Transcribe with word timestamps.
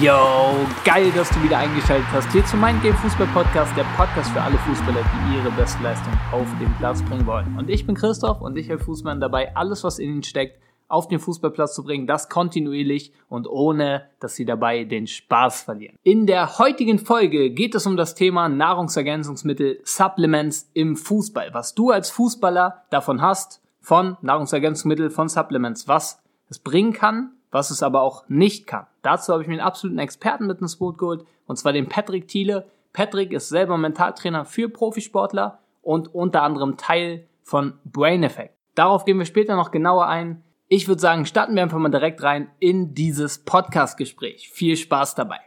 Yo, 0.00 0.64
geil, 0.84 1.10
dass 1.10 1.28
du 1.30 1.42
wieder 1.42 1.58
eingeschaltet 1.58 2.06
hast. 2.12 2.30
Hier 2.30 2.44
zu 2.44 2.56
Mein 2.56 2.80
Game 2.82 2.94
Fußball 2.94 3.26
Podcast, 3.34 3.76
der 3.76 3.82
Podcast 3.96 4.30
für 4.30 4.40
alle 4.40 4.56
Fußballer, 4.58 5.00
die 5.02 5.38
ihre 5.38 5.50
Bestleistung 5.50 6.12
auf 6.30 6.46
den 6.60 6.72
Platz 6.78 7.02
bringen 7.02 7.26
wollen. 7.26 7.56
Und 7.58 7.68
ich 7.68 7.84
bin 7.84 7.96
Christoph 7.96 8.40
und 8.40 8.56
ich 8.56 8.68
helfe 8.68 8.84
Fußballern 8.84 9.20
dabei, 9.20 9.56
alles, 9.56 9.82
was 9.82 9.98
in 9.98 10.10
ihnen 10.10 10.22
steckt, 10.22 10.60
auf 10.86 11.08
den 11.08 11.18
Fußballplatz 11.18 11.74
zu 11.74 11.82
bringen, 11.82 12.06
das 12.06 12.28
kontinuierlich 12.28 13.12
und 13.28 13.48
ohne, 13.48 14.08
dass 14.20 14.36
sie 14.36 14.44
dabei 14.44 14.84
den 14.84 15.08
Spaß 15.08 15.62
verlieren. 15.62 15.96
In 16.04 16.28
der 16.28 16.58
heutigen 16.58 17.00
Folge 17.00 17.50
geht 17.50 17.74
es 17.74 17.84
um 17.84 17.96
das 17.96 18.14
Thema 18.14 18.48
Nahrungsergänzungsmittel, 18.48 19.80
Supplements 19.82 20.70
im 20.74 20.94
Fußball. 20.94 21.54
Was 21.54 21.74
du 21.74 21.90
als 21.90 22.08
Fußballer 22.12 22.84
davon 22.90 23.20
hast, 23.20 23.60
von 23.80 24.16
Nahrungsergänzungsmittel, 24.22 25.10
von 25.10 25.28
Supplements, 25.28 25.88
was 25.88 26.22
es 26.48 26.60
bringen 26.60 26.92
kann 26.92 27.32
was 27.52 27.70
es 27.70 27.82
aber 27.82 28.02
auch 28.02 28.24
nicht 28.28 28.66
kann. 28.66 28.86
Dazu 29.02 29.32
habe 29.32 29.42
ich 29.42 29.48
mir 29.48 29.54
einen 29.54 29.62
absoluten 29.62 30.00
Experten 30.00 30.48
mit 30.48 30.60
ins 30.60 30.76
Boot 30.76 30.98
geholt, 30.98 31.24
und 31.46 31.56
zwar 31.56 31.72
den 31.72 31.88
Patrick 31.88 32.26
Thiele. 32.26 32.66
Patrick 32.92 33.32
ist 33.32 33.48
selber 33.48 33.78
Mentaltrainer 33.78 34.44
für 34.44 34.68
Profisportler 34.68 35.60
und 35.82 36.12
unter 36.14 36.42
anderem 36.42 36.76
Teil 36.76 37.28
von 37.44 37.74
Brain 37.84 38.22
Effect. 38.24 38.54
Darauf 38.74 39.04
gehen 39.04 39.18
wir 39.18 39.26
später 39.26 39.54
noch 39.54 39.70
genauer 39.70 40.06
ein. 40.06 40.42
Ich 40.68 40.88
würde 40.88 41.00
sagen, 41.00 41.26
starten 41.26 41.54
wir 41.54 41.62
einfach 41.62 41.78
mal 41.78 41.90
direkt 41.90 42.22
rein 42.22 42.50
in 42.58 42.94
dieses 42.94 43.38
Podcast-Gespräch. 43.38 44.48
Viel 44.48 44.76
Spaß 44.76 45.14
dabei. 45.14 45.40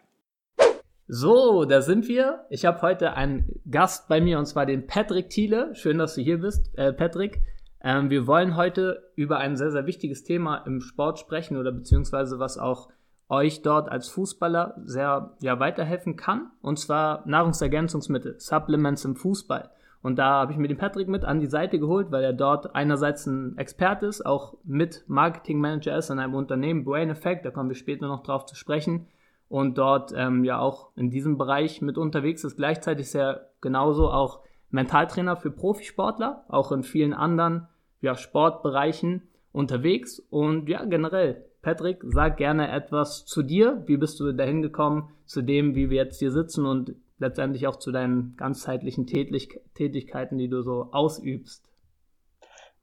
So, 1.07 1.65
da 1.65 1.81
sind 1.81 2.07
wir. 2.07 2.45
Ich 2.49 2.65
habe 2.65 2.81
heute 2.81 3.13
einen 3.13 3.61
Gast 3.69 4.07
bei 4.07 4.21
mir 4.21 4.37
und 4.37 4.45
zwar 4.45 4.65
den 4.65 4.85
Patrick 4.85 5.29
Thiele. 5.29 5.73
Schön, 5.73 5.97
dass 5.97 6.15
du 6.15 6.21
hier 6.21 6.39
bist, 6.39 6.75
äh, 6.77 6.93
Patrick. 6.93 7.41
Ähm, 7.85 8.09
wir 8.09 8.25
wollen 8.25 8.57
heute 8.57 9.11
über 9.15 9.37
ein 9.37 9.55
sehr, 9.55 9.69
sehr 9.69 9.85
wichtiges 9.85 10.23
Thema 10.23 10.57
im 10.65 10.81
Sport 10.81 11.19
sprechen 11.19 11.55
oder 11.55 11.71
beziehungsweise 11.71 12.39
was 12.39 12.57
auch 12.57 12.89
euch 13.29 13.61
dort 13.61 13.89
als 13.89 14.09
Fußballer 14.09 14.81
sehr 14.85 15.35
ja, 15.39 15.59
weiterhelfen 15.59 16.15
kann. 16.15 16.49
Und 16.61 16.79
zwar 16.79 17.21
Nahrungsergänzungsmittel, 17.27 18.39
Supplements 18.39 19.05
im 19.05 19.15
Fußball. 19.15 19.69
Und 20.01 20.17
da 20.17 20.31
habe 20.31 20.51
ich 20.51 20.57
mir 20.57 20.67
den 20.67 20.79
Patrick 20.79 21.07
mit 21.07 21.25
an 21.25 21.39
die 21.39 21.45
Seite 21.45 21.77
geholt, 21.77 22.11
weil 22.11 22.23
er 22.23 22.33
dort 22.33 22.75
einerseits 22.75 23.27
ein 23.27 23.55
Experte 23.59 24.07
ist, 24.07 24.25
auch 24.25 24.57
mit 24.63 25.03
Marketing 25.07 25.59
Manager 25.59 25.95
ist 25.95 26.09
in 26.09 26.17
einem 26.17 26.33
Unternehmen, 26.33 26.85
Brain 26.85 27.11
Effect, 27.11 27.45
da 27.45 27.51
kommen 27.51 27.69
wir 27.69 27.75
später 27.75 28.07
noch 28.07 28.23
drauf 28.23 28.47
zu 28.47 28.55
sprechen. 28.55 29.07
Und 29.47 29.77
dort 29.77 30.11
ähm, 30.15 30.43
ja 30.43 30.57
auch 30.57 30.89
in 30.95 31.11
diesem 31.11 31.37
Bereich 31.37 31.83
mit 31.83 31.99
unterwegs 31.99 32.43
ist. 32.43 32.55
Gleichzeitig 32.55 33.05
ist 33.05 33.15
er 33.15 33.51
genauso 33.61 34.09
auch 34.09 34.41
Mentaltrainer 34.71 35.35
für 35.35 35.51
Profisportler, 35.51 36.45
auch 36.47 36.71
in 36.71 36.81
vielen 36.81 37.13
anderen 37.13 37.67
ja, 38.05 38.15
Sportbereichen 38.15 39.27
unterwegs. 39.51 40.19
Und 40.29 40.69
ja, 40.69 40.85
generell, 40.85 41.45
Patrick, 41.61 42.01
sag 42.03 42.37
gerne 42.37 42.71
etwas 42.71 43.25
zu 43.25 43.43
dir. 43.43 43.83
Wie 43.87 43.97
bist 43.97 44.19
du 44.19 44.31
dahin 44.31 44.61
gekommen, 44.61 45.11
zu 45.25 45.41
dem, 45.41 45.75
wie 45.75 45.89
wir 45.89 46.03
jetzt 46.03 46.19
hier 46.19 46.31
sitzen 46.31 46.65
und 46.65 46.93
letztendlich 47.17 47.67
auch 47.67 47.77
zu 47.77 47.91
deinen 47.91 48.35
ganzheitlichen 48.37 49.07
Tätig 49.07 49.59
Tätigkeiten, 49.73 50.37
die 50.37 50.49
du 50.49 50.61
so 50.61 50.89
ausübst? 50.91 51.69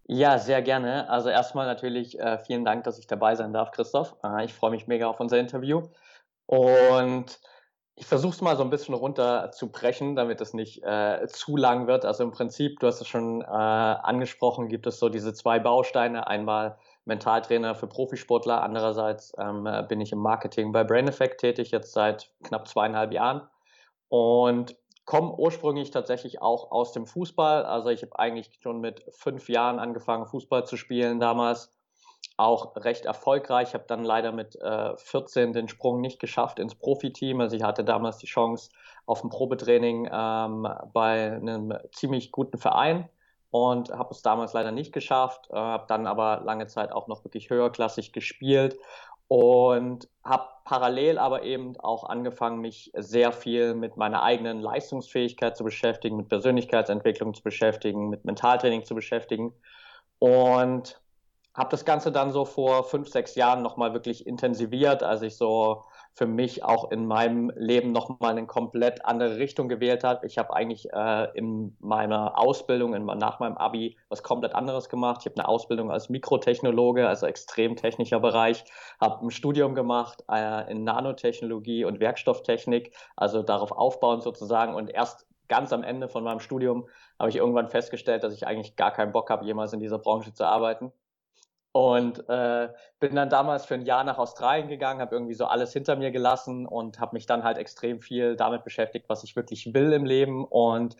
Ja, 0.06 0.38
sehr 0.38 0.62
gerne. 0.62 1.08
Also 1.08 1.28
erstmal 1.28 1.66
natürlich 1.66 2.18
äh, 2.18 2.38
vielen 2.38 2.64
Dank, 2.64 2.84
dass 2.84 2.98
ich 2.98 3.06
dabei 3.06 3.36
sein 3.36 3.52
darf, 3.52 3.70
Christoph. 3.70 4.16
Äh, 4.24 4.44
ich 4.44 4.52
freue 4.52 4.72
mich 4.72 4.88
mega 4.88 5.06
auf 5.06 5.20
unser 5.20 5.38
Interview. 5.38 5.82
Und 6.46 7.38
ich 8.02 8.08
versuche 8.08 8.34
es 8.34 8.40
mal 8.40 8.56
so 8.56 8.64
ein 8.64 8.70
bisschen 8.70 8.96
runter 8.96 9.52
zu 9.52 9.70
brechen, 9.70 10.16
damit 10.16 10.40
es 10.40 10.54
nicht 10.54 10.82
äh, 10.82 11.24
zu 11.28 11.56
lang 11.56 11.86
wird. 11.86 12.04
Also 12.04 12.24
im 12.24 12.32
Prinzip, 12.32 12.80
du 12.80 12.88
hast 12.88 13.00
es 13.00 13.06
schon 13.06 13.42
äh, 13.42 13.44
angesprochen, 13.46 14.66
gibt 14.66 14.88
es 14.88 14.98
so 14.98 15.08
diese 15.08 15.32
zwei 15.34 15.60
Bausteine. 15.60 16.26
Einmal 16.26 16.76
Mentaltrainer 17.04 17.76
für 17.76 17.86
Profisportler, 17.86 18.60
andererseits 18.60 19.32
ähm, 19.38 19.68
bin 19.88 20.00
ich 20.00 20.10
im 20.10 20.18
Marketing 20.18 20.72
bei 20.72 20.82
Brain 20.82 21.06
Effect 21.06 21.40
tätig, 21.40 21.70
jetzt 21.70 21.92
seit 21.92 22.28
knapp 22.42 22.66
zweieinhalb 22.66 23.12
Jahren. 23.12 23.42
Und 24.08 24.76
komme 25.04 25.36
ursprünglich 25.36 25.92
tatsächlich 25.92 26.42
auch 26.42 26.72
aus 26.72 26.90
dem 26.90 27.06
Fußball. 27.06 27.64
Also 27.64 27.90
ich 27.90 28.02
habe 28.02 28.18
eigentlich 28.18 28.50
schon 28.60 28.80
mit 28.80 29.04
fünf 29.10 29.48
Jahren 29.48 29.78
angefangen, 29.78 30.26
Fußball 30.26 30.66
zu 30.66 30.76
spielen 30.76 31.20
damals 31.20 31.70
auch 32.36 32.76
recht 32.76 33.04
erfolgreich. 33.04 33.68
Ich 33.68 33.74
habe 33.74 33.84
dann 33.86 34.04
leider 34.04 34.32
mit 34.32 34.56
äh, 34.56 34.96
14 34.96 35.52
den 35.52 35.68
Sprung 35.68 36.00
nicht 36.00 36.18
geschafft 36.18 36.58
ins 36.58 36.74
Profiteam. 36.74 37.40
Also 37.40 37.56
ich 37.56 37.62
hatte 37.62 37.84
damals 37.84 38.18
die 38.18 38.26
Chance 38.26 38.70
auf 39.06 39.22
ein 39.24 39.30
Probetraining 39.30 40.08
ähm, 40.12 40.68
bei 40.92 41.32
einem 41.32 41.74
ziemlich 41.92 42.32
guten 42.32 42.58
Verein 42.58 43.08
und 43.50 43.90
habe 43.90 44.10
es 44.12 44.22
damals 44.22 44.52
leider 44.54 44.72
nicht 44.72 44.92
geschafft. 44.92 45.48
Äh, 45.50 45.56
habe 45.56 45.84
dann 45.88 46.06
aber 46.06 46.40
lange 46.44 46.66
Zeit 46.66 46.92
auch 46.92 47.06
noch 47.08 47.24
wirklich 47.24 47.50
höherklassig 47.50 48.12
gespielt 48.12 48.78
und 49.28 50.08
habe 50.24 50.48
parallel 50.64 51.18
aber 51.18 51.42
eben 51.42 51.78
auch 51.80 52.04
angefangen, 52.04 52.60
mich 52.60 52.92
sehr 52.94 53.32
viel 53.32 53.74
mit 53.74 53.96
meiner 53.96 54.22
eigenen 54.22 54.60
Leistungsfähigkeit 54.60 55.56
zu 55.56 55.64
beschäftigen, 55.64 56.16
mit 56.16 56.28
Persönlichkeitsentwicklung 56.28 57.34
zu 57.34 57.42
beschäftigen, 57.42 58.08
mit 58.08 58.24
Mentaltraining 58.24 58.84
zu 58.84 58.94
beschäftigen 58.94 59.54
und 60.18 61.01
habe 61.54 61.70
das 61.70 61.84
Ganze 61.84 62.10
dann 62.10 62.32
so 62.32 62.44
vor 62.44 62.84
fünf, 62.84 63.08
sechs 63.08 63.34
Jahren 63.34 63.62
nochmal 63.62 63.92
wirklich 63.92 64.26
intensiviert, 64.26 65.02
als 65.02 65.22
ich 65.22 65.36
so 65.36 65.84
für 66.14 66.26
mich 66.26 66.64
auch 66.64 66.90
in 66.90 67.06
meinem 67.06 67.50
Leben 67.56 67.92
nochmal 67.92 68.32
eine 68.32 68.46
komplett 68.46 69.04
andere 69.04 69.36
Richtung 69.36 69.68
gewählt 69.68 70.04
habe. 70.04 70.26
Ich 70.26 70.38
habe 70.38 70.54
eigentlich 70.54 70.90
äh, 70.92 71.28
in 71.36 71.76
meiner 71.80 72.38
Ausbildung, 72.38 72.94
in, 72.94 73.04
nach 73.04 73.38
meinem 73.40 73.56
Abi, 73.56 73.96
was 74.08 74.22
komplett 74.22 74.54
anderes 74.54 74.88
gemacht. 74.88 75.20
Ich 75.20 75.26
habe 75.26 75.36
eine 75.36 75.48
Ausbildung 75.48 75.90
als 75.90 76.08
Mikrotechnologe, 76.08 77.06
also 77.06 77.26
extrem 77.26 77.76
technischer 77.76 78.20
Bereich, 78.20 78.64
habe 79.00 79.24
ein 79.26 79.30
Studium 79.30 79.74
gemacht 79.74 80.24
äh, 80.30 80.70
in 80.70 80.84
Nanotechnologie 80.84 81.84
und 81.84 82.00
Werkstofftechnik, 82.00 82.94
also 83.16 83.42
darauf 83.42 83.72
aufbauend 83.72 84.22
sozusagen. 84.22 84.74
Und 84.74 84.90
erst 84.90 85.26
ganz 85.48 85.72
am 85.72 85.82
Ende 85.82 86.08
von 86.08 86.24
meinem 86.24 86.40
Studium 86.40 86.88
habe 87.18 87.30
ich 87.30 87.36
irgendwann 87.36 87.68
festgestellt, 87.68 88.22
dass 88.22 88.34
ich 88.34 88.46
eigentlich 88.46 88.76
gar 88.76 88.90
keinen 88.90 89.12
Bock 89.12 89.30
habe, 89.30 89.44
jemals 89.44 89.72
in 89.72 89.80
dieser 89.80 89.98
Branche 89.98 90.32
zu 90.32 90.44
arbeiten 90.44 90.92
und 91.72 92.28
äh, 92.28 92.68
bin 93.00 93.14
dann 93.14 93.30
damals 93.30 93.64
für 93.64 93.74
ein 93.74 93.82
Jahr 93.82 94.04
nach 94.04 94.18
Australien 94.18 94.68
gegangen, 94.68 95.00
habe 95.00 95.14
irgendwie 95.14 95.34
so 95.34 95.46
alles 95.46 95.72
hinter 95.72 95.96
mir 95.96 96.10
gelassen 96.10 96.66
und 96.66 97.00
habe 97.00 97.16
mich 97.16 97.26
dann 97.26 97.44
halt 97.44 97.56
extrem 97.56 98.00
viel 98.00 98.36
damit 98.36 98.62
beschäftigt, 98.62 99.08
was 99.08 99.24
ich 99.24 99.36
wirklich 99.36 99.72
will 99.72 99.92
im 99.92 100.04
Leben. 100.04 100.44
Und 100.44 100.96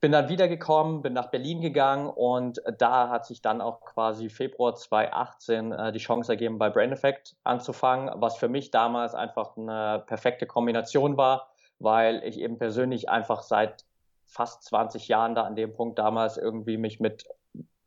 bin 0.00 0.12
dann 0.12 0.28
wiedergekommen, 0.28 1.02
bin 1.02 1.12
nach 1.12 1.26
Berlin 1.26 1.60
gegangen 1.60 2.08
und 2.08 2.62
da 2.78 3.10
hat 3.10 3.26
sich 3.26 3.42
dann 3.42 3.60
auch 3.60 3.80
quasi 3.80 4.30
Februar 4.30 4.74
2018 4.74 5.72
äh, 5.72 5.92
die 5.92 5.98
Chance 5.98 6.32
ergeben, 6.32 6.58
bei 6.58 6.70
Brain 6.70 6.92
Effect 6.92 7.36
anzufangen, 7.44 8.10
was 8.14 8.38
für 8.38 8.48
mich 8.48 8.70
damals 8.70 9.14
einfach 9.14 9.56
eine 9.56 10.02
perfekte 10.06 10.46
Kombination 10.46 11.16
war, 11.16 11.50
weil 11.80 12.22
ich 12.24 12.40
eben 12.40 12.58
persönlich 12.58 13.10
einfach 13.10 13.42
seit 13.42 13.84
fast 14.24 14.62
20 14.64 15.08
Jahren 15.08 15.34
da 15.34 15.42
an 15.42 15.56
dem 15.56 15.72
Punkt 15.72 15.98
damals 15.98 16.38
irgendwie 16.38 16.78
mich 16.78 17.00
mit 17.00 17.26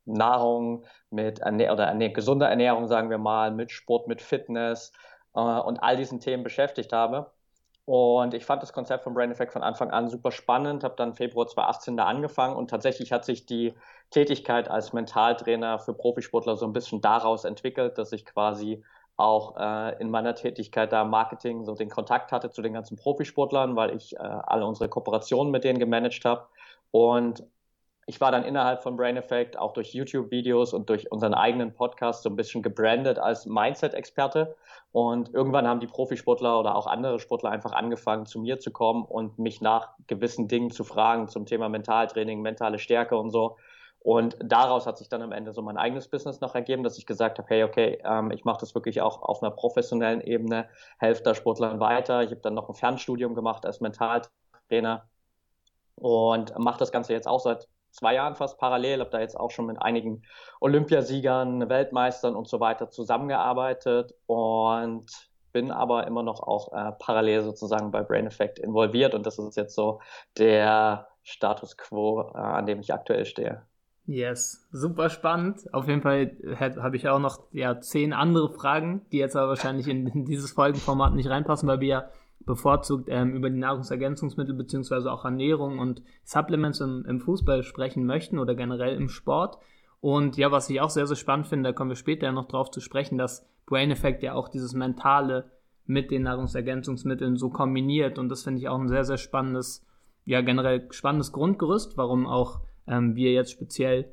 Nahrung, 0.04 0.84
mit 1.10 1.40
Ernähr 1.40 1.72
oder 1.72 1.84
Ernähr 1.84 2.10
gesunder 2.10 2.48
Ernährung, 2.48 2.86
sagen 2.88 3.10
wir 3.10 3.18
mal, 3.18 3.50
mit 3.50 3.70
Sport, 3.70 4.08
mit 4.08 4.20
Fitness 4.22 4.92
äh, 5.34 5.40
und 5.40 5.78
all 5.82 5.96
diesen 5.96 6.20
Themen 6.20 6.42
beschäftigt 6.44 6.92
habe. 6.92 7.30
Und 7.86 8.32
ich 8.32 8.46
fand 8.46 8.62
das 8.62 8.72
Konzept 8.72 9.04
von 9.04 9.12
Brain 9.12 9.30
Effect 9.30 9.52
von 9.52 9.62
Anfang 9.62 9.90
an 9.90 10.08
super 10.08 10.32
spannend, 10.32 10.84
habe 10.84 10.94
dann 10.96 11.14
Februar 11.14 11.46
2018 11.46 11.96
da 11.98 12.06
angefangen 12.06 12.56
und 12.56 12.70
tatsächlich 12.70 13.12
hat 13.12 13.26
sich 13.26 13.44
die 13.44 13.74
Tätigkeit 14.10 14.70
als 14.70 14.94
Mentaltrainer 14.94 15.78
für 15.78 15.92
Profisportler 15.92 16.56
so 16.56 16.66
ein 16.66 16.72
bisschen 16.72 17.02
daraus 17.02 17.44
entwickelt, 17.44 17.98
dass 17.98 18.12
ich 18.12 18.24
quasi 18.24 18.82
auch 19.16 19.56
äh, 19.58 20.00
in 20.00 20.10
meiner 20.10 20.34
Tätigkeit 20.34 20.92
da 20.92 21.04
Marketing 21.04 21.64
so 21.64 21.74
den 21.74 21.90
Kontakt 21.90 22.32
hatte 22.32 22.50
zu 22.50 22.62
den 22.62 22.72
ganzen 22.72 22.96
Profisportlern, 22.96 23.76
weil 23.76 23.94
ich 23.94 24.16
äh, 24.16 24.18
alle 24.18 24.66
unsere 24.66 24.88
Kooperationen 24.88 25.52
mit 25.52 25.64
denen 25.64 25.78
gemanagt 25.78 26.24
habe 26.24 26.46
und 26.90 27.44
ich 28.06 28.20
war 28.20 28.30
dann 28.30 28.44
innerhalb 28.44 28.82
von 28.82 28.96
Brain 28.96 29.16
Effect 29.16 29.58
auch 29.58 29.72
durch 29.72 29.94
YouTube-Videos 29.94 30.74
und 30.74 30.88
durch 30.90 31.10
unseren 31.10 31.34
eigenen 31.34 31.72
Podcast 31.72 32.22
so 32.22 32.28
ein 32.28 32.36
bisschen 32.36 32.62
gebrandet 32.62 33.18
als 33.18 33.46
Mindset-Experte. 33.46 34.56
Und 34.92 35.32
irgendwann 35.32 35.66
haben 35.66 35.80
die 35.80 35.86
Profisportler 35.86 36.60
oder 36.60 36.76
auch 36.76 36.86
andere 36.86 37.18
Sportler 37.18 37.50
einfach 37.50 37.72
angefangen, 37.72 38.26
zu 38.26 38.40
mir 38.40 38.60
zu 38.60 38.70
kommen 38.70 39.04
und 39.04 39.38
mich 39.38 39.60
nach 39.60 39.90
gewissen 40.06 40.48
Dingen 40.48 40.70
zu 40.70 40.84
fragen 40.84 41.28
zum 41.28 41.46
Thema 41.46 41.68
Mentaltraining, 41.68 42.42
mentale 42.42 42.78
Stärke 42.78 43.16
und 43.16 43.30
so. 43.30 43.56
Und 44.00 44.36
daraus 44.38 44.86
hat 44.86 44.98
sich 44.98 45.08
dann 45.08 45.22
am 45.22 45.32
Ende 45.32 45.52
so 45.52 45.62
mein 45.62 45.78
eigenes 45.78 46.08
Business 46.08 46.42
noch 46.42 46.54
ergeben, 46.54 46.82
dass 46.82 46.98
ich 46.98 47.06
gesagt 47.06 47.38
habe, 47.38 47.48
hey, 47.48 47.64
okay, 47.64 48.02
ähm, 48.04 48.30
ich 48.32 48.44
mache 48.44 48.60
das 48.60 48.74
wirklich 48.74 49.00
auch 49.00 49.22
auf 49.22 49.42
einer 49.42 49.50
professionellen 49.50 50.20
Ebene, 50.20 50.68
helfe 50.98 51.22
da 51.22 51.34
Sportlern 51.34 51.80
weiter. 51.80 52.22
Ich 52.22 52.30
habe 52.30 52.42
dann 52.42 52.52
noch 52.52 52.68
ein 52.68 52.74
Fernstudium 52.74 53.34
gemacht 53.34 53.64
als 53.64 53.80
Mentaltrainer 53.80 55.08
und 55.94 56.58
mache 56.58 56.78
das 56.78 56.92
Ganze 56.92 57.14
jetzt 57.14 57.26
auch 57.26 57.40
seit 57.40 57.66
zwei 57.94 58.14
Jahren 58.14 58.34
fast 58.34 58.58
parallel, 58.58 59.00
habe 59.00 59.10
da 59.10 59.20
jetzt 59.20 59.38
auch 59.38 59.50
schon 59.50 59.66
mit 59.66 59.80
einigen 59.80 60.22
Olympiasiegern, 60.60 61.68
Weltmeistern 61.68 62.34
und 62.34 62.48
so 62.48 62.60
weiter 62.60 62.90
zusammengearbeitet 62.90 64.14
und 64.26 65.06
bin 65.52 65.70
aber 65.70 66.06
immer 66.06 66.22
noch 66.22 66.40
auch 66.40 66.72
äh, 66.72 66.92
parallel 66.98 67.42
sozusagen 67.42 67.92
bei 67.92 68.02
Brain 68.02 68.26
Effect 68.26 68.58
involviert 68.58 69.14
und 69.14 69.24
das 69.24 69.38
ist 69.38 69.56
jetzt 69.56 69.74
so 69.74 70.00
der 70.36 71.06
Status 71.22 71.76
quo, 71.76 72.32
äh, 72.34 72.38
an 72.38 72.66
dem 72.66 72.80
ich 72.80 72.92
aktuell 72.92 73.24
stehe. 73.24 73.62
Yes, 74.06 74.66
super 74.70 75.08
spannend. 75.08 75.72
Auf 75.72 75.88
jeden 75.88 76.02
Fall 76.02 76.36
habe 76.58 76.96
ich 76.96 77.08
auch 77.08 77.20
noch 77.20 77.38
ja, 77.52 77.80
zehn 77.80 78.12
andere 78.12 78.50
Fragen, 78.52 79.06
die 79.12 79.18
jetzt 79.18 79.34
aber 79.34 79.48
wahrscheinlich 79.48 79.88
in, 79.88 80.06
in 80.08 80.24
dieses 80.26 80.52
Folgenformat 80.52 81.14
nicht 81.14 81.30
reinpassen, 81.30 81.66
weil 81.68 81.80
wir 81.80 81.88
ja 81.88 82.08
bevorzugt 82.46 83.08
ähm, 83.08 83.34
über 83.34 83.50
die 83.50 83.58
Nahrungsergänzungsmittel 83.58 84.54
beziehungsweise 84.54 85.10
auch 85.10 85.24
Ernährung 85.24 85.78
und 85.78 86.02
Supplements 86.24 86.80
im, 86.80 87.04
im 87.06 87.20
Fußball 87.20 87.62
sprechen 87.62 88.04
möchten 88.06 88.38
oder 88.38 88.54
generell 88.54 88.96
im 88.96 89.08
Sport. 89.08 89.58
Und 90.00 90.36
ja, 90.36 90.52
was 90.52 90.68
ich 90.68 90.80
auch 90.80 90.90
sehr, 90.90 91.06
sehr 91.06 91.16
spannend 91.16 91.46
finde, 91.46 91.70
da 91.70 91.72
kommen 91.72 91.90
wir 91.90 91.96
später 91.96 92.30
noch 92.30 92.46
drauf 92.46 92.70
zu 92.70 92.80
sprechen, 92.80 93.16
dass 93.16 93.46
Brain 93.66 93.90
Effect 93.90 94.22
ja 94.22 94.34
auch 94.34 94.48
dieses 94.48 94.74
Mentale 94.74 95.50
mit 95.86 96.10
den 96.10 96.22
Nahrungsergänzungsmitteln 96.22 97.36
so 97.36 97.50
kombiniert. 97.50 98.18
Und 98.18 98.28
das 98.28 98.42
finde 98.42 98.60
ich 98.60 98.68
auch 98.68 98.78
ein 98.78 98.88
sehr, 98.88 99.04
sehr 99.04 99.16
spannendes, 99.16 99.86
ja, 100.24 100.40
generell 100.42 100.88
spannendes 100.90 101.32
Grundgerüst, 101.32 101.96
warum 101.96 102.26
auch 102.26 102.60
ähm, 102.86 103.16
wir 103.16 103.32
jetzt 103.32 103.52
speziell 103.52 104.10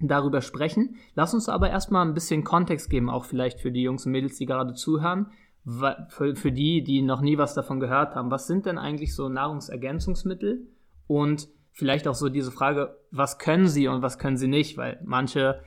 darüber 0.00 0.40
sprechen. 0.40 0.96
Lass 1.14 1.34
uns 1.34 1.48
aber 1.48 1.70
erstmal 1.70 2.06
ein 2.06 2.14
bisschen 2.14 2.44
Kontext 2.44 2.90
geben, 2.90 3.10
auch 3.10 3.24
vielleicht 3.24 3.60
für 3.60 3.70
die 3.70 3.82
Jungs 3.82 4.06
und 4.06 4.12
Mädels, 4.12 4.36
die 4.36 4.46
gerade 4.46 4.74
zuhören. 4.74 5.30
Für, 5.66 6.36
für 6.36 6.52
die, 6.52 6.84
die 6.84 7.00
noch 7.00 7.22
nie 7.22 7.38
was 7.38 7.54
davon 7.54 7.80
gehört 7.80 8.14
haben, 8.14 8.30
was 8.30 8.46
sind 8.46 8.66
denn 8.66 8.76
eigentlich 8.76 9.14
so 9.14 9.28
Nahrungsergänzungsmittel? 9.30 10.66
Und 11.06 11.48
vielleicht 11.72 12.06
auch 12.06 12.14
so 12.14 12.28
diese 12.28 12.52
Frage, 12.52 12.96
was 13.10 13.38
können 13.38 13.66
sie 13.66 13.88
und 13.88 14.02
was 14.02 14.18
können 14.18 14.36
sie 14.36 14.48
nicht? 14.48 14.76
Weil 14.76 15.00
manche, 15.04 15.60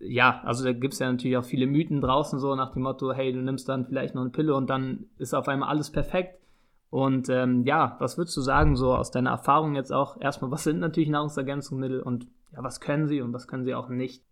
ja, 0.00 0.40
also 0.44 0.64
da 0.64 0.72
gibt 0.72 0.94
es 0.94 1.00
ja 1.00 1.10
natürlich 1.10 1.36
auch 1.36 1.44
viele 1.44 1.66
Mythen 1.66 2.00
draußen, 2.00 2.38
so 2.38 2.54
nach 2.54 2.72
dem 2.72 2.82
Motto, 2.82 3.12
hey, 3.12 3.32
du 3.32 3.40
nimmst 3.40 3.68
dann 3.68 3.86
vielleicht 3.86 4.14
noch 4.14 4.22
eine 4.22 4.30
Pille 4.30 4.54
und 4.54 4.70
dann 4.70 5.06
ist 5.18 5.34
auf 5.34 5.48
einmal 5.48 5.68
alles 5.68 5.90
perfekt. 5.90 6.40
Und 6.88 7.28
ähm, 7.28 7.64
ja, 7.64 7.96
was 8.00 8.18
würdest 8.18 8.36
du 8.36 8.40
sagen, 8.40 8.74
so 8.74 8.94
aus 8.94 9.10
deiner 9.10 9.30
Erfahrung 9.30 9.76
jetzt 9.76 9.92
auch? 9.92 10.20
Erstmal, 10.20 10.50
was 10.50 10.64
sind 10.64 10.80
natürlich 10.80 11.08
Nahrungsergänzungsmittel 11.08 12.00
und 12.00 12.26
ja, 12.52 12.64
was 12.64 12.80
können 12.80 13.06
sie 13.06 13.20
und 13.20 13.32
was 13.32 13.46
können 13.46 13.64
sie 13.64 13.74
auch 13.74 13.88
nicht? 13.88 14.24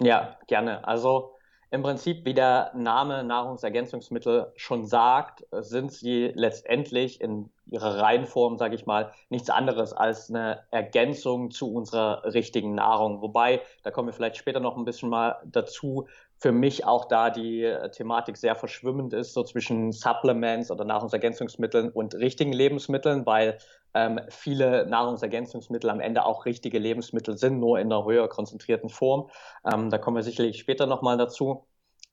Ja, 0.00 0.36
gerne. 0.48 0.86
Also 0.88 1.34
im 1.72 1.82
Prinzip, 1.82 2.24
wie 2.24 2.34
der 2.34 2.72
Name 2.74 3.22
Nahrungsergänzungsmittel 3.22 4.52
schon 4.56 4.86
sagt, 4.86 5.46
sind 5.52 5.92
sie 5.92 6.32
letztendlich 6.34 7.20
in 7.20 7.48
ihrer 7.66 7.98
Reihenform, 8.00 8.58
sage 8.58 8.74
ich 8.74 8.86
mal, 8.86 9.12
nichts 9.28 9.50
anderes 9.50 9.92
als 9.92 10.30
eine 10.30 10.64
Ergänzung 10.72 11.52
zu 11.52 11.72
unserer 11.72 12.24
richtigen 12.24 12.74
Nahrung. 12.74 13.22
Wobei, 13.22 13.60
da 13.84 13.92
kommen 13.92 14.08
wir 14.08 14.12
vielleicht 14.12 14.36
später 14.36 14.58
noch 14.58 14.76
ein 14.76 14.84
bisschen 14.84 15.10
mal 15.10 15.36
dazu, 15.44 16.08
für 16.38 16.52
mich 16.52 16.86
auch 16.86 17.04
da 17.04 17.30
die 17.30 17.72
Thematik 17.92 18.36
sehr 18.36 18.56
verschwimmend 18.56 19.12
ist, 19.12 19.34
so 19.34 19.44
zwischen 19.44 19.92
Supplements 19.92 20.70
oder 20.70 20.84
Nahrungsergänzungsmitteln 20.84 21.90
und 21.90 22.14
richtigen 22.14 22.52
Lebensmitteln, 22.52 23.26
weil 23.26 23.58
ähm, 23.94 24.20
viele 24.28 24.86
Nahrungsergänzungsmittel 24.86 25.90
am 25.90 26.00
Ende 26.00 26.24
auch 26.24 26.44
richtige 26.44 26.78
Lebensmittel 26.78 27.36
sind, 27.36 27.58
nur 27.58 27.78
in 27.78 27.92
einer 27.92 28.04
höher 28.04 28.28
konzentrierten 28.28 28.88
Form. 28.88 29.30
Ähm, 29.70 29.90
da 29.90 29.98
kommen 29.98 30.16
wir 30.16 30.22
sicherlich 30.22 30.58
später 30.58 30.86
nochmal 30.86 31.16
dazu. 31.16 31.66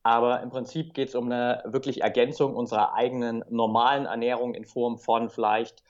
Aber 0.03 0.41
im 0.41 0.49
Prinzip 0.49 0.93
geht 0.93 1.09
es 1.09 1.15
um 1.15 1.25
eine 1.25 1.61
wirklich 1.65 2.01
Ergänzung 2.01 2.55
unserer 2.55 2.93
eigenen 2.93 3.43
normalen 3.49 4.05
Ernährung 4.05 4.53
in 4.53 4.63
Form 4.63 4.97
von 4.97 5.29
vielleicht 5.29 5.83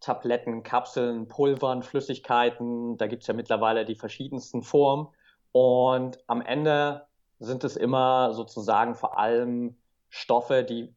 Tabletten, 0.00 0.62
Kapseln, 0.62 1.28
Pulvern, 1.28 1.82
Flüssigkeiten. 1.82 2.98
Da 2.98 3.06
gibt 3.06 3.22
es 3.22 3.26
ja 3.26 3.34
mittlerweile 3.34 3.86
die 3.86 3.94
verschiedensten 3.94 4.62
Formen. 4.62 5.08
Und 5.52 6.18
am 6.26 6.42
Ende 6.42 7.06
sind 7.38 7.64
es 7.64 7.76
immer 7.76 8.34
sozusagen 8.34 8.94
vor 8.94 9.18
allem 9.18 9.76
Stoffe, 10.10 10.62
die 10.62 10.94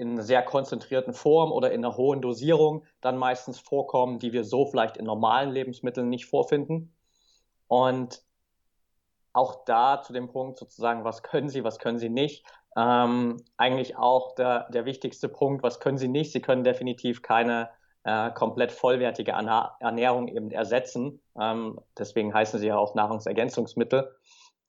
in 0.00 0.12
einer 0.12 0.22
sehr 0.22 0.42
konzentrierten 0.42 1.12
Form 1.12 1.52
oder 1.52 1.72
in 1.72 1.84
einer 1.84 1.96
hohen 1.96 2.22
Dosierung 2.22 2.84
dann 3.02 3.18
meistens 3.18 3.58
vorkommen, 3.60 4.18
die 4.18 4.32
wir 4.32 4.44
so 4.44 4.64
vielleicht 4.64 4.96
in 4.96 5.04
normalen 5.04 5.50
Lebensmitteln 5.50 6.08
nicht 6.08 6.24
vorfinden. 6.24 6.94
Und 7.68 8.22
auch 9.34 9.64
da 9.66 10.00
zu 10.02 10.14
dem 10.14 10.28
Punkt 10.28 10.58
sozusagen, 10.58 11.04
was 11.04 11.22
können 11.22 11.50
Sie, 11.50 11.64
was 11.64 11.78
können 11.78 11.98
Sie 11.98 12.08
nicht, 12.08 12.46
ähm, 12.76 13.36
eigentlich 13.58 13.96
auch 13.96 14.34
der, 14.34 14.70
der 14.70 14.86
wichtigste 14.86 15.28
Punkt, 15.28 15.62
was 15.62 15.80
können 15.80 15.98
Sie 15.98 16.08
nicht? 16.08 16.32
Sie 16.32 16.40
können 16.40 16.64
definitiv 16.64 17.20
keine 17.20 17.68
äh, 18.04 18.30
komplett 18.30 18.72
vollwertige 18.72 19.32
Ernährung 19.32 20.28
eben 20.28 20.50
ersetzen. 20.50 21.20
Ähm, 21.38 21.78
deswegen 21.98 22.32
heißen 22.32 22.58
sie 22.58 22.68
ja 22.68 22.78
auch 22.78 22.94
Nahrungsergänzungsmittel. 22.94 24.16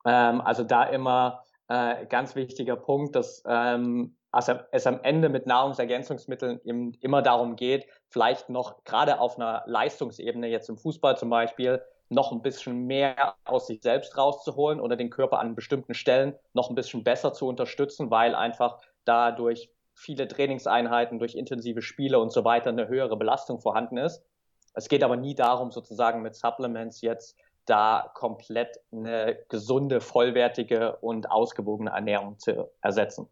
Ähm, 0.05 0.41
also 0.41 0.63
da 0.65 0.83
immer 0.83 1.43
äh, 1.69 2.05
ganz 2.07 2.35
wichtiger 2.35 2.75
Punkt, 2.75 3.15
dass 3.15 3.43
ähm, 3.45 4.17
also 4.31 4.53
es 4.71 4.87
am 4.87 5.01
Ende 5.03 5.29
mit 5.29 5.45
Nahrungsergänzungsmitteln 5.45 6.61
eben 6.63 6.93
immer 7.01 7.21
darum 7.21 7.55
geht, 7.55 7.85
vielleicht 8.09 8.49
noch 8.49 8.83
gerade 8.85 9.19
auf 9.19 9.37
einer 9.37 9.63
Leistungsebene, 9.65 10.47
jetzt 10.47 10.69
im 10.69 10.77
Fußball 10.77 11.17
zum 11.17 11.29
Beispiel, 11.29 11.81
noch 12.09 12.31
ein 12.31 12.41
bisschen 12.41 12.87
mehr 12.87 13.35
aus 13.45 13.67
sich 13.67 13.81
selbst 13.81 14.17
rauszuholen 14.17 14.79
oder 14.79 14.95
den 14.95 15.09
Körper 15.09 15.39
an 15.39 15.55
bestimmten 15.55 15.93
Stellen 15.93 16.35
noch 16.53 16.69
ein 16.69 16.75
bisschen 16.75 17.03
besser 17.03 17.33
zu 17.33 17.47
unterstützen, 17.47 18.11
weil 18.11 18.35
einfach 18.35 18.79
da 19.05 19.31
durch 19.31 19.69
viele 19.93 20.27
Trainingseinheiten, 20.27 21.19
durch 21.19 21.35
intensive 21.35 21.81
Spiele 21.81 22.19
und 22.19 22.31
so 22.31 22.43
weiter 22.43 22.69
eine 22.69 22.87
höhere 22.87 23.17
Belastung 23.17 23.59
vorhanden 23.59 23.97
ist. 23.97 24.23
Es 24.73 24.87
geht 24.87 25.03
aber 25.03 25.17
nie 25.17 25.35
darum, 25.35 25.71
sozusagen 25.71 26.21
mit 26.21 26.35
Supplements 26.35 27.01
jetzt 27.01 27.37
da 27.65 28.11
komplett 28.13 28.79
eine 28.91 29.37
gesunde, 29.49 30.01
vollwertige 30.01 30.97
und 30.97 31.29
ausgewogene 31.29 31.91
Ernährung 31.91 32.39
zu 32.39 32.71
ersetzen. 32.81 33.27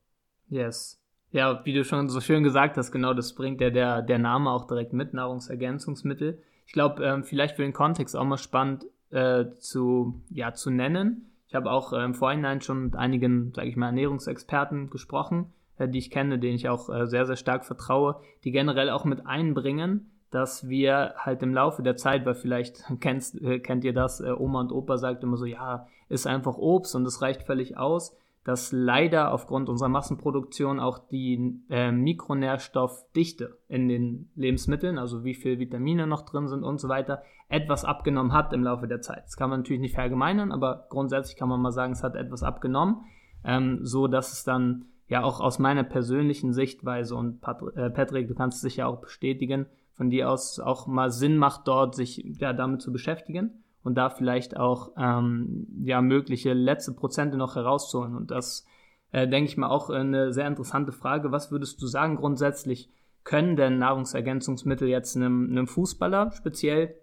Yes. 0.49 0.99
Ja, 1.31 1.63
wie 1.63 1.73
du 1.73 1.83
schon 1.83 2.09
so 2.09 2.21
schön 2.21 2.43
gesagt 2.43 2.75
hast, 2.77 2.91
genau 2.91 3.13
das 3.13 3.33
bringt 3.33 3.61
ja 3.61 3.69
der, 3.69 4.01
der 4.01 4.17
Name 4.17 4.49
auch 4.49 4.65
direkt 4.65 4.93
mit, 4.93 5.13
Nahrungsergänzungsmittel. 5.13 6.41
Ich 6.65 6.73
glaube, 6.73 7.03
ähm, 7.03 7.23
vielleicht 7.23 7.55
für 7.55 7.61
den 7.61 7.73
Kontext 7.73 8.15
auch 8.15 8.25
mal 8.25 8.37
spannend 8.37 8.85
äh, 9.11 9.45
zu, 9.59 10.21
ja, 10.29 10.53
zu 10.53 10.71
nennen. 10.71 11.31
Ich 11.47 11.55
habe 11.55 11.71
auch 11.71 11.93
äh, 11.93 12.03
im 12.03 12.15
Vorhinein 12.15 12.61
schon 12.61 12.85
mit 12.85 12.95
einigen, 12.95 13.53
sage 13.55 13.69
ich 13.69 13.75
mal, 13.75 13.87
Ernährungsexperten 13.87 14.89
gesprochen, 14.89 15.53
äh, 15.77 15.87
die 15.87 15.99
ich 15.99 16.09
kenne, 16.09 16.39
denen 16.39 16.55
ich 16.55 16.67
auch 16.67 16.89
äh, 16.89 17.05
sehr, 17.05 17.25
sehr 17.25 17.35
stark 17.35 17.65
vertraue, 17.65 18.21
die 18.43 18.51
generell 18.51 18.89
auch 18.89 19.05
mit 19.05 19.27
einbringen, 19.27 20.11
dass 20.31 20.67
wir 20.67 21.13
halt 21.17 21.41
im 21.43 21.53
Laufe 21.53 21.83
der 21.83 21.95
Zeit, 21.95 22.25
weil 22.25 22.35
vielleicht 22.35 22.83
kennst, 22.99 23.39
äh, 23.41 23.59
kennt 23.59 23.83
ihr 23.83 23.93
das, 23.93 24.19
äh, 24.19 24.31
Oma 24.31 24.61
und 24.61 24.71
Opa 24.71 24.97
sagt 24.97 25.23
immer 25.23 25.37
so, 25.37 25.45
ja, 25.45 25.87
ist 26.07 26.27
einfach 26.27 26.57
Obst 26.57 26.95
und 26.95 27.05
es 27.05 27.21
reicht 27.21 27.43
völlig 27.43 27.77
aus, 27.77 28.15
dass 28.49 28.71
leider 28.71 29.31
aufgrund 29.31 29.69
unserer 29.69 29.89
Massenproduktion 29.89 30.79
auch 30.79 30.97
die 30.97 31.61
äh, 31.69 31.91
Mikronährstoffdichte 31.91 33.59
in 33.67 33.87
den 33.87 34.31
Lebensmitteln, 34.33 34.97
also 34.97 35.23
wie 35.23 35.35
viel 35.35 35.59
Vitamine 35.59 36.07
noch 36.07 36.23
drin 36.23 36.47
sind 36.47 36.63
und 36.63 36.79
so 36.79 36.89
weiter, 36.89 37.21
etwas 37.47 37.85
abgenommen 37.85 38.33
hat 38.33 38.51
im 38.51 38.63
Laufe 38.63 38.87
der 38.87 39.01
Zeit. 39.01 39.21
Das 39.25 39.37
kann 39.37 39.51
man 39.51 39.59
natürlich 39.59 39.81
nicht 39.81 39.93
verallgemeinern, 39.93 40.51
aber 40.51 40.87
grundsätzlich 40.89 41.37
kann 41.37 41.47
man 41.47 41.61
mal 41.61 41.71
sagen, 41.71 41.93
es 41.93 42.01
hat 42.01 42.15
etwas 42.15 42.41
abgenommen, 42.41 43.05
ähm, 43.43 43.81
so 43.83 44.07
dass 44.07 44.33
es 44.33 44.43
dann 44.43 44.85
ja 45.07 45.21
auch 45.21 45.41
aus 45.41 45.59
meiner 45.59 45.83
persönlichen 45.83 46.51
Sichtweise 46.51 47.15
und 47.15 47.41
Pat 47.41 47.61
äh, 47.75 47.91
Patrick, 47.91 48.29
du 48.29 48.33
kannst 48.33 48.55
es 48.55 48.61
sicher 48.61 48.87
auch 48.87 48.99
bestätigen, 48.99 49.67
von 49.93 50.09
dir 50.09 50.31
aus 50.31 50.59
auch 50.59 50.87
mal 50.87 51.11
Sinn 51.11 51.37
macht, 51.37 51.67
dort 51.67 51.93
sich 51.93 52.25
ja 52.39 52.53
damit 52.53 52.81
zu 52.81 52.91
beschäftigen 52.91 53.63
und 53.83 53.95
da 53.95 54.09
vielleicht 54.09 54.57
auch 54.57 54.91
ähm, 54.97 55.67
ja 55.83 56.01
mögliche 56.01 56.53
letzte 56.53 56.93
Prozente 56.93 57.37
noch 57.37 57.55
herauszuholen. 57.55 58.15
Und 58.15 58.31
das 58.31 58.65
äh, 59.11 59.27
denke 59.27 59.49
ich 59.49 59.57
mal 59.57 59.69
auch 59.69 59.89
eine 59.89 60.33
sehr 60.33 60.47
interessante 60.47 60.91
Frage. 60.91 61.31
Was 61.31 61.51
würdest 61.51 61.81
du 61.81 61.87
sagen 61.87 62.15
grundsätzlich? 62.15 62.89
Können 63.23 63.55
denn 63.55 63.79
Nahrungsergänzungsmittel 63.79 64.87
jetzt 64.87 65.15
einem, 65.15 65.49
einem 65.49 65.67
Fußballer 65.67 66.31
speziell 66.31 66.95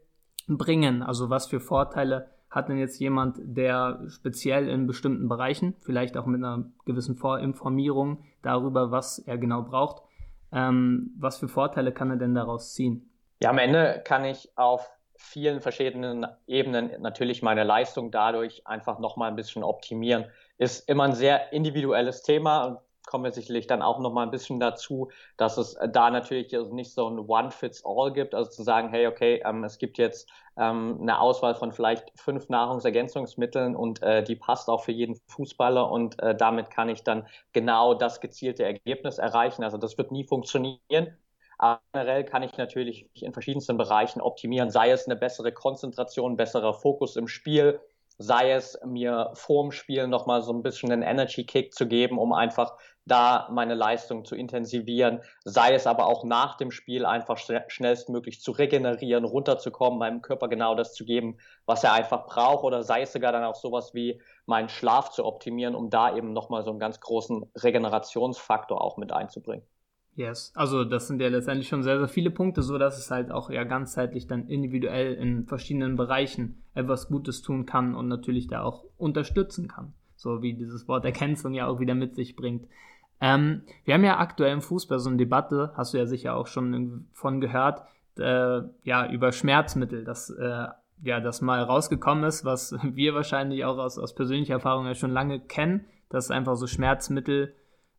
bringen? 0.48 1.02
Also 1.02 1.30
was 1.30 1.46
für 1.46 1.60
Vorteile 1.60 2.30
hat 2.50 2.68
denn 2.68 2.78
jetzt 2.78 2.98
jemand, 3.00 3.36
der 3.42 4.02
speziell 4.08 4.68
in 4.68 4.86
bestimmten 4.86 5.28
Bereichen, 5.28 5.74
vielleicht 5.80 6.16
auch 6.16 6.26
mit 6.26 6.42
einer 6.42 6.70
gewissen 6.84 7.16
Vorinformierung 7.16 8.24
darüber, 8.42 8.90
was 8.90 9.18
er 9.18 9.36
genau 9.36 9.62
braucht, 9.62 10.02
ähm, 10.52 11.12
was 11.18 11.38
für 11.38 11.48
Vorteile 11.48 11.92
kann 11.92 12.10
er 12.10 12.16
denn 12.16 12.34
daraus 12.34 12.72
ziehen? 12.72 13.10
Ja, 13.42 13.50
am 13.50 13.58
Ende 13.58 14.02
kann 14.04 14.24
ich 14.24 14.56
auf 14.56 14.90
vielen 15.18 15.60
verschiedenen 15.60 16.26
Ebenen 16.46 17.00
natürlich 17.00 17.42
meine 17.42 17.64
Leistung 17.64 18.10
dadurch 18.10 18.66
einfach 18.66 18.98
nochmal 18.98 19.30
ein 19.30 19.36
bisschen 19.36 19.62
optimieren. 19.62 20.26
Ist 20.58 20.88
immer 20.88 21.04
ein 21.04 21.14
sehr 21.14 21.52
individuelles 21.52 22.22
Thema 22.22 22.64
und 22.64 22.78
kommen 23.06 23.24
wir 23.24 23.32
sicherlich 23.32 23.66
dann 23.66 23.82
auch 23.82 24.00
nochmal 24.00 24.26
ein 24.26 24.30
bisschen 24.30 24.60
dazu, 24.60 25.10
dass 25.36 25.56
es 25.56 25.78
da 25.90 26.10
natürlich 26.10 26.52
nicht 26.72 26.92
so 26.92 27.08
ein 27.08 27.18
One-Fits-All 27.18 28.12
gibt, 28.12 28.34
also 28.34 28.50
zu 28.50 28.62
sagen, 28.62 28.90
hey, 28.90 29.06
okay, 29.06 29.42
ähm, 29.46 29.64
es 29.64 29.78
gibt 29.78 29.96
jetzt 29.96 30.28
ähm, 30.58 30.98
eine 31.00 31.20
Auswahl 31.20 31.54
von 31.54 31.72
vielleicht 31.72 32.12
fünf 32.16 32.48
Nahrungsergänzungsmitteln 32.48 33.76
und 33.76 34.02
äh, 34.02 34.22
die 34.22 34.36
passt 34.36 34.68
auch 34.68 34.84
für 34.84 34.92
jeden 34.92 35.16
Fußballer 35.28 35.90
und 35.90 36.20
äh, 36.20 36.34
damit 36.36 36.70
kann 36.70 36.88
ich 36.88 37.04
dann 37.04 37.26
genau 37.52 37.94
das 37.94 38.20
gezielte 38.20 38.64
Ergebnis 38.64 39.18
erreichen. 39.18 39.62
Also 39.62 39.78
das 39.78 39.96
wird 39.96 40.12
nie 40.12 40.24
funktionieren. 40.24 41.16
Aber 41.58 41.80
generell 41.92 42.24
kann 42.24 42.42
ich 42.42 42.56
natürlich 42.56 43.08
in 43.14 43.32
verschiedensten 43.32 43.76
Bereichen 43.76 44.20
optimieren, 44.20 44.70
sei 44.70 44.90
es 44.90 45.06
eine 45.06 45.16
bessere 45.16 45.52
Konzentration, 45.52 46.36
besserer 46.36 46.74
Fokus 46.74 47.16
im 47.16 47.28
Spiel, 47.28 47.80
sei 48.18 48.52
es 48.52 48.78
mir 48.84 49.30
vorm 49.34 49.72
Spiel 49.72 50.06
nochmal 50.06 50.42
so 50.42 50.52
ein 50.52 50.62
bisschen 50.62 50.92
einen 50.92 51.02
Energy-Kick 51.02 51.74
zu 51.74 51.86
geben, 51.86 52.18
um 52.18 52.32
einfach 52.32 52.76
da 53.04 53.48
meine 53.52 53.74
Leistung 53.74 54.24
zu 54.24 54.34
intensivieren, 54.34 55.20
sei 55.44 55.74
es 55.74 55.86
aber 55.86 56.06
auch 56.06 56.24
nach 56.24 56.56
dem 56.56 56.70
Spiel 56.70 57.06
einfach 57.06 57.38
schnellstmöglich 57.38 58.40
zu 58.40 58.50
regenerieren, 58.50 59.24
runterzukommen, 59.24 59.98
meinem 59.98 60.22
Körper 60.22 60.48
genau 60.48 60.74
das 60.74 60.92
zu 60.94 61.04
geben, 61.04 61.38
was 61.66 61.84
er 61.84 61.92
einfach 61.92 62.26
braucht, 62.26 62.64
oder 62.64 62.82
sei 62.82 63.02
es 63.02 63.12
sogar 63.12 63.32
dann 63.32 63.44
auch 63.44 63.54
sowas 63.54 63.94
wie 63.94 64.20
meinen 64.46 64.68
Schlaf 64.68 65.10
zu 65.10 65.24
optimieren, 65.24 65.74
um 65.74 65.88
da 65.88 66.16
eben 66.16 66.32
nochmal 66.32 66.64
so 66.64 66.70
einen 66.70 66.80
ganz 66.80 66.98
großen 67.00 67.50
Regenerationsfaktor 67.54 68.80
auch 68.80 68.96
mit 68.96 69.12
einzubringen. 69.12 69.64
Yes, 70.16 70.50
also 70.54 70.84
das 70.84 71.08
sind 71.08 71.20
ja 71.20 71.28
letztendlich 71.28 71.68
schon 71.68 71.82
sehr, 71.82 71.98
sehr 71.98 72.08
viele 72.08 72.30
Punkte, 72.30 72.62
so 72.62 72.78
dass 72.78 72.98
es 72.98 73.10
halt 73.10 73.30
auch 73.30 73.50
ja 73.50 73.64
ganzheitlich 73.64 74.26
dann 74.26 74.48
individuell 74.48 75.12
in 75.12 75.46
verschiedenen 75.46 75.96
Bereichen 75.96 76.62
etwas 76.74 77.08
Gutes 77.08 77.42
tun 77.42 77.66
kann 77.66 77.94
und 77.94 78.08
natürlich 78.08 78.48
da 78.48 78.62
auch 78.62 78.84
unterstützen 78.96 79.68
kann. 79.68 79.92
So 80.16 80.40
wie 80.40 80.54
dieses 80.54 80.88
Wort 80.88 81.04
Erkennung 81.04 81.52
ja 81.52 81.66
auch 81.66 81.80
wieder 81.80 81.94
mit 81.94 82.14
sich 82.14 82.34
bringt. 82.34 82.66
Ähm, 83.20 83.62
wir 83.84 83.92
haben 83.92 84.04
ja 84.04 84.18
aktuell 84.18 84.54
im 84.54 84.62
Fußball 84.62 84.98
so 84.98 85.10
eine 85.10 85.18
Debatte, 85.18 85.72
hast 85.74 85.92
du 85.92 85.98
ja 85.98 86.06
sicher 86.06 86.34
auch 86.34 86.46
schon 86.46 87.06
von 87.12 87.42
gehört, 87.42 87.82
äh, 88.18 88.62
ja, 88.84 89.10
über 89.10 89.32
Schmerzmittel, 89.32 90.02
dass 90.04 90.30
äh, 90.30 90.66
ja, 91.02 91.20
das 91.20 91.42
mal 91.42 91.62
rausgekommen 91.62 92.24
ist, 92.24 92.42
was 92.46 92.74
wir 92.82 93.14
wahrscheinlich 93.14 93.66
auch 93.66 93.76
aus, 93.76 93.98
aus 93.98 94.14
persönlicher 94.14 94.54
Erfahrung 94.54 94.86
ja 94.86 94.94
schon 94.94 95.10
lange 95.10 95.40
kennen, 95.40 95.84
dass 96.08 96.30
einfach 96.30 96.56
so 96.56 96.66
Schmerzmittel 96.66 97.48
hm, 97.48 97.52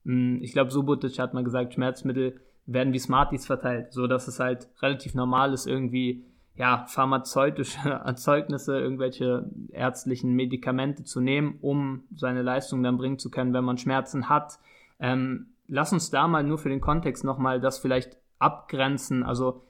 ich 0.07 0.53
glaube, 0.53 0.71
Subotic 0.71 1.19
hat 1.19 1.33
mal 1.33 1.43
gesagt, 1.43 1.73
Schmerzmittel 1.73 2.39
werden 2.65 2.93
wie 2.93 2.99
Smarties 2.99 3.45
verteilt, 3.45 3.91
so 3.91 4.07
dass 4.07 4.27
es 4.27 4.39
halt 4.39 4.69
relativ 4.81 5.15
normal 5.15 5.53
ist, 5.53 5.67
irgendwie 5.67 6.23
ja, 6.55 6.85
pharmazeutische 6.87 7.89
Erzeugnisse, 8.05 8.79
irgendwelche 8.79 9.49
ärztlichen 9.71 10.33
Medikamente 10.33 11.03
zu 11.03 11.21
nehmen, 11.21 11.57
um 11.61 12.03
seine 12.15 12.41
Leistung 12.41 12.83
dann 12.83 12.97
bringen 12.97 13.19
zu 13.19 13.29
können, 13.29 13.53
wenn 13.53 13.63
man 13.63 13.77
Schmerzen 13.77 14.29
hat. 14.29 14.59
Ähm, 14.99 15.47
lass 15.67 15.93
uns 15.93 16.09
da 16.09 16.27
mal 16.27 16.43
nur 16.43 16.57
für 16.57 16.69
den 16.69 16.81
Kontext 16.81 17.23
nochmal 17.23 17.59
das 17.59 17.77
vielleicht 17.77 18.17
abgrenzen. 18.39 19.23
Also 19.23 19.63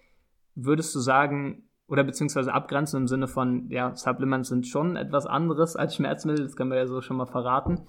würdest 0.56 0.94
du 0.96 1.00
sagen, 1.00 1.64
oder 1.88 2.04
beziehungsweise 2.04 2.54
abgrenzen 2.54 3.02
im 3.02 3.08
Sinne 3.08 3.28
von, 3.28 3.70
ja, 3.70 3.96
Supplements 3.96 4.50
sind 4.50 4.68
schon 4.68 4.96
etwas 4.96 5.26
anderes 5.26 5.76
als 5.76 5.96
Schmerzmittel, 5.96 6.46
das 6.46 6.56
können 6.56 6.72
wir 6.72 6.78
ja 6.78 6.88
so 6.88 7.02
schon 7.02 7.18
mal 7.18 7.26
verraten. 7.26 7.88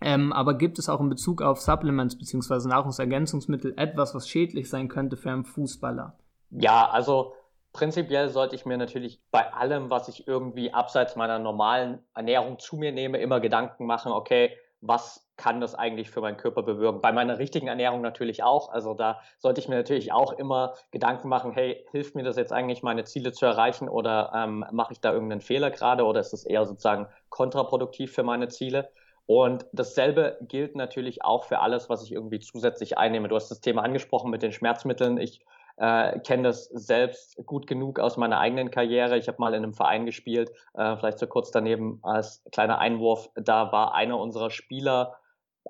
Ähm, 0.00 0.32
aber 0.32 0.54
gibt 0.54 0.78
es 0.78 0.88
auch 0.88 1.00
in 1.00 1.08
Bezug 1.08 1.42
auf 1.42 1.60
Supplements 1.60 2.16
bzw. 2.16 2.68
Nahrungsergänzungsmittel 2.68 3.74
etwas, 3.76 4.14
was 4.14 4.28
schädlich 4.28 4.70
sein 4.70 4.88
könnte 4.88 5.16
für 5.16 5.30
einen 5.30 5.44
Fußballer? 5.44 6.18
Ja, 6.50 6.88
also 6.88 7.34
prinzipiell 7.72 8.30
sollte 8.30 8.56
ich 8.56 8.64
mir 8.64 8.78
natürlich 8.78 9.20
bei 9.30 9.52
allem, 9.52 9.90
was 9.90 10.08
ich 10.08 10.26
irgendwie 10.26 10.72
abseits 10.72 11.16
meiner 11.16 11.38
normalen 11.38 12.00
Ernährung 12.14 12.58
zu 12.58 12.76
mir 12.76 12.92
nehme, 12.92 13.18
immer 13.18 13.40
Gedanken 13.40 13.86
machen, 13.86 14.12
okay, 14.12 14.56
was 14.80 15.28
kann 15.36 15.60
das 15.60 15.74
eigentlich 15.74 16.10
für 16.10 16.20
meinen 16.20 16.36
Körper 16.36 16.62
bewirken? 16.62 17.00
Bei 17.00 17.12
meiner 17.12 17.38
richtigen 17.38 17.68
Ernährung 17.68 18.00
natürlich 18.00 18.42
auch. 18.42 18.70
Also 18.70 18.94
da 18.94 19.20
sollte 19.38 19.60
ich 19.60 19.68
mir 19.68 19.76
natürlich 19.76 20.12
auch 20.12 20.32
immer 20.32 20.74
Gedanken 20.90 21.28
machen, 21.28 21.52
hey, 21.52 21.86
hilft 21.90 22.14
mir 22.14 22.22
das 22.22 22.36
jetzt 22.36 22.52
eigentlich, 22.52 22.82
meine 22.82 23.04
Ziele 23.04 23.32
zu 23.32 23.46
erreichen 23.46 23.88
oder 23.88 24.32
ähm, 24.34 24.64
mache 24.72 24.92
ich 24.92 25.00
da 25.00 25.12
irgendeinen 25.12 25.40
Fehler 25.40 25.70
gerade 25.70 26.04
oder 26.04 26.20
ist 26.20 26.32
es 26.32 26.44
eher 26.44 26.64
sozusagen 26.64 27.06
kontraproduktiv 27.28 28.12
für 28.12 28.22
meine 28.22 28.48
Ziele? 28.48 28.90
Und 29.26 29.66
dasselbe 29.72 30.38
gilt 30.42 30.74
natürlich 30.74 31.24
auch 31.24 31.44
für 31.44 31.60
alles, 31.60 31.88
was 31.88 32.02
ich 32.02 32.12
irgendwie 32.12 32.40
zusätzlich 32.40 32.98
einnehme. 32.98 33.28
Du 33.28 33.36
hast 33.36 33.50
das 33.50 33.60
Thema 33.60 33.82
angesprochen 33.82 34.30
mit 34.30 34.42
den 34.42 34.52
Schmerzmitteln. 34.52 35.18
Ich 35.18 35.44
äh, 35.76 36.18
kenne 36.20 36.44
das 36.44 36.64
selbst 36.66 37.36
gut 37.46 37.66
genug 37.66 38.00
aus 38.00 38.16
meiner 38.16 38.38
eigenen 38.38 38.70
Karriere. 38.70 39.16
Ich 39.16 39.28
habe 39.28 39.38
mal 39.38 39.54
in 39.54 39.62
einem 39.62 39.72
Verein 39.72 40.04
gespielt, 40.04 40.50
äh, 40.74 40.96
vielleicht 40.96 41.18
so 41.18 41.26
kurz 41.26 41.50
daneben 41.50 42.00
als 42.02 42.42
kleiner 42.52 42.78
Einwurf. 42.78 43.30
Da 43.34 43.72
war 43.72 43.94
einer 43.94 44.18
unserer 44.18 44.50
Spieler 44.50 45.16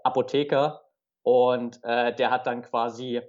Apotheker 0.02 0.82
und 1.22 1.80
äh, 1.84 2.14
der 2.14 2.30
hat 2.30 2.46
dann 2.46 2.62
quasi 2.62 3.20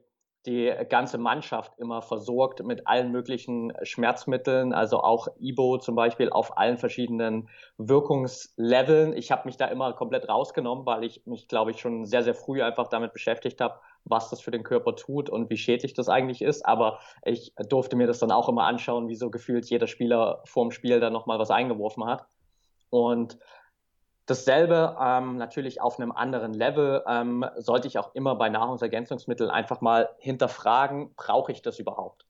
die 0.46 0.74
ganze 0.90 1.18
Mannschaft 1.18 1.78
immer 1.78 2.02
versorgt 2.02 2.64
mit 2.64 2.88
allen 2.88 3.12
möglichen 3.12 3.74
Schmerzmitteln, 3.84 4.74
also 4.74 5.02
auch 5.02 5.28
Ibo 5.40 5.78
zum 5.78 5.96
Beispiel 5.96 6.32
auf 6.32 6.58
allen 6.58 6.78
verschiedenen 6.78 7.48
Wirkungsleveln. 7.78 9.14
Ich 9.14 9.32
habe 9.32 9.44
mich 9.46 9.58
da 9.58 9.68
immer 9.68 9.94
komplett 9.94 10.28
rausgenommen, 10.28 10.86
weil 10.86 11.04
ich 11.04 11.26
mich, 11.26 11.48
glaube 11.48 11.72
ich, 11.72 11.80
schon 11.80 12.06
sehr, 12.06 12.24
sehr 12.24 12.34
früh 12.34 12.64
einfach 12.64 12.88
damit 12.88 13.14
beschäftigt 13.14 13.62
habe, 13.62 13.80
was 14.04 14.30
das 14.30 14.42
für 14.42 14.52
den 14.52 14.64
Körper 14.64 14.96
tut 14.96 15.30
und 15.30 15.50
wie 15.52 15.58
schädlich 15.58 15.94
das 15.94 16.10
eigentlich 16.10 16.42
ist. 16.42 16.66
Aber 16.66 17.00
ich 17.24 17.54
durfte 17.70 17.96
mir 17.96 18.08
das 18.08 18.20
dann 18.20 18.32
auch 18.32 18.50
immer 18.50 18.64
anschauen, 18.64 19.10
wie 19.10 19.16
so 19.16 19.30
gefühlt 19.30 19.70
jeder 19.70 19.88
Spieler 19.88 20.42
vorm 20.46 20.72
Spiel 20.72 21.00
da 21.00 21.12
nochmal 21.12 21.38
was 21.38 21.52
eingeworfen 21.52 22.06
hat. 22.06 22.26
Und 22.90 23.38
Dasselbe 24.28 24.98
ähm, 25.02 25.38
natürlich 25.38 25.82
auf 25.82 26.00
einem 26.00 26.12
anderen 26.12 26.54
Level 26.54 27.04
ähm, 27.08 27.46
sollte 27.58 27.88
ich 27.88 27.98
auch 27.98 28.14
immer 28.14 28.36
bei 28.36 28.50
Nahrungsergänzungsmitteln 28.50 29.50
einfach 29.50 29.82
mal 29.82 30.10
hinterfragen, 30.20 31.14
brauche 31.16 31.52
ich 31.52 31.62
das 31.62 31.80
überhaupt? 31.80 32.26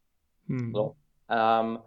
Hm. 0.47 0.73
So, 0.73 0.95
ähm, 1.29 1.79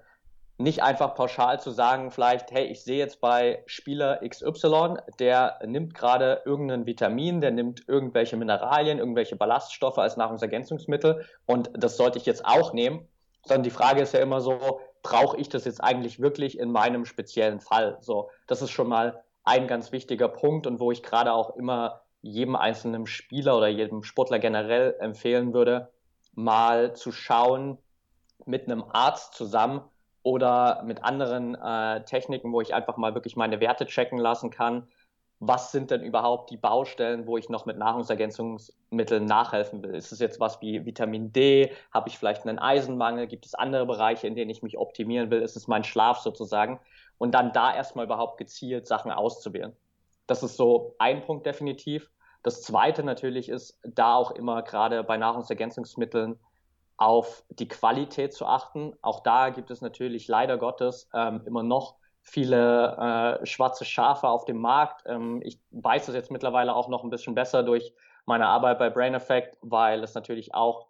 nicht 0.57 0.83
einfach 0.83 1.15
pauschal 1.15 1.59
zu 1.59 1.71
sagen, 1.71 2.11
vielleicht, 2.11 2.53
hey, 2.53 2.67
ich 2.67 2.85
sehe 2.85 2.99
jetzt 2.99 3.21
bei 3.21 3.65
Spieler 3.67 4.21
XY, 4.27 4.97
der 5.19 5.59
nimmt 5.67 5.95
gerade 5.95 6.43
irgendein 6.45 6.87
Vitamin, 6.87 7.41
der 7.41 7.51
nimmt 7.51 7.89
irgendwelche 7.89 8.37
Mineralien, 8.37 8.99
irgendwelche 8.99 9.37
Ballaststoffe 9.37 9.99
als 9.99 10.17
Nahrungsergänzungsmittel 10.17 11.25
und 11.47 11.71
das 11.75 11.97
sollte 11.97 12.19
ich 12.19 12.27
jetzt 12.27 12.45
auch 12.45 12.73
nehmen. 12.73 13.09
Sondern 13.47 13.65
die 13.65 13.71
Frage 13.71 14.01
ist 14.01 14.15
ja 14.15 14.21
immer 14.21 14.41
so, 14.41 14.81
brauche 15.03 15.37
ich 15.39 15.49
das 15.49 15.65
jetzt 15.65 15.83
eigentlich 15.83 16.21
wirklich 16.21 16.59
in 16.59 16.71
meinem 16.71 17.05
speziellen 17.05 17.61
Fall? 17.61 17.99
So, 18.01 18.31
das 18.47 18.63
ist 18.63 18.71
schon 18.71 18.89
mal 18.89 19.23
ein 19.45 19.69
ganz 19.69 19.93
wichtiger 19.93 20.29
Punkt 20.29 20.67
und 20.67 20.81
wo 20.81 20.91
ich 20.91 21.03
gerade 21.03 21.33
auch 21.33 21.57
immer 21.57 22.01
jedem 22.23 22.57
einzelnen 22.57 23.07
Spieler 23.07 23.57
oder 23.57 23.69
jedem 23.69 24.03
Sportler 24.03 24.39
generell 24.39 24.97
empfehlen 24.99 25.53
würde, 25.53 25.91
mal 26.33 26.95
zu 26.95 27.13
schauen 27.13 27.79
mit 28.47 28.65
einem 28.65 28.85
Arzt 28.91 29.35
zusammen 29.35 29.83
oder 30.23 30.83
mit 30.85 31.05
anderen 31.05 31.55
äh, 31.55 32.03
Techniken, 32.05 32.53
wo 32.53 32.63
ich 32.63 32.75
einfach 32.75 32.97
mal 32.97 33.15
wirklich 33.15 33.37
meine 33.37 33.61
Werte 33.61 33.87
checken 33.87 34.19
lassen 34.19 34.51
kann. 34.51 34.89
Was 35.39 35.73
sind 35.73 35.91
denn 35.91 36.03
überhaupt 36.03 36.51
die 36.51 36.57
Baustellen, 36.57 37.27
wo 37.27 37.37
ich 37.37 37.51
noch 37.51 37.67
mit 37.67 37.77
Nahrungsergänzungsmitteln 37.77 39.27
nachhelfen 39.27 39.83
will? 39.83 39.95
Ist 39.95 40.13
es 40.13 40.21
jetzt 40.21 40.41
was 40.41 40.63
wie 40.63 40.87
Vitamin 40.87 41.33
D? 41.33 41.73
Habe 41.93 42.09
ich 42.09 42.19
vielleicht 42.19 42.47
einen 42.47 42.59
Eisenmangel? 42.59 43.27
Gibt 43.27 43.45
es 43.45 43.55
andere 43.55 43.85
Bereiche, 43.85 44.27
in 44.27 44.35
denen 44.35 44.51
ich 44.51 44.63
mich 44.63 44.79
optimieren 44.79 45.31
will? 45.31 45.43
Ist 45.43 45.57
es 45.57 45.69
mein 45.69 45.85
Schlaf 45.85 46.21
sozusagen? 46.21 46.81
Und 47.19 47.33
dann 47.33 47.53
da 47.53 47.75
erstmal 47.75 48.05
überhaupt 48.05 48.39
gezielt 48.39 48.87
Sachen 48.87 49.11
auszuwählen. 49.11 49.77
Das 50.27 50.43
ist 50.43 50.57
so 50.57 50.95
ein 50.99 51.23
Punkt 51.23 51.47
definitiv. 51.47 52.11
Das 52.43 52.63
zweite 52.63 53.03
natürlich 53.03 53.49
ist, 53.49 53.79
da 53.83 54.17
auch 54.17 54.31
immer 54.31 54.63
gerade 54.63 55.03
bei 55.05 55.17
Nahrungsergänzungsmitteln 55.17 56.39
auf 56.97 57.45
die 57.49 57.69
Qualität 57.69 58.33
zu 58.33 58.47
achten. 58.47 58.93
Auch 59.03 59.21
da 59.21 59.51
gibt 59.51 59.71
es 59.71 59.81
natürlich 59.81 60.29
leider 60.29 60.59
Gottes 60.59 61.09
ähm, 61.15 61.43
immer 61.47 61.63
noch 61.63 61.97
viele 62.23 63.41
äh, 63.43 63.47
schwarze 63.47 63.85
Schafe 63.85 64.29
auf 64.29 64.45
dem 64.45 64.59
Markt. 64.59 65.03
Ähm, 65.07 65.41
ich 65.43 65.61
weiß 65.71 66.09
es 66.09 66.15
jetzt 66.15 66.31
mittlerweile 66.31 66.75
auch 66.75 66.89
noch 66.89 67.05
ein 67.05 67.11
bisschen 67.11 67.35
besser 67.35 67.63
durch 67.63 67.93
meine 68.27 68.47
Arbeit 68.47 68.79
bei 68.79 68.91
Brain 68.91 69.15
Effect, 69.15 69.59
weil 69.61 70.03
es 70.03 70.15
natürlich 70.15 70.55
auch 70.55 70.87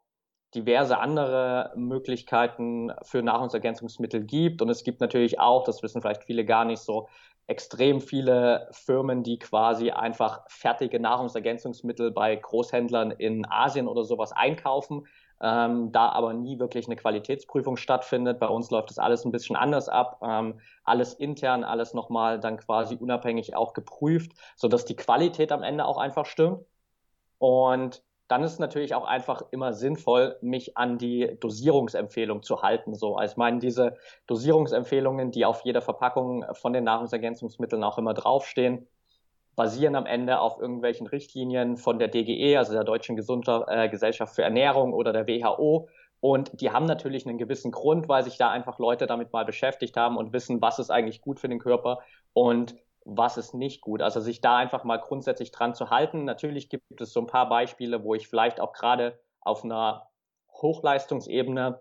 diverse 0.54 0.98
andere 0.98 1.72
Möglichkeiten 1.76 2.92
für 3.02 3.22
Nahrungsergänzungsmittel 3.22 4.24
gibt. 4.24 4.62
Und 4.62 4.68
es 4.68 4.84
gibt 4.84 5.00
natürlich 5.00 5.40
auch, 5.40 5.64
das 5.64 5.82
wissen 5.82 6.00
vielleicht 6.00 6.24
viele 6.24 6.44
gar 6.44 6.64
nicht 6.64 6.80
so, 6.80 7.08
extrem 7.46 8.00
viele 8.00 8.68
Firmen, 8.72 9.22
die 9.22 9.38
quasi 9.38 9.90
einfach 9.90 10.44
fertige 10.48 10.98
Nahrungsergänzungsmittel 10.98 12.10
bei 12.10 12.36
Großhändlern 12.36 13.10
in 13.10 13.46
Asien 13.46 13.86
oder 13.86 14.04
sowas 14.04 14.32
einkaufen, 14.32 15.06
ähm, 15.42 15.92
da 15.92 16.08
aber 16.08 16.32
nie 16.32 16.58
wirklich 16.58 16.86
eine 16.86 16.96
Qualitätsprüfung 16.96 17.76
stattfindet. 17.76 18.38
Bei 18.38 18.46
uns 18.48 18.70
läuft 18.70 18.90
das 18.90 18.98
alles 18.98 19.24
ein 19.24 19.32
bisschen 19.32 19.56
anders 19.56 19.90
ab, 19.90 20.20
ähm, 20.22 20.60
alles 20.84 21.12
intern, 21.12 21.64
alles 21.64 21.92
nochmal 21.92 22.40
dann 22.40 22.56
quasi 22.56 22.96
unabhängig 22.96 23.54
auch 23.54 23.74
geprüft, 23.74 24.32
sodass 24.56 24.86
die 24.86 24.96
Qualität 24.96 25.52
am 25.52 25.62
Ende 25.62 25.84
auch 25.84 25.98
einfach 25.98 26.24
stimmt. 26.24 26.64
Und 27.38 28.02
dann 28.28 28.42
ist 28.42 28.52
es 28.52 28.58
natürlich 28.58 28.94
auch 28.94 29.04
einfach 29.04 29.42
immer 29.50 29.72
sinnvoll, 29.72 30.36
mich 30.40 30.76
an 30.76 30.98
die 30.98 31.36
Dosierungsempfehlung 31.40 32.42
zu 32.42 32.62
halten. 32.62 32.94
So, 32.94 33.16
also 33.16 33.32
ich 33.32 33.36
meine, 33.36 33.58
diese 33.58 33.96
Dosierungsempfehlungen, 34.26 35.30
die 35.30 35.44
auf 35.44 35.62
jeder 35.64 35.82
Verpackung 35.82 36.44
von 36.52 36.72
den 36.72 36.84
Nahrungsergänzungsmitteln 36.84 37.84
auch 37.84 37.98
immer 37.98 38.14
draufstehen, 38.14 38.86
basieren 39.56 39.94
am 39.94 40.06
Ende 40.06 40.40
auf 40.40 40.58
irgendwelchen 40.58 41.06
Richtlinien 41.06 41.76
von 41.76 41.98
der 41.98 42.08
DGE, 42.08 42.56
also 42.56 42.72
der 42.72 42.84
Deutschen 42.84 43.14
Gesunder, 43.14 43.66
äh, 43.68 43.88
Gesellschaft 43.88 44.34
für 44.34 44.42
Ernährung 44.42 44.92
oder 44.92 45.12
der 45.12 45.26
WHO. 45.28 45.88
Und 46.20 46.60
die 46.60 46.70
haben 46.70 46.86
natürlich 46.86 47.26
einen 47.26 47.38
gewissen 47.38 47.70
Grund, 47.70 48.08
weil 48.08 48.24
sich 48.24 48.38
da 48.38 48.50
einfach 48.50 48.78
Leute 48.78 49.06
damit 49.06 49.32
mal 49.32 49.44
beschäftigt 49.44 49.96
haben 49.96 50.16
und 50.16 50.32
wissen, 50.32 50.62
was 50.62 50.78
ist 50.78 50.90
eigentlich 50.90 51.20
gut 51.20 51.38
für 51.38 51.48
den 51.48 51.58
Körper. 51.58 52.00
Und 52.32 52.74
was 53.04 53.36
ist 53.36 53.54
nicht 53.54 53.80
gut. 53.82 54.02
Also 54.02 54.20
sich 54.20 54.40
da 54.40 54.56
einfach 54.56 54.84
mal 54.84 54.98
grundsätzlich 54.98 55.52
dran 55.52 55.74
zu 55.74 55.90
halten. 55.90 56.24
Natürlich 56.24 56.68
gibt 56.70 57.00
es 57.00 57.12
so 57.12 57.20
ein 57.20 57.26
paar 57.26 57.48
Beispiele, 57.48 58.02
wo 58.02 58.14
ich 58.14 58.28
vielleicht 58.28 58.60
auch 58.60 58.72
gerade 58.72 59.18
auf 59.40 59.64
einer 59.64 60.08
Hochleistungsebene 60.50 61.80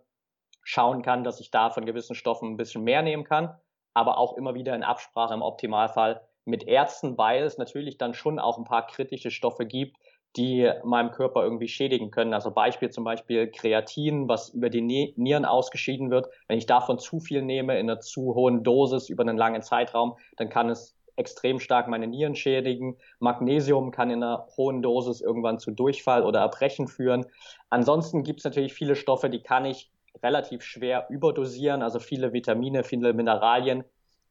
schauen 0.63 1.01
kann, 1.01 1.24
dass 1.24 1.39
ich 1.39 1.51
da 1.51 1.70
von 1.70 1.86
gewissen 1.86 2.15
Stoffen 2.15 2.51
ein 2.51 2.58
bisschen 2.58 2.84
mehr 2.84 3.01
nehmen 3.01 3.24
kann. 3.24 3.56
aber 3.94 4.18
auch 4.18 4.38
immer 4.38 4.56
wieder 4.56 4.75
in 4.75 4.84
Absprache 4.84 5.34
im 5.34 5.42
Optimalfall 5.42 6.22
mit 6.46 6.63
Ärzten, 6.68 7.18
weil 7.18 7.44
es 7.44 7.58
natürlich 7.58 7.98
dann 7.98 8.13
schon 8.13 8.39
auch 8.39 8.58
ein 8.58 8.65
paar 8.65 8.88
kritische 8.88 9.32
Stoffe 9.32 9.65
gibt, 9.65 9.98
die 10.36 10.70
meinem 10.84 11.12
Körper 11.12 11.44
irgendwie 11.44 11.68
schädigen 11.68 12.10
können. 12.12 12.34
Also 12.34 12.51
Beispiel 12.51 12.89
zum 12.89 13.03
Beispiel 13.03 13.51
Kreatin, 13.51 14.27
was 14.27 14.50
über 14.50 14.70
die 14.70 14.82
Nieren 14.82 15.46
ausgeschieden 15.46 16.10
wird. 16.10 16.27
Wenn 16.48 16.58
ich 16.58 16.65
davon 16.65 16.98
zu 16.98 17.20
viel 17.20 17.44
nehme 17.44 17.80
in 17.80 17.89
einer 17.89 18.00
zu 18.00 18.34
hohen 18.34 18.63
Dosis 18.63 19.10
über 19.10 19.22
einen 19.22 19.38
langen 19.38 19.62
Zeitraum, 19.62 20.18
dann 20.38 20.50
kann 20.50 20.70
es 20.70 20.98
extrem 21.15 21.60
stark 21.60 21.88
meine 21.88 22.08
Nieren 22.08 22.36
schädigen. 22.36 22.98
Magnesium 23.20 23.91
kann 23.91 24.10
in 24.10 24.24
einer 24.24 24.48
hohen 24.58 24.82
Dosis 24.82 25.22
irgendwann 25.22 25.60
zu 25.60 25.72
Durchfall 25.72 26.24
oder 26.24 26.39
Erbrechen 26.39 26.88
führen. 26.88 27.25
Ansonsten 27.70 28.24
gibt 28.24 28.39
es 28.39 28.46
natürlich 28.46 28.74
viele 28.74 28.96
Stoffe, 28.96 29.29
die 29.29 29.41
kann 29.41 29.65
ich 29.65 29.91
relativ 30.22 30.63
schwer 30.63 31.08
überdosieren, 31.10 31.82
also 31.82 32.00
viele 32.00 32.34
Vitamine, 32.34 32.84
viele 32.84 33.13
Mineralien, 33.13 33.84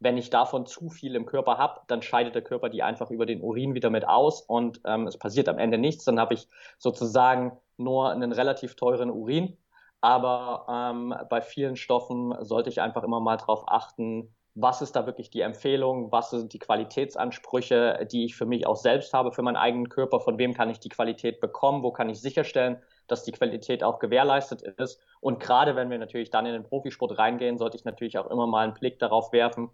wenn 0.02 0.16
ich 0.16 0.30
davon 0.30 0.66
zu 0.66 0.88
viel 0.88 1.14
im 1.14 1.26
Körper 1.26 1.58
habe, 1.58 1.80
dann 1.86 2.02
scheidet 2.02 2.34
der 2.34 2.42
Körper 2.42 2.68
die 2.68 2.82
einfach 2.82 3.10
über 3.10 3.24
den 3.24 3.40
Urin 3.40 3.74
wieder 3.74 3.88
mit 3.88 4.06
aus 4.06 4.40
und 4.42 4.80
ähm, 4.84 5.06
es 5.06 5.16
passiert 5.16 5.48
am 5.48 5.58
Ende 5.58 5.78
nichts. 5.78 6.04
Dann 6.04 6.18
habe 6.18 6.34
ich 6.34 6.48
sozusagen 6.78 7.52
nur 7.76 8.10
einen 8.10 8.32
relativ 8.32 8.74
teuren 8.74 9.10
Urin. 9.10 9.56
Aber 10.00 10.66
ähm, 10.68 11.14
bei 11.30 11.40
vielen 11.40 11.76
Stoffen 11.76 12.34
sollte 12.40 12.68
ich 12.68 12.80
einfach 12.80 13.04
immer 13.04 13.20
mal 13.20 13.36
darauf 13.36 13.62
achten, 13.68 14.34
was 14.54 14.82
ist 14.82 14.94
da 14.96 15.06
wirklich 15.06 15.30
die 15.30 15.40
Empfehlung, 15.40 16.12
was 16.12 16.30
sind 16.30 16.52
die 16.52 16.58
Qualitätsansprüche, 16.58 18.06
die 18.10 18.26
ich 18.26 18.36
für 18.36 18.44
mich 18.44 18.66
auch 18.66 18.76
selbst 18.76 19.14
habe, 19.14 19.32
für 19.32 19.42
meinen 19.42 19.56
eigenen 19.56 19.88
Körper, 19.88 20.20
von 20.20 20.38
wem 20.38 20.52
kann 20.52 20.68
ich 20.68 20.78
die 20.78 20.90
Qualität 20.90 21.40
bekommen, 21.40 21.82
wo 21.82 21.90
kann 21.90 22.10
ich 22.10 22.20
sicherstellen, 22.20 22.82
dass 23.06 23.24
die 23.24 23.32
Qualität 23.32 23.82
auch 23.82 23.98
gewährleistet 23.98 24.62
ist. 24.62 25.00
Und 25.20 25.40
gerade 25.40 25.74
wenn 25.74 25.90
wir 25.90 25.98
natürlich 25.98 26.30
dann 26.30 26.44
in 26.44 26.52
den 26.52 26.64
Profisport 26.64 27.16
reingehen, 27.18 27.56
sollte 27.56 27.78
ich 27.78 27.84
natürlich 27.84 28.18
auch 28.18 28.30
immer 28.30 28.46
mal 28.46 28.64
einen 28.64 28.74
Blick 28.74 28.98
darauf 28.98 29.32
werfen, 29.32 29.70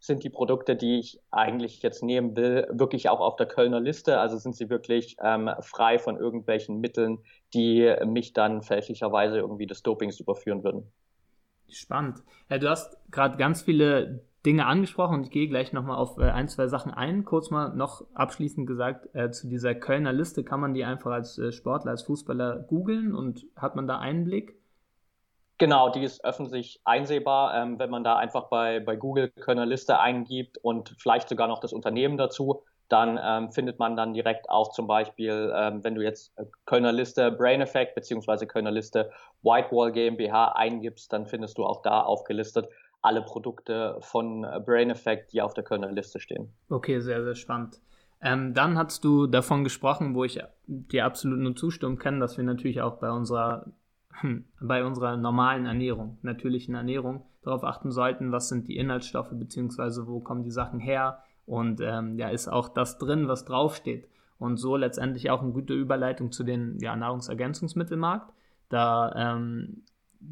sind 0.00 0.22
die 0.22 0.30
Produkte, 0.30 0.76
die 0.76 0.98
ich 1.00 1.20
eigentlich 1.30 1.82
jetzt 1.82 2.02
nehmen 2.02 2.36
will, 2.36 2.68
wirklich 2.70 3.08
auch 3.08 3.20
auf 3.20 3.36
der 3.36 3.46
Kölner 3.46 3.80
Liste? 3.80 4.20
Also 4.20 4.36
sind 4.38 4.54
sie 4.54 4.70
wirklich 4.70 5.16
ähm, 5.22 5.50
frei 5.60 5.98
von 5.98 6.18
irgendwelchen 6.18 6.80
Mitteln, 6.80 7.18
die 7.54 7.94
mich 8.06 8.32
dann 8.32 8.62
fälschlicherweise 8.62 9.38
irgendwie 9.38 9.66
des 9.66 9.82
Dopings 9.82 10.20
überführen 10.20 10.62
würden? 10.62 10.92
Spannend. 11.70 12.22
Ja, 12.48 12.58
du 12.58 12.68
hast 12.68 12.96
gerade 13.10 13.36
ganz 13.36 13.62
viele 13.62 14.22
Dinge 14.46 14.66
angesprochen 14.66 15.16
und 15.16 15.24
ich 15.24 15.30
gehe 15.30 15.48
gleich 15.48 15.72
nochmal 15.72 15.96
auf 15.96 16.16
äh, 16.18 16.30
ein, 16.30 16.48
zwei 16.48 16.68
Sachen 16.68 16.92
ein. 16.92 17.24
Kurz 17.24 17.50
mal 17.50 17.74
noch 17.74 18.06
abschließend 18.14 18.66
gesagt, 18.66 19.14
äh, 19.14 19.30
zu 19.30 19.48
dieser 19.48 19.74
Kölner 19.74 20.12
Liste 20.12 20.44
kann 20.44 20.60
man 20.60 20.74
die 20.74 20.84
einfach 20.84 21.10
als 21.10 21.38
äh, 21.38 21.52
Sportler, 21.52 21.90
als 21.90 22.02
Fußballer 22.04 22.60
googeln 22.60 23.14
und 23.14 23.44
hat 23.56 23.76
man 23.76 23.86
da 23.86 23.98
Einblick? 23.98 24.56
Genau, 25.58 25.90
die 25.90 26.04
ist 26.04 26.24
öffentlich 26.24 26.80
einsehbar, 26.84 27.52
ähm, 27.56 27.80
wenn 27.80 27.90
man 27.90 28.04
da 28.04 28.16
einfach 28.16 28.48
bei, 28.48 28.78
bei 28.78 28.94
Google 28.94 29.28
Kölner 29.28 29.66
Liste 29.66 29.98
eingibt 29.98 30.56
und 30.58 30.94
vielleicht 30.98 31.28
sogar 31.28 31.48
noch 31.48 31.58
das 31.58 31.72
Unternehmen 31.72 32.16
dazu, 32.16 32.62
dann 32.88 33.18
ähm, 33.22 33.52
findet 33.52 33.78
man 33.78 33.96
dann 33.96 34.14
direkt 34.14 34.48
auch 34.48 34.72
zum 34.72 34.86
Beispiel, 34.86 35.52
ähm, 35.54 35.84
wenn 35.84 35.94
du 35.94 36.02
jetzt 36.02 36.32
äh, 36.38 36.44
Kölner 36.64 36.92
Liste 36.92 37.30
Brain 37.30 37.60
Effect 37.60 37.94
beziehungsweise 37.94 38.46
Kölner 38.46 38.70
Liste 38.70 39.10
Whitewall 39.42 39.92
GmbH 39.92 40.52
eingibst, 40.52 41.12
dann 41.12 41.26
findest 41.26 41.58
du 41.58 41.64
auch 41.64 41.82
da 41.82 42.02
aufgelistet 42.02 42.68
alle 43.02 43.22
Produkte 43.22 43.98
von 44.00 44.44
äh, 44.44 44.60
Brain 44.64 44.90
Effect, 44.90 45.32
die 45.32 45.42
auf 45.42 45.54
der 45.54 45.64
Kölner 45.64 45.92
Liste 45.92 46.18
stehen. 46.18 46.52
Okay, 46.68 47.00
sehr, 47.00 47.22
sehr 47.22 47.34
spannend. 47.34 47.80
Ähm, 48.20 48.54
dann 48.54 48.76
hast 48.76 49.04
du 49.04 49.26
davon 49.26 49.62
gesprochen, 49.62 50.14
wo 50.14 50.24
ich 50.24 50.40
dir 50.66 51.04
absolut 51.04 51.38
nur 51.38 51.54
zustimmen 51.54 51.98
kann, 51.98 52.18
dass 52.18 52.36
wir 52.36 52.44
natürlich 52.44 52.82
auch 52.82 52.98
bei 52.98 53.10
unserer 53.10 53.66
hm, 54.20 54.46
bei 54.60 54.84
unserer 54.84 55.16
normalen 55.16 55.66
Ernährung, 55.66 56.18
natürlichen 56.22 56.74
Ernährung, 56.74 57.24
darauf 57.42 57.62
achten 57.62 57.92
sollten, 57.92 58.32
was 58.32 58.48
sind 58.48 58.66
die 58.66 58.76
Inhaltsstoffe, 58.76 59.30
beziehungsweise 59.32 60.08
wo 60.08 60.20
kommen 60.20 60.42
die 60.42 60.50
Sachen 60.50 60.80
her 60.80 61.22
und 61.48 61.80
ähm, 61.80 62.18
ja, 62.18 62.28
ist 62.28 62.48
auch 62.48 62.68
das 62.68 62.98
drin, 62.98 63.26
was 63.26 63.46
draufsteht. 63.46 64.06
Und 64.38 64.58
so 64.58 64.76
letztendlich 64.76 65.30
auch 65.30 65.42
eine 65.42 65.52
gute 65.52 65.72
Überleitung 65.72 66.30
zu 66.30 66.44
den 66.44 66.78
ja, 66.78 66.94
Nahrungsergänzungsmittelmarkt. 66.94 68.32
Da 68.68 69.12
ähm, 69.16 69.84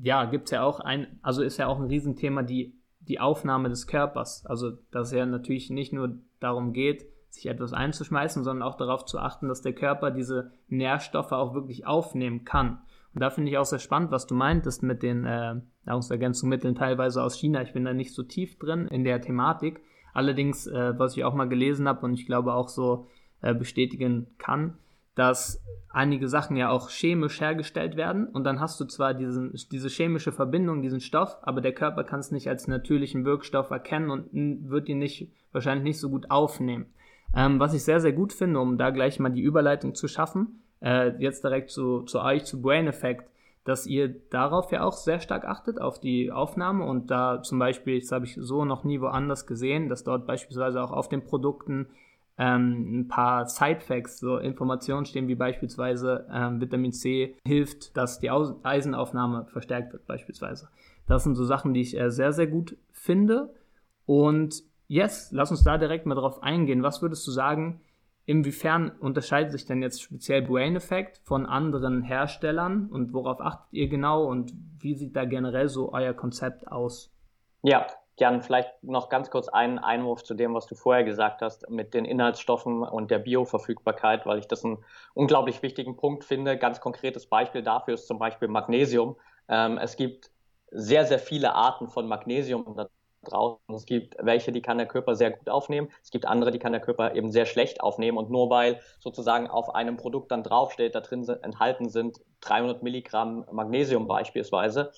ja, 0.03 0.27
gibt 0.27 0.45
es 0.45 0.51
ja 0.51 0.63
auch 0.63 0.79
ein, 0.79 1.19
also 1.23 1.43
ist 1.43 1.57
ja 1.57 1.69
auch 1.69 1.81
ein 1.81 1.87
Riesenthema 1.87 2.43
die, 2.43 2.79
die 3.01 3.19
Aufnahme 3.19 3.71
des 3.71 3.87
Körpers. 3.87 4.45
Also, 4.47 4.73
dass 4.91 5.09
es 5.09 5.15
ja 5.15 5.25
natürlich 5.27 5.71
nicht 5.71 5.93
nur 5.93 6.19
darum 6.39 6.73
geht, 6.73 7.07
sich 7.31 7.47
etwas 7.47 7.73
einzuschmeißen, 7.73 8.45
sondern 8.45 8.69
auch 8.69 8.77
darauf 8.77 9.07
zu 9.07 9.19
achten, 9.19 9.49
dass 9.49 9.63
der 9.63 9.73
Körper 9.73 10.11
diese 10.11 10.53
Nährstoffe 10.69 11.33
auch 11.33 11.55
wirklich 11.55 11.87
aufnehmen 11.87 12.45
kann. 12.45 12.83
Und 13.15 13.23
da 13.23 13.31
finde 13.31 13.51
ich 13.51 13.57
auch 13.57 13.65
sehr 13.65 13.79
spannend, 13.79 14.11
was 14.11 14.27
du 14.27 14.35
meintest 14.35 14.83
mit 14.83 15.03
den 15.03 15.25
äh, 15.25 15.55
Nahrungsergänzungsmitteln 15.87 16.75
teilweise 16.75 17.23
aus 17.23 17.39
China. 17.39 17.63
Ich 17.63 17.73
bin 17.73 17.87
da 17.87 17.95
nicht 17.95 18.15
so 18.15 18.23
tief 18.23 18.59
drin 18.59 18.87
in 18.89 19.05
der 19.05 19.23
Thematik. 19.23 19.81
Allerdings, 20.17 20.67
äh, 20.67 20.99
was 20.99 21.15
ich 21.15 21.25
auch 21.25 21.35
mal 21.35 21.47
gelesen 21.47 21.87
habe 21.87 22.07
und 22.07 22.15
ich 22.15 22.25
glaube 22.25 22.55
auch 22.55 22.71
so 22.71 23.07
äh, 23.43 23.55
bestätigen 23.55 24.27
kann, 24.39 24.79
dass 25.15 25.63
einige 25.91 26.27
Sachen 26.27 26.57
ja 26.57 26.71
auch 26.71 26.89
chemisch 26.89 27.43
hergestellt 27.43 27.97
werden 27.97 28.27
und 28.27 28.45
dann 28.45 28.59
hast 28.59 28.81
du 28.81 28.87
zwar 28.87 29.13
diesen, 29.13 29.53
diese 29.71 29.91
chemische 29.91 30.33
Verbindung, 30.33 30.81
diesen 30.81 31.01
Stoff, 31.01 31.37
aber 31.43 31.61
der 31.61 31.75
Körper 31.75 32.03
kann 32.03 32.21
es 32.21 32.31
nicht 32.31 32.49
als 32.49 32.67
natürlichen 32.67 33.27
Wirkstoff 33.27 33.71
erkennen 33.71 34.09
und 34.09 34.31
wird 34.71 34.89
ihn 34.89 35.01
nicht, 35.01 35.31
wahrscheinlich 35.53 35.85
nicht 35.85 36.01
so 36.01 36.09
gut 36.09 36.31
aufnehmen. 36.31 36.87
Ähm, 37.35 37.61
was 37.61 37.75
ich 37.75 37.85
sehr, 37.85 38.01
sehr 38.01 38.13
gut 38.13 38.33
finde, 38.33 38.59
um 38.61 38.79
da 38.79 38.89
gleich 38.89 39.19
mal 39.19 39.29
die 39.29 39.43
Überleitung 39.43 39.95
zu 39.95 40.09
schaffen, 40.09 40.63
äh, 40.81 41.11
jetzt 41.19 41.45
direkt 41.45 41.71
zu, 41.71 42.05
zu 42.05 42.23
euch, 42.23 42.47
zu 42.47 42.63
Brain 42.63 42.87
Effect, 42.87 43.29
dass 43.67 43.87
ihr 43.87 44.09
darauf 44.31 44.71
ja 44.71 44.85
auch 44.85 44.93
sehr 44.93 45.21
stark 45.21 45.45
achtet, 45.45 45.81
auf 45.81 45.99
die 45.99 46.31
Aufnahme 46.31 46.85
und 46.85 47.11
da 47.11 47.43
zum 47.43 47.59
Beispiel, 47.59 48.01
das 48.01 48.13
habe 48.13 48.25
ich 48.25 48.39
so 48.41 48.65
noch 48.65 48.85
nie 48.85 49.01
woanders 49.01 49.47
gesehen, 49.47 49.89
dass 49.89 50.05
dort 50.05 50.25
beispielsweise 50.25 50.81
auch 50.83 50.93
auf 50.93 51.09
den 51.09 51.25
Produkten 51.25 51.89
ähm, 52.39 53.01
ein 53.01 53.09
paar 53.09 53.47
Side-Facts, 53.47 54.21
so 54.21 54.39
Informationen 54.39 55.05
stehen, 55.05 55.27
wie 55.27 55.35
beispielsweise 55.35 56.27
ähm, 56.33 56.61
Vitamin 56.61 56.93
C 56.93 57.35
hilft, 57.45 57.97
dass 57.97 58.21
die 58.21 58.31
Eisenaufnahme 58.31 59.47
verstärkt 59.47 59.93
wird 59.93 60.07
beispielsweise. 60.07 60.69
Das 61.09 61.25
sind 61.25 61.35
so 61.35 61.45
Sachen, 61.45 61.75
die 61.75 61.81
ich 61.81 61.99
äh, 61.99 62.11
sehr, 62.11 62.33
sehr 62.33 62.47
gut 62.47 62.77
finde 62.93 63.53
und 64.05 64.63
yes, 64.87 65.31
lass 65.33 65.51
uns 65.51 65.65
da 65.65 65.77
direkt 65.77 66.07
mal 66.07 66.15
drauf 66.15 66.41
eingehen. 66.41 66.85
Was 66.85 67.03
würdest 67.03 67.27
du 67.27 67.33
sagen, 67.33 67.81
Inwiefern 68.27 68.91
unterscheidet 68.91 69.53
sich 69.53 69.67
denn 69.67 69.83
jetzt 69.83 70.03
speziell 70.03 70.43
Brain 70.43 70.75
Effect 70.75 71.19
von 71.25 71.47
anderen 71.47 72.03
Herstellern 72.03 72.89
und 72.91 73.13
worauf 73.13 73.41
achtet 73.41 73.73
ihr 73.73 73.89
genau 73.89 74.25
und 74.25 74.53
wie 74.81 74.95
sieht 74.97 75.15
da 75.15 75.25
generell 75.25 75.69
so 75.69 75.93
euer 75.93 76.13
Konzept 76.13 76.67
aus? 76.67 77.13
Ja, 77.63 77.87
Jan, 78.19 78.43
vielleicht 78.43 78.83
noch 78.83 79.11
ganz 79.11 79.31
kurz 79.31 79.49
einen 79.49 79.79
Einwurf 79.79 80.25
zu 80.25 80.35
dem, 80.35 80.55
was 80.55 80.67
du 80.67 80.75
vorher 80.75 81.05
gesagt 81.05 81.41
hast 81.41 81.71
mit 81.71 81.95
den 81.95 82.05
Inhaltsstoffen 82.05 82.83
und 82.83 83.13
der 83.13 83.21
Bioverfügbarkeit, 83.21 84.27
weil 84.27 84.39
ich 84.39 84.49
das 84.49 84.65
einen 84.65 84.79
unglaublich 85.15 85.63
wichtigen 85.63 85.97
Punkt 85.97 86.25
finde. 86.25 86.59
Ganz 86.59 86.81
konkretes 86.81 87.27
Beispiel 87.27 87.63
dafür 87.63 87.95
ist 87.95 88.09
zum 88.09 88.19
Beispiel 88.19 88.49
Magnesium. 88.49 89.17
Ähm, 89.49 89.79
es 89.79 89.97
gibt 89.97 90.31
sehr, 90.71 91.05
sehr 91.05 91.19
viele 91.19 91.55
Arten 91.55 91.89
von 91.89 92.09
Magnesium 92.09 92.65
draußen. 93.31 93.75
Es 93.75 93.87
gibt 93.87 94.17
welche, 94.21 94.53
die 94.53 94.63
kann 94.63 94.79
der 94.79 94.87
Körper 94.87 95.15
sehr 95.15 95.31
gut 95.31 95.49
aufnehmen. 95.49 95.89
Es 96.03 96.11
gibt 96.11 96.27
andere, 96.27 96.51
die 96.51 96.59
kann 96.59 96.73
der 96.73 96.81
Körper 96.81 97.15
eben 97.15 97.31
sehr 97.31 97.47
schlecht 97.47 97.81
aufnehmen. 97.81 98.19
Und 98.19 98.31
nur 98.31 98.51
weil 98.51 98.81
sozusagen 99.01 99.49
auf 99.49 99.75
einem 99.75 99.97
Produkt 99.97 100.31
dann 100.31 100.43
draufsteht, 100.43 100.95
da 100.95 101.01
drin 101.01 101.25
sind, 101.25 101.43
enthalten 101.45 101.89
sind 101.89 102.19
300 102.41 102.83
Milligramm 102.83 103.45
Magnesium 103.51 104.07
beispielsweise, 104.07 104.93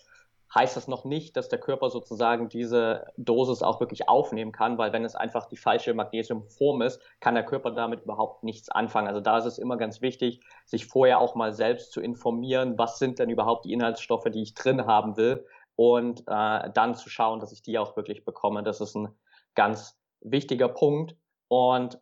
heißt 0.55 0.77
das 0.77 0.89
noch 0.89 1.05
nicht, 1.05 1.37
dass 1.37 1.49
der 1.49 1.59
Körper 1.59 1.91
sozusagen 1.91 2.49
diese 2.49 3.07
Dosis 3.17 3.63
auch 3.63 3.81
wirklich 3.81 4.09
aufnehmen 4.09 4.53
kann, 4.53 4.79
weil 4.79 4.93
wenn 4.93 5.05
es 5.05 5.15
einfach 5.15 5.47
die 5.47 5.57
falsche 5.57 5.93
Magnesiumform 5.95 6.83
ist, 6.83 7.01
kann 7.21 7.35
der 7.35 7.45
Körper 7.45 7.71
damit 7.71 8.03
überhaupt 8.05 8.45
nichts 8.45 8.71
anfangen. 8.71 9.09
Also 9.09 9.21
da 9.21 9.39
ist 9.39 9.45
es 9.45 9.59
immer 9.59 9.77
ganz 9.77 10.01
wichtig, 10.01 10.41
sich 10.65 10.87
vorher 10.87 11.21
auch 11.21 11.35
mal 11.35 11.53
selbst 11.53 11.93
zu 11.93 12.01
informieren, 12.01 12.79
was 12.79 12.99
sind 12.99 13.19
denn 13.19 13.31
überhaupt 13.31 13.67
die 13.67 13.73
Inhaltsstoffe, 13.73 14.29
die 14.33 14.43
ich 14.43 14.55
drin 14.55 14.87
haben 14.87 15.17
will, 15.17 15.45
und 15.79 16.23
äh, 16.27 16.71
dann 16.75 16.97
zu 16.97 17.09
schauen, 17.09 17.39
dass 17.39 17.53
ich 17.53 17.63
die 17.63 17.79
auch 17.79 17.97
wirklich 17.97 18.25
bekomme. 18.25 18.65
Das 18.65 18.81
ist 18.81 18.97
ein 18.97 19.17
ganz 19.55 19.97
wichtiger 20.21 20.67
Punkt. 20.67 21.15
Und 21.47 22.01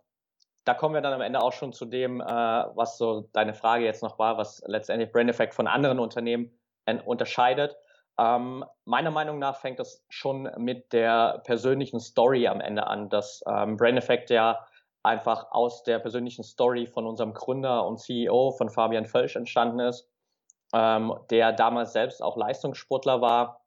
da 0.65 0.73
kommen 0.73 0.95
wir 0.95 1.03
dann 1.03 1.13
am 1.13 1.21
Ende 1.21 1.43
auch 1.43 1.53
schon 1.53 1.75
zu 1.75 1.85
dem, 1.85 2.23
äh, 2.23 2.25
was 2.25 2.97
so 2.97 3.29
deine 3.35 3.53
Frage 3.53 3.85
jetzt 3.85 4.03
noch 4.03 4.19
war, 4.19 4.39
was 4.39 4.63
letztendlich 4.67 5.13
Brain 5.13 5.29
Effect 5.29 5.53
von 5.53 5.67
anderen 5.67 5.99
Unternehmen 5.99 6.59
unterscheidet. 7.05 7.77
Ähm, 8.19 8.65
meiner 8.87 9.11
Meinung 9.11 9.39
nach 9.39 9.57
fängt 9.57 9.79
das 9.79 10.03
schon 10.09 10.51
mit 10.57 10.95
der 10.95 11.43
persönlichen 11.45 12.01
Story 12.01 12.49
am 12.49 12.63
Ende 12.63 12.87
an, 12.87 13.11
dass 13.11 13.45
ähm, 13.47 13.77
Brain 13.77 13.99
Effect 13.99 14.31
ja 14.31 14.67
einfach 15.03 15.49
aus 15.51 15.83
der 15.83 15.99
persönlichen 15.99 16.45
Story 16.45 16.87
von 16.87 17.05
unserem 17.05 17.35
Gründer 17.35 17.87
und 17.87 17.99
CEO 17.99 18.53
von 18.53 18.71
Fabian 18.71 19.05
Völsch 19.05 19.37
entstanden 19.37 19.81
ist, 19.81 20.09
ähm, 20.73 21.15
der 21.29 21.53
damals 21.53 21.93
selbst 21.93 22.23
auch 22.23 22.39
Leistungssportler 22.39 23.21
war 23.21 23.61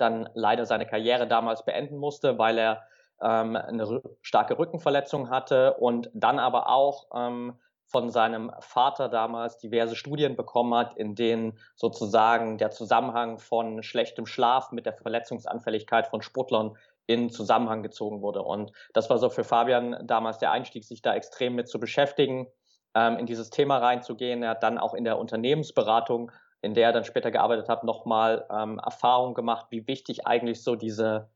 dann 0.00 0.28
leider 0.34 0.66
seine 0.66 0.86
Karriere 0.86 1.26
damals 1.26 1.64
beenden 1.64 1.96
musste, 1.96 2.38
weil 2.38 2.58
er 2.58 2.82
ähm, 3.22 3.56
eine 3.56 4.02
starke 4.22 4.58
Rückenverletzung 4.58 5.30
hatte 5.30 5.74
und 5.74 6.10
dann 6.14 6.38
aber 6.38 6.68
auch 6.68 7.08
ähm, 7.14 7.58
von 7.90 8.10
seinem 8.10 8.52
Vater 8.60 9.08
damals 9.08 9.58
diverse 9.58 9.96
Studien 9.96 10.36
bekommen 10.36 10.74
hat, 10.74 10.94
in 10.94 11.16
denen 11.16 11.58
sozusagen 11.74 12.56
der 12.56 12.70
Zusammenhang 12.70 13.38
von 13.38 13.82
schlechtem 13.82 14.26
Schlaf 14.26 14.70
mit 14.70 14.86
der 14.86 14.92
Verletzungsanfälligkeit 14.92 16.06
von 16.06 16.22
Sportlern 16.22 16.76
in 17.06 17.30
Zusammenhang 17.30 17.82
gezogen 17.82 18.22
wurde. 18.22 18.42
Und 18.42 18.70
das 18.92 19.10
war 19.10 19.18
so 19.18 19.28
für 19.28 19.42
Fabian 19.42 20.06
damals 20.06 20.38
der 20.38 20.52
Einstieg, 20.52 20.84
sich 20.84 21.02
da 21.02 21.14
extrem 21.16 21.56
mit 21.56 21.68
zu 21.68 21.80
beschäftigen, 21.80 22.46
ähm, 22.94 23.18
in 23.18 23.26
dieses 23.26 23.50
Thema 23.50 23.78
reinzugehen. 23.78 24.44
Er 24.44 24.50
hat 24.50 24.62
dann 24.62 24.78
auch 24.78 24.94
in 24.94 25.02
der 25.02 25.18
Unternehmensberatung, 25.18 26.30
in 26.62 26.74
der 26.74 26.88
er 26.88 26.92
dann 26.92 27.04
später 27.04 27.30
gearbeitet 27.30 27.68
hat, 27.68 27.84
nochmal 27.84 28.46
ähm, 28.50 28.78
Erfahrung 28.78 29.34
gemacht, 29.34 29.66
wie 29.70 29.86
wichtig 29.86 30.26
eigentlich 30.26 30.62
so 30.62 30.76
diese 30.76 31.30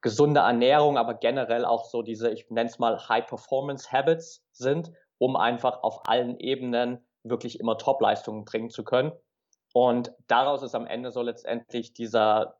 gesunde 0.00 0.40
Ernährung, 0.40 0.96
aber 0.96 1.14
generell 1.14 1.64
auch 1.64 1.84
so 1.84 2.02
diese, 2.02 2.30
ich 2.30 2.48
nenne 2.50 2.70
es 2.70 2.78
mal 2.78 3.08
High-Performance-Habits 3.08 4.46
sind, 4.52 4.92
um 5.18 5.36
einfach 5.36 5.82
auf 5.82 6.08
allen 6.08 6.38
Ebenen 6.38 7.04
wirklich 7.22 7.60
immer 7.60 7.76
Top-Leistungen 7.76 8.44
bringen 8.44 8.70
zu 8.70 8.84
können. 8.84 9.12
Und 9.72 10.12
daraus 10.26 10.62
ist 10.62 10.74
am 10.74 10.86
Ende 10.86 11.10
so 11.10 11.22
letztendlich 11.22 11.92
dieser 11.92 12.56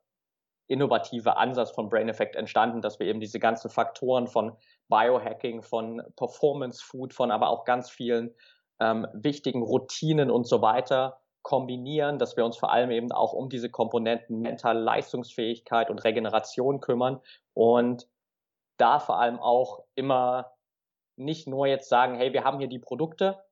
innovative 0.67 1.37
Ansatz 1.37 1.71
von 1.73 1.89
Brain 1.89 2.09
Effect 2.09 2.37
entstanden, 2.37 2.83
dass 2.83 3.01
wir 3.01 3.07
eben 3.07 3.21
diese 3.21 3.41
ganzen 3.41 3.71
Faktoren 3.71 4.29
von 4.29 4.57
Biohacking, 4.89 5.63
von 5.63 6.03
Performance 6.17 6.85
Food, 6.85 7.13
von 7.13 7.31
aber 7.31 7.49
auch 7.49 7.65
ganz 7.65 7.91
vielen 7.91 8.35
ähm, 8.79 9.07
wichtigen 9.13 9.63
Routinen 9.63 10.31
und 10.31 10.47
so 10.47 10.63
weiter 10.63 11.20
kombinieren, 11.43 12.19
dass 12.19 12.37
wir 12.37 12.45
uns 12.45 12.57
vor 12.57 12.71
allem 12.71 12.91
eben 12.91 13.13
auch 13.13 13.33
um 13.33 13.49
diese 13.49 13.71
Komponenten 13.71 14.41
mentale 14.41 14.81
Leistungsfähigkeit 14.81 15.91
und 15.91 16.05
Regeneration 16.05 16.81
kümmern 16.81 17.21
und 17.55 18.07
da 18.77 18.99
vor 18.99 19.19
allem 19.19 19.39
auch 19.39 19.85
immer 19.95 20.53
nicht 21.17 21.47
nur 21.47 21.67
jetzt 21.67 21.89
sagen, 21.89 22.15
hey, 22.15 22.33
wir 22.33 22.45
haben 22.45 22.59
hier 22.59 22.69
die 22.69 22.79
Produkte, 22.79 23.43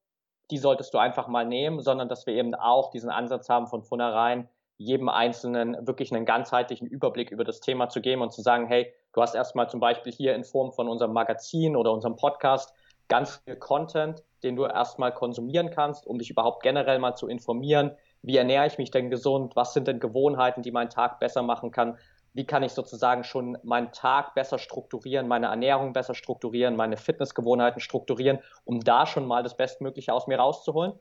die 0.50 0.58
solltest 0.58 0.94
du 0.94 0.98
einfach 0.98 1.28
mal 1.28 1.44
nehmen, 1.44 1.80
sondern 1.80 2.08
dass 2.08 2.26
wir 2.26 2.34
eben 2.34 2.54
auch 2.54 2.90
diesen 2.90 3.10
Ansatz 3.10 3.48
haben 3.48 3.66
von 3.66 3.82
vornherein, 3.82 4.48
jedem 4.78 5.08
Einzelnen 5.08 5.86
wirklich 5.86 6.14
einen 6.14 6.24
ganzheitlichen 6.24 6.86
Überblick 6.86 7.30
über 7.30 7.44
das 7.44 7.60
Thema 7.60 7.88
zu 7.88 8.00
geben 8.00 8.22
und 8.22 8.32
zu 8.32 8.42
sagen, 8.42 8.66
hey, 8.68 8.92
du 9.12 9.20
hast 9.20 9.34
erstmal 9.34 9.68
zum 9.68 9.80
Beispiel 9.80 10.12
hier 10.12 10.34
in 10.34 10.44
Form 10.44 10.72
von 10.72 10.88
unserem 10.88 11.12
Magazin 11.12 11.76
oder 11.76 11.92
unserem 11.92 12.16
Podcast 12.16 12.72
ganz 13.08 13.42
viel 13.44 13.56
Content, 13.56 14.22
den 14.42 14.56
du 14.56 14.64
erstmal 14.64 15.12
konsumieren 15.12 15.70
kannst, 15.70 16.06
um 16.06 16.18
dich 16.18 16.30
überhaupt 16.30 16.62
generell 16.62 16.98
mal 16.98 17.14
zu 17.14 17.28
informieren. 17.28 17.92
Wie 18.22 18.36
ernähre 18.36 18.66
ich 18.66 18.78
mich 18.78 18.90
denn 18.90 19.10
gesund? 19.10 19.56
Was 19.56 19.74
sind 19.74 19.88
denn 19.88 20.00
Gewohnheiten, 20.00 20.62
die 20.62 20.72
meinen 20.72 20.90
Tag 20.90 21.20
besser 21.20 21.42
machen 21.42 21.70
kann? 21.70 21.98
Wie 22.34 22.46
kann 22.46 22.62
ich 22.62 22.72
sozusagen 22.72 23.24
schon 23.24 23.58
meinen 23.62 23.92
Tag 23.92 24.34
besser 24.34 24.58
strukturieren, 24.58 25.28
meine 25.28 25.46
Ernährung 25.46 25.92
besser 25.92 26.14
strukturieren, 26.14 26.76
meine 26.76 26.96
Fitnessgewohnheiten 26.96 27.80
strukturieren, 27.80 28.38
um 28.64 28.80
da 28.80 29.06
schon 29.06 29.26
mal 29.26 29.42
das 29.42 29.56
Bestmögliche 29.56 30.12
aus 30.12 30.26
mir 30.26 30.38
rauszuholen? 30.38 30.92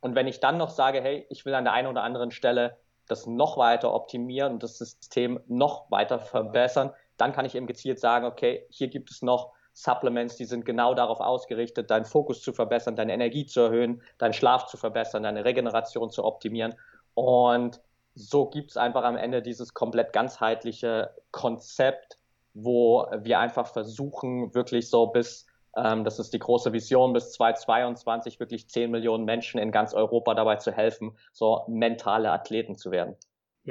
Und 0.00 0.14
wenn 0.14 0.26
ich 0.26 0.40
dann 0.40 0.56
noch 0.56 0.70
sage, 0.70 1.02
hey, 1.02 1.26
ich 1.28 1.44
will 1.44 1.54
an 1.54 1.64
der 1.64 1.74
einen 1.74 1.88
oder 1.88 2.02
anderen 2.02 2.30
Stelle 2.30 2.78
das 3.06 3.26
noch 3.26 3.58
weiter 3.58 3.92
optimieren 3.92 4.54
und 4.54 4.62
das 4.62 4.78
System 4.78 5.40
noch 5.48 5.90
weiter 5.90 6.18
verbessern, 6.18 6.92
dann 7.16 7.32
kann 7.32 7.44
ich 7.44 7.54
eben 7.54 7.66
gezielt 7.66 7.98
sagen, 7.98 8.24
okay, 8.24 8.66
hier 8.70 8.88
gibt 8.88 9.10
es 9.10 9.20
noch 9.20 9.52
Supplements, 9.72 10.36
die 10.36 10.44
sind 10.44 10.64
genau 10.64 10.94
darauf 10.94 11.20
ausgerichtet, 11.20 11.90
deinen 11.90 12.04
Fokus 12.04 12.42
zu 12.42 12.52
verbessern, 12.52 12.96
deine 12.96 13.12
Energie 13.12 13.46
zu 13.46 13.60
erhöhen, 13.60 14.02
deinen 14.18 14.32
Schlaf 14.32 14.66
zu 14.66 14.76
verbessern, 14.76 15.22
deine 15.22 15.44
Regeneration 15.44 16.10
zu 16.10 16.24
optimieren. 16.24 16.74
Und 17.14 17.80
so 18.14 18.46
gibt 18.46 18.70
es 18.70 18.76
einfach 18.76 19.04
am 19.04 19.16
Ende 19.16 19.42
dieses 19.42 19.74
komplett 19.74 20.12
ganzheitliche 20.12 21.10
Konzept, 21.30 22.18
wo 22.54 23.06
wir 23.20 23.38
einfach 23.38 23.68
versuchen, 23.68 24.54
wirklich 24.54 24.90
so 24.90 25.06
bis, 25.06 25.46
ähm, 25.76 26.04
das 26.04 26.18
ist 26.18 26.32
die 26.34 26.38
große 26.38 26.72
Vision, 26.72 27.12
bis 27.12 27.32
2022 27.32 28.40
wirklich 28.40 28.68
10 28.68 28.90
Millionen 28.90 29.24
Menschen 29.24 29.60
in 29.60 29.70
ganz 29.70 29.94
Europa 29.94 30.34
dabei 30.34 30.56
zu 30.56 30.72
helfen, 30.72 31.16
so 31.32 31.64
mentale 31.68 32.32
Athleten 32.32 32.76
zu 32.76 32.90
werden. 32.90 33.16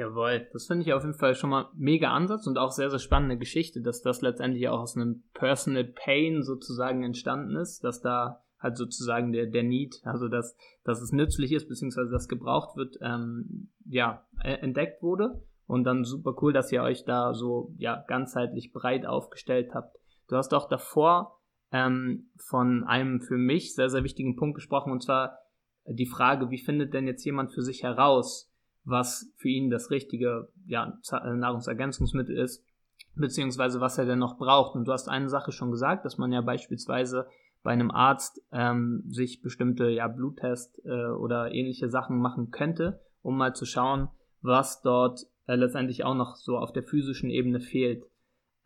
Jawohl, 0.00 0.48
das 0.54 0.66
finde 0.66 0.86
ich 0.86 0.94
auf 0.94 1.02
jeden 1.02 1.18
Fall 1.18 1.34
schon 1.34 1.50
mal 1.50 1.68
mega 1.74 2.10
Ansatz 2.10 2.46
und 2.46 2.56
auch 2.56 2.70
sehr, 2.70 2.88
sehr 2.88 2.98
spannende 2.98 3.36
Geschichte, 3.36 3.82
dass 3.82 4.00
das 4.00 4.22
letztendlich 4.22 4.66
auch 4.68 4.80
aus 4.80 4.96
einem 4.96 5.24
Personal 5.34 5.84
Pain 5.84 6.42
sozusagen 6.42 7.02
entstanden 7.02 7.54
ist, 7.56 7.84
dass 7.84 8.00
da 8.00 8.42
halt 8.58 8.78
sozusagen 8.78 9.30
der, 9.32 9.44
der 9.44 9.62
Need, 9.62 10.00
also 10.04 10.28
dass, 10.28 10.56
dass 10.84 11.02
es 11.02 11.12
nützlich 11.12 11.52
ist, 11.52 11.68
beziehungsweise 11.68 12.10
das 12.10 12.28
gebraucht 12.28 12.78
wird, 12.78 12.96
ähm, 13.02 13.68
ja, 13.84 14.26
e, 14.42 14.54
entdeckt 14.54 15.02
wurde. 15.02 15.42
Und 15.66 15.84
dann 15.84 16.04
super 16.04 16.34
cool, 16.40 16.54
dass 16.54 16.72
ihr 16.72 16.82
euch 16.82 17.04
da 17.04 17.34
so 17.34 17.74
ja 17.76 18.02
ganzheitlich 18.08 18.72
breit 18.72 19.04
aufgestellt 19.04 19.72
habt. 19.74 19.98
Du 20.28 20.36
hast 20.36 20.54
auch 20.54 20.66
davor 20.66 21.38
ähm, 21.72 22.30
von 22.38 22.84
einem 22.84 23.20
für 23.20 23.36
mich 23.36 23.74
sehr, 23.74 23.90
sehr 23.90 24.02
wichtigen 24.02 24.36
Punkt 24.36 24.54
gesprochen, 24.54 24.92
und 24.92 25.02
zwar 25.02 25.36
die 25.84 26.06
Frage, 26.06 26.48
wie 26.48 26.58
findet 26.58 26.94
denn 26.94 27.06
jetzt 27.06 27.24
jemand 27.24 27.52
für 27.52 27.62
sich 27.62 27.82
heraus, 27.82 28.49
was 28.90 29.32
für 29.36 29.48
ihn 29.48 29.70
das 29.70 29.90
richtige 29.90 30.48
ja, 30.66 30.98
äh, 31.12 31.34
Nahrungsergänzungsmittel 31.34 32.36
ist, 32.36 32.64
beziehungsweise 33.14 33.80
was 33.80 33.98
er 33.98 34.04
denn 34.04 34.18
noch 34.18 34.36
braucht. 34.36 34.74
Und 34.74 34.86
du 34.86 34.92
hast 34.92 35.08
eine 35.08 35.28
Sache 35.28 35.52
schon 35.52 35.70
gesagt, 35.70 36.04
dass 36.04 36.18
man 36.18 36.32
ja 36.32 36.40
beispielsweise 36.40 37.26
bei 37.62 37.72
einem 37.72 37.90
Arzt 37.90 38.42
ähm, 38.52 39.04
sich 39.08 39.42
bestimmte 39.42 39.88
ja, 39.90 40.08
Bluttest 40.08 40.80
äh, 40.84 41.06
oder 41.06 41.52
ähnliche 41.52 41.88
Sachen 41.88 42.18
machen 42.18 42.50
könnte, 42.50 43.00
um 43.22 43.36
mal 43.36 43.54
zu 43.54 43.66
schauen, 43.66 44.08
was 44.40 44.80
dort 44.82 45.26
äh, 45.46 45.56
letztendlich 45.56 46.04
auch 46.04 46.14
noch 46.14 46.36
so 46.36 46.56
auf 46.56 46.72
der 46.72 46.82
physischen 46.82 47.30
Ebene 47.30 47.60
fehlt. 47.60 48.04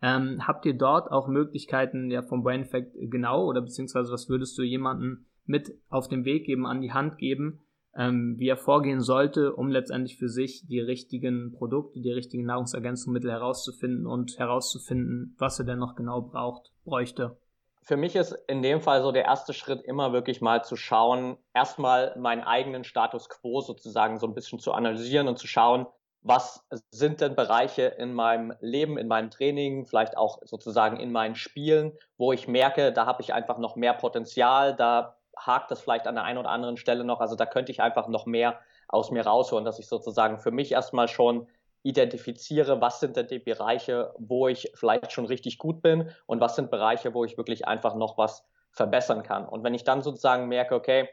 Ähm, 0.01 0.47
habt 0.47 0.65
ihr 0.65 0.77
dort 0.77 1.11
auch 1.11 1.27
Möglichkeiten 1.27 2.09
ja 2.11 2.21
vom 2.21 2.43
Brain 2.43 2.61
Effect 2.61 2.95
genau 2.95 3.45
oder 3.45 3.61
beziehungsweise 3.61 4.11
was 4.11 4.29
würdest 4.29 4.57
du 4.57 4.63
jemandem 4.63 5.25
mit 5.45 5.73
auf 5.89 6.07
den 6.07 6.25
Weg 6.25 6.45
geben, 6.45 6.65
an 6.65 6.81
die 6.81 6.91
Hand 6.91 7.17
geben, 7.17 7.64
ähm, 7.97 8.35
wie 8.37 8.49
er 8.49 8.57
vorgehen 8.57 9.01
sollte, 9.01 9.55
um 9.55 9.69
letztendlich 9.69 10.17
für 10.17 10.29
sich 10.29 10.65
die 10.67 10.79
richtigen 10.79 11.53
Produkte, 11.53 12.01
die 12.01 12.11
richtigen 12.11 12.45
Nahrungsergänzungsmittel 12.45 13.31
herauszufinden 13.31 14.05
und 14.05 14.37
herauszufinden, 14.37 15.35
was 15.37 15.59
er 15.59 15.65
denn 15.65 15.79
noch 15.79 15.95
genau 15.95 16.21
braucht, 16.21 16.71
bräuchte. 16.83 17.37
Für 17.83 17.97
mich 17.97 18.15
ist 18.15 18.31
in 18.47 18.63
dem 18.63 18.81
Fall 18.81 19.03
so 19.03 19.11
der 19.11 19.25
erste 19.25 19.53
Schritt 19.53 19.83
immer 19.83 20.11
wirklich 20.11 20.41
mal 20.41 20.63
zu 20.63 20.75
schauen, 20.75 21.37
erstmal 21.53 22.15
meinen 22.17 22.43
eigenen 22.43 22.83
Status 22.83 23.29
quo 23.29 23.61
sozusagen 23.61 24.17
so 24.17 24.25
ein 24.25 24.33
bisschen 24.33 24.59
zu 24.59 24.73
analysieren 24.73 25.27
und 25.27 25.37
zu 25.37 25.47
schauen, 25.47 25.85
was 26.21 26.65
sind 26.89 27.21
denn 27.21 27.35
Bereiche 27.35 27.83
in 27.83 28.11
meinem 28.11 28.55
Leben, 28.59 28.97
in 28.97 29.07
meinem 29.07 29.29
Training, 29.29 29.85
vielleicht 29.85 30.17
auch 30.17 30.39
sozusagen 30.43 30.99
in 30.99 31.11
meinen 31.11 31.35
Spielen, 31.35 31.91
wo 32.17 32.33
ich 32.33 32.47
merke, 32.47 32.91
da 32.91 33.05
habe 33.05 33.21
ich 33.21 33.35
einfach 33.35 33.59
noch 33.59 33.75
mehr 33.75 33.93
Potenzial, 33.93 34.75
da 34.75 35.17
hakt 35.37 35.71
das 35.71 35.81
vielleicht 35.81 36.07
an 36.07 36.15
der 36.15 36.23
einen 36.23 36.37
oder 36.37 36.49
anderen 36.49 36.77
Stelle 36.77 37.03
noch. 37.03 37.19
Also 37.19 37.35
da 37.35 37.45
könnte 37.45 37.71
ich 37.71 37.81
einfach 37.81 38.07
noch 38.07 38.25
mehr 38.25 38.59
aus 38.87 39.11
mir 39.11 39.25
rausholen, 39.25 39.65
dass 39.65 39.79
ich 39.79 39.87
sozusagen 39.87 40.39
für 40.39 40.51
mich 40.51 40.71
erstmal 40.71 41.07
schon 41.07 41.47
identifiziere, 41.83 42.81
was 42.81 42.99
sind 42.99 43.15
denn 43.15 43.27
die 43.27 43.39
Bereiche, 43.39 44.13
wo 44.17 44.47
ich 44.47 44.71
vielleicht 44.73 45.11
schon 45.11 45.25
richtig 45.25 45.59
gut 45.59 45.81
bin 45.81 46.09
und 46.25 46.41
was 46.41 46.55
sind 46.55 46.71
Bereiche, 46.71 47.13
wo 47.13 47.23
ich 47.23 47.37
wirklich 47.37 47.67
einfach 47.67 47.95
noch 47.95 48.17
was 48.17 48.43
verbessern 48.71 49.21
kann. 49.23 49.47
Und 49.47 49.63
wenn 49.63 49.75
ich 49.75 49.83
dann 49.83 50.01
sozusagen 50.01 50.47
merke, 50.47 50.73
okay, 50.73 51.07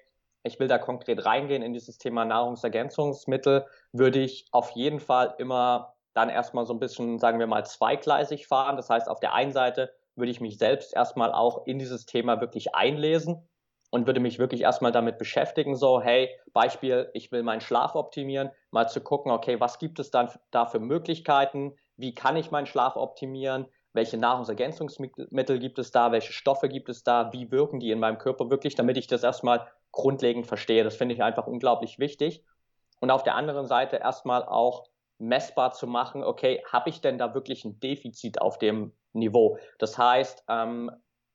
ich 0.44 0.58
will 0.58 0.68
da 0.68 0.78
konkret 0.78 1.24
reingehen 1.24 1.62
in 1.62 1.72
dieses 1.72 1.98
Thema 1.98 2.24
Nahrungsergänzungsmittel, 2.24 3.66
würde 3.92 4.18
ich 4.18 4.46
auf 4.50 4.70
jeden 4.70 4.98
Fall 4.98 5.34
immer 5.38 5.94
dann 6.14 6.30
erstmal 6.30 6.66
so 6.66 6.72
ein 6.72 6.80
bisschen, 6.80 7.18
sagen 7.18 7.38
wir 7.38 7.46
mal, 7.46 7.64
zweigleisig 7.64 8.46
fahren. 8.46 8.76
Das 8.76 8.90
heißt, 8.90 9.08
auf 9.08 9.20
der 9.20 9.34
einen 9.34 9.52
Seite 9.52 9.92
würde 10.16 10.30
ich 10.30 10.40
mich 10.40 10.58
selbst 10.58 10.94
erstmal 10.94 11.32
auch 11.32 11.66
in 11.66 11.78
dieses 11.78 12.06
Thema 12.06 12.40
wirklich 12.40 12.74
einlesen 12.74 13.46
und 13.92 14.06
würde 14.06 14.20
mich 14.20 14.38
wirklich 14.38 14.62
erstmal 14.62 14.90
damit 14.90 15.18
beschäftigen, 15.18 15.76
so, 15.76 16.00
hey, 16.00 16.30
Beispiel, 16.54 17.10
ich 17.12 17.30
will 17.30 17.42
meinen 17.42 17.60
Schlaf 17.60 17.94
optimieren, 17.94 18.50
mal 18.70 18.88
zu 18.88 19.02
gucken, 19.02 19.30
okay, 19.30 19.60
was 19.60 19.78
gibt 19.78 19.98
es 19.98 20.10
dann 20.10 20.30
da 20.50 20.64
für 20.64 20.80
Möglichkeiten, 20.80 21.76
wie 21.98 22.14
kann 22.14 22.36
ich 22.36 22.50
meinen 22.50 22.64
Schlaf 22.64 22.96
optimieren, 22.96 23.66
welche 23.92 24.16
Nahrungsergänzungsmittel 24.16 25.58
gibt 25.58 25.78
es 25.78 25.90
da, 25.90 26.10
welche 26.10 26.32
Stoffe 26.32 26.70
gibt 26.70 26.88
es 26.88 27.04
da, 27.04 27.34
wie 27.34 27.50
wirken 27.50 27.80
die 27.80 27.90
in 27.90 28.00
meinem 28.00 28.16
Körper 28.16 28.48
wirklich, 28.48 28.74
damit 28.74 28.96
ich 28.96 29.08
das 29.08 29.24
erstmal 29.24 29.68
grundlegend 29.90 30.46
verstehe. 30.46 30.84
Das 30.84 30.96
finde 30.96 31.14
ich 31.14 31.22
einfach 31.22 31.46
unglaublich 31.46 31.98
wichtig. 31.98 32.42
Und 33.00 33.10
auf 33.10 33.24
der 33.24 33.34
anderen 33.34 33.66
Seite 33.66 33.96
erstmal 33.96 34.42
auch 34.42 34.88
messbar 35.18 35.72
zu 35.72 35.86
machen, 35.86 36.24
okay, 36.24 36.64
habe 36.72 36.88
ich 36.88 37.02
denn 37.02 37.18
da 37.18 37.34
wirklich 37.34 37.66
ein 37.66 37.78
Defizit 37.78 38.40
auf 38.40 38.56
dem 38.56 38.94
Niveau? 39.12 39.58
Das 39.78 39.98
heißt, 39.98 40.44
ähm, 40.48 40.90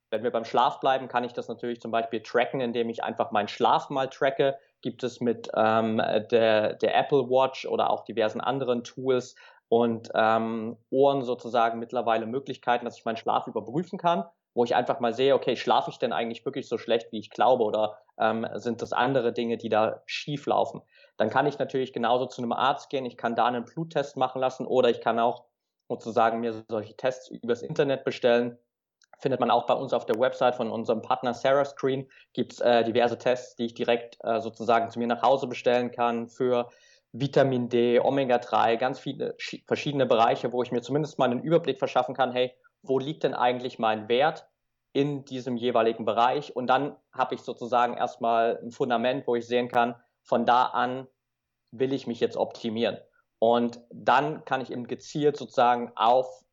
wenn 0.10 0.24
wir 0.24 0.32
beim 0.32 0.46
Schlaf 0.46 0.80
bleiben, 0.80 1.08
kann 1.08 1.24
ich 1.24 1.34
das 1.34 1.48
natürlich 1.48 1.82
zum 1.82 1.92
Beispiel 1.92 2.22
tracken, 2.22 2.62
indem 2.62 2.90
ich 2.90 3.04
einfach 3.04 3.32
meinen 3.32 3.48
Schlaf 3.48 3.90
mal 3.90 4.08
tracke. 4.08 4.58
Gibt 4.82 5.04
es 5.04 5.20
mit 5.20 5.50
ähm, 5.56 5.98
der, 6.32 6.74
der 6.74 6.98
Apple 6.98 7.30
Watch 7.30 7.66
oder 7.66 7.90
auch 7.90 8.06
diversen 8.06 8.40
anderen 8.40 8.84
Tools 8.84 9.36
und 9.70 10.10
ähm, 10.16 10.78
Ohren 10.90 11.24
sozusagen 11.24 11.80
mittlerweile 11.80 12.26
Möglichkeiten, 12.26 12.86
dass 12.86 12.98
ich 12.98 13.06
meinen 13.06 13.18
Schlaf 13.18 13.48
überprüfen 13.48 14.00
kann, 14.00 14.24
wo 14.54 14.64
ich 14.64 14.76
einfach 14.76 15.00
mal 15.00 15.14
sehe, 15.14 15.36
okay, 15.36 15.58
schlafe 15.58 15.92
ich 15.92 16.00
denn 16.00 16.14
eigentlich 16.14 16.46
wirklich 16.46 16.70
so 16.70 16.78
schlecht, 16.78 17.12
wie 17.12 17.20
ich 17.20 17.30
glaube, 17.30 17.64
oder 17.64 17.98
ähm, 18.18 18.48
sind 18.54 18.82
das 18.82 18.94
andere 18.94 19.34
Dinge, 19.34 19.58
die 19.58 19.70
da 19.70 20.02
schief 20.06 20.46
laufen? 20.46 20.82
Dann 21.18 21.30
kann 21.30 21.48
ich 21.48 21.60
natürlich 21.60 21.92
genauso 21.92 22.28
zu 22.28 22.42
einem 22.42 22.54
Arzt 22.54 22.90
gehen, 22.90 23.06
ich 23.06 23.18
kann 23.18 23.36
da 23.36 23.46
einen 23.46 23.66
Bluttest 23.66 24.16
machen 24.16 24.40
lassen 24.40 24.66
oder 24.66 24.90
ich 24.90 25.02
kann 25.02 25.20
auch 25.20 25.44
sozusagen 25.90 26.40
mir 26.40 26.64
solche 26.70 26.96
Tests 26.96 27.30
übers 27.30 27.62
Internet 27.62 28.04
bestellen 28.06 28.58
findet 29.18 29.40
man 29.40 29.52
auch 29.52 29.66
bei 29.66 29.74
uns 29.74 29.94
auf 29.94 30.06
der 30.06 30.20
Website 30.20 30.56
von 30.56 30.70
unserem 30.70 31.02
Partner 31.02 31.34
Sarah 31.34 31.66
Screen. 31.66 32.08
Gibt 32.34 32.54
es 32.54 32.60
äh, 32.60 32.84
diverse 32.84 33.18
Tests, 33.18 33.56
die 33.56 33.66
ich 33.66 33.74
direkt 33.74 34.18
äh, 34.24 34.40
sozusagen 34.40 34.90
zu 34.90 35.00
mir 35.00 35.08
nach 35.08 35.22
Hause 35.22 35.48
bestellen 35.48 35.92
kann 35.92 36.28
für 36.28 36.70
Vitamin 37.14 37.70
D, 37.70 38.00
Omega-3, 38.00 38.78
ganz 38.78 39.00
viele 39.00 39.36
verschiedene 39.66 40.06
Bereiche, 40.06 40.52
wo 40.52 40.62
ich 40.62 40.72
mir 40.72 40.82
zumindest 40.82 41.18
mal 41.18 41.30
einen 41.30 41.42
Überblick 41.42 41.80
verschaffen 41.80 42.16
kann, 42.16 42.32
hey, 42.32 42.54
wo 42.84 43.00
liegt 43.00 43.24
denn 43.24 43.34
eigentlich 43.34 43.80
mein 43.80 44.08
Wert 44.08 44.48
in 44.94 45.26
diesem 45.26 45.58
jeweiligen 45.58 46.06
Bereich? 46.06 46.56
Und 46.56 46.68
dann 46.68 46.96
habe 47.12 47.36
ich 47.36 47.42
sozusagen 47.42 47.96
erstmal 47.96 48.60
ein 48.62 48.72
Fundament, 48.72 49.26
wo 49.26 49.36
ich 49.36 49.48
sehen 49.48 49.70
kann, 49.70 49.96
von 50.22 50.46
da 50.46 50.66
an 50.66 51.08
will 51.72 51.94
ich 51.94 52.08
mich 52.08 52.20
jetzt 52.20 52.38
optimieren. 52.38 52.98
Und 53.40 53.80
dann 53.92 54.46
kann 54.46 54.62
ich 54.62 54.72
eben 54.72 54.88
gezielt 54.88 55.38
sozusagen 55.38 55.92
auf 55.96 56.44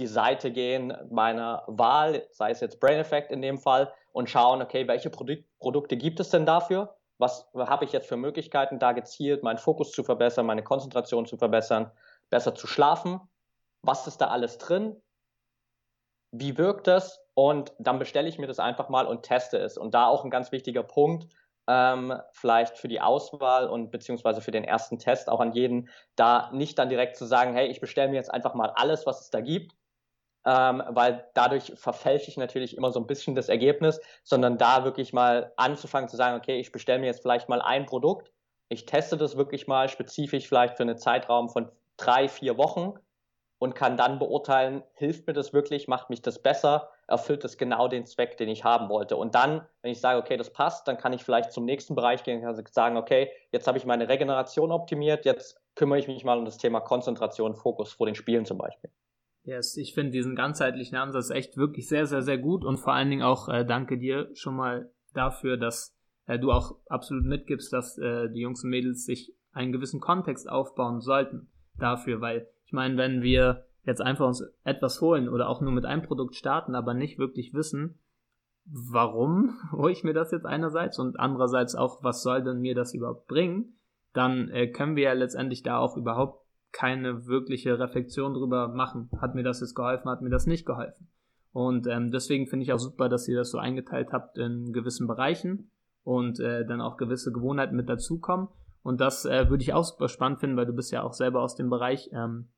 die 0.00 0.06
Seite 0.06 0.50
gehen 0.50 0.96
meiner 1.10 1.62
Wahl, 1.66 2.26
sei 2.32 2.50
es 2.50 2.60
jetzt 2.60 2.80
Brain 2.80 2.98
Effect 2.98 3.30
in 3.30 3.42
dem 3.42 3.58
Fall, 3.58 3.92
und 4.12 4.28
schauen, 4.28 4.60
okay, 4.62 4.88
welche 4.88 5.10
Produ 5.10 5.36
Produkte 5.60 5.96
gibt 5.96 6.18
es 6.18 6.30
denn 6.30 6.46
dafür? 6.46 6.96
Was 7.18 7.48
habe 7.54 7.84
ich 7.84 7.92
jetzt 7.92 8.08
für 8.08 8.16
Möglichkeiten, 8.16 8.78
da 8.78 8.92
gezielt 8.92 9.42
meinen 9.42 9.58
Fokus 9.58 9.92
zu 9.92 10.02
verbessern, 10.02 10.46
meine 10.46 10.64
Konzentration 10.64 11.26
zu 11.26 11.36
verbessern, 11.36 11.92
besser 12.30 12.54
zu 12.54 12.66
schlafen? 12.66 13.20
Was 13.82 14.06
ist 14.06 14.20
da 14.20 14.28
alles 14.28 14.58
drin? 14.58 14.96
Wie 16.32 16.56
wirkt 16.56 16.86
das? 16.86 17.20
Und 17.34 17.72
dann 17.78 17.98
bestelle 17.98 18.28
ich 18.28 18.38
mir 18.38 18.46
das 18.46 18.58
einfach 18.58 18.88
mal 18.88 19.06
und 19.06 19.22
teste 19.22 19.58
es. 19.58 19.76
Und 19.76 19.94
da 19.94 20.06
auch 20.06 20.24
ein 20.24 20.30
ganz 20.30 20.50
wichtiger 20.50 20.82
Punkt, 20.82 21.28
ähm, 21.66 22.20
vielleicht 22.32 22.78
für 22.78 22.88
die 22.88 23.00
Auswahl 23.00 23.68
und 23.68 23.90
beziehungsweise 23.90 24.40
für 24.40 24.50
den 24.50 24.64
ersten 24.64 24.98
Test 24.98 25.28
auch 25.28 25.40
an 25.40 25.52
jeden, 25.52 25.88
da 26.16 26.50
nicht 26.52 26.78
dann 26.78 26.88
direkt 26.88 27.16
zu 27.16 27.26
sagen, 27.26 27.54
hey, 27.54 27.68
ich 27.68 27.80
bestelle 27.80 28.08
mir 28.08 28.16
jetzt 28.16 28.32
einfach 28.32 28.54
mal 28.54 28.70
alles, 28.70 29.06
was 29.06 29.20
es 29.20 29.30
da 29.30 29.40
gibt, 29.40 29.76
ähm, 30.46 30.82
weil 30.88 31.26
dadurch 31.34 31.72
verfälsche 31.76 32.30
ich 32.30 32.36
natürlich 32.36 32.76
immer 32.76 32.92
so 32.92 33.00
ein 33.00 33.06
bisschen 33.06 33.34
das 33.34 33.48
Ergebnis, 33.48 34.00
sondern 34.24 34.58
da 34.58 34.84
wirklich 34.84 35.12
mal 35.12 35.52
anzufangen 35.56 36.08
zu 36.08 36.16
sagen, 36.16 36.36
okay, 36.36 36.58
ich 36.58 36.72
bestelle 36.72 36.98
mir 36.98 37.06
jetzt 37.06 37.22
vielleicht 37.22 37.48
mal 37.48 37.60
ein 37.60 37.86
Produkt, 37.86 38.32
ich 38.68 38.86
teste 38.86 39.16
das 39.16 39.36
wirklich 39.36 39.66
mal 39.66 39.88
spezifisch 39.88 40.48
vielleicht 40.48 40.76
für 40.76 40.84
einen 40.84 40.96
Zeitraum 40.96 41.48
von 41.48 41.70
drei, 41.96 42.28
vier 42.28 42.56
Wochen 42.56 42.94
und 43.58 43.74
kann 43.74 43.98
dann 43.98 44.18
beurteilen, 44.18 44.82
hilft 44.94 45.26
mir 45.26 45.34
das 45.34 45.52
wirklich, 45.52 45.86
macht 45.86 46.08
mich 46.08 46.22
das 46.22 46.40
besser, 46.40 46.88
erfüllt 47.08 47.44
es 47.44 47.58
genau 47.58 47.88
den 47.88 48.06
Zweck, 48.06 48.38
den 48.38 48.48
ich 48.48 48.64
haben 48.64 48.88
wollte. 48.88 49.16
Und 49.16 49.34
dann, 49.34 49.66
wenn 49.82 49.92
ich 49.92 50.00
sage, 50.00 50.18
okay, 50.18 50.38
das 50.38 50.52
passt, 50.52 50.88
dann 50.88 50.96
kann 50.96 51.12
ich 51.12 51.22
vielleicht 51.22 51.52
zum 51.52 51.66
nächsten 51.66 51.94
Bereich 51.94 52.22
gehen 52.22 52.46
und 52.46 52.72
sagen, 52.72 52.96
okay, 52.96 53.30
jetzt 53.52 53.66
habe 53.66 53.76
ich 53.76 53.84
meine 53.84 54.08
Regeneration 54.08 54.72
optimiert, 54.72 55.26
jetzt 55.26 55.60
kümmere 55.74 55.98
ich 55.98 56.08
mich 56.08 56.24
mal 56.24 56.38
um 56.38 56.46
das 56.46 56.56
Thema 56.56 56.80
Konzentration, 56.80 57.54
Fokus 57.54 57.92
vor 57.92 58.06
den 58.06 58.14
Spielen 58.14 58.46
zum 58.46 58.56
Beispiel. 58.56 58.90
Yes, 59.42 59.76
ich 59.76 59.94
finde 59.94 60.12
diesen 60.12 60.36
ganzheitlichen 60.36 60.98
Ansatz 60.98 61.30
echt 61.30 61.56
wirklich 61.56 61.88
sehr, 61.88 62.06
sehr, 62.06 62.22
sehr 62.22 62.38
gut 62.38 62.64
und 62.64 62.78
vor 62.78 62.92
allen 62.92 63.10
Dingen 63.10 63.22
auch 63.22 63.48
äh, 63.48 63.64
danke 63.64 63.98
dir 63.98 64.28
schon 64.34 64.54
mal 64.54 64.90
dafür, 65.14 65.56
dass 65.56 65.96
äh, 66.26 66.38
du 66.38 66.52
auch 66.52 66.76
absolut 66.86 67.24
mitgibst, 67.24 67.72
dass 67.72 67.96
äh, 67.98 68.28
die 68.30 68.40
Jungs 68.40 68.62
und 68.62 68.70
Mädels 68.70 69.04
sich 69.04 69.34
einen 69.52 69.72
gewissen 69.72 70.00
Kontext 70.00 70.48
aufbauen 70.48 71.00
sollten 71.00 71.48
dafür, 71.78 72.20
weil 72.20 72.48
ich 72.66 72.72
meine, 72.72 72.96
wenn 72.98 73.22
wir 73.22 73.66
jetzt 73.84 74.02
einfach 74.02 74.26
uns 74.26 74.44
etwas 74.62 75.00
holen 75.00 75.28
oder 75.28 75.48
auch 75.48 75.60
nur 75.60 75.72
mit 75.72 75.86
einem 75.86 76.02
Produkt 76.02 76.36
starten, 76.36 76.74
aber 76.74 76.94
nicht 76.94 77.18
wirklich 77.18 77.54
wissen, 77.54 77.98
warum 78.64 79.58
hole 79.72 79.92
ich 79.92 80.04
mir 80.04 80.14
das 80.14 80.30
jetzt 80.32 80.46
einerseits 80.46 80.98
und 80.98 81.18
andererseits 81.18 81.74
auch, 81.74 82.02
was 82.04 82.22
soll 82.22 82.42
denn 82.42 82.60
mir 82.60 82.74
das 82.74 82.94
überhaupt 82.94 83.26
bringen, 83.26 83.76
dann 84.12 84.48
äh, 84.50 84.68
können 84.68 84.96
wir 84.96 85.04
ja 85.04 85.12
letztendlich 85.12 85.62
da 85.62 85.78
auch 85.78 85.96
überhaupt 85.96 86.39
keine 86.72 87.26
wirkliche 87.26 87.78
Reflexion 87.78 88.34
drüber 88.34 88.68
machen. 88.68 89.10
Hat 89.20 89.34
mir 89.34 89.42
das 89.42 89.60
jetzt 89.60 89.74
geholfen, 89.74 90.08
hat 90.08 90.22
mir 90.22 90.30
das 90.30 90.46
nicht 90.46 90.66
geholfen? 90.66 91.08
Und 91.52 91.86
ähm, 91.86 92.10
deswegen 92.10 92.46
finde 92.46 92.64
ich 92.64 92.72
auch 92.72 92.78
super, 92.78 93.08
dass 93.08 93.26
ihr 93.26 93.36
das 93.36 93.50
so 93.50 93.58
eingeteilt 93.58 94.12
habt 94.12 94.38
in 94.38 94.72
gewissen 94.72 95.06
Bereichen 95.06 95.70
und 96.04 96.38
äh, 96.38 96.64
dann 96.64 96.80
auch 96.80 96.96
gewisse 96.96 97.32
Gewohnheiten 97.32 97.76
mit 97.76 97.88
dazukommen. 97.88 98.48
Und 98.82 99.00
das 99.00 99.24
äh, 99.24 99.50
würde 99.50 99.62
ich 99.62 99.74
auch 99.74 99.84
super 99.84 100.08
spannend 100.08 100.40
finden, 100.40 100.56
weil 100.56 100.66
du 100.66 100.72
bist 100.72 100.92
ja 100.92 101.02
auch 101.02 101.12
selber 101.12 101.42
aus 101.42 101.56
dem 101.56 101.68
Bereich 101.68 102.08
ähm, 102.12 102.50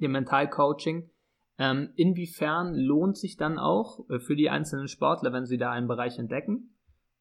dem 0.00 0.12
Mentalcoaching. 0.12 1.10
Ähm, 1.58 1.90
inwiefern 1.94 2.74
lohnt 2.74 3.18
sich 3.18 3.36
dann 3.36 3.58
auch 3.58 4.08
äh, 4.08 4.18
für 4.18 4.34
die 4.34 4.50
einzelnen 4.50 4.88
Sportler, 4.88 5.32
wenn 5.32 5.46
sie 5.46 5.58
da 5.58 5.70
einen 5.70 5.88
Bereich 5.88 6.18
entdecken, 6.18 6.74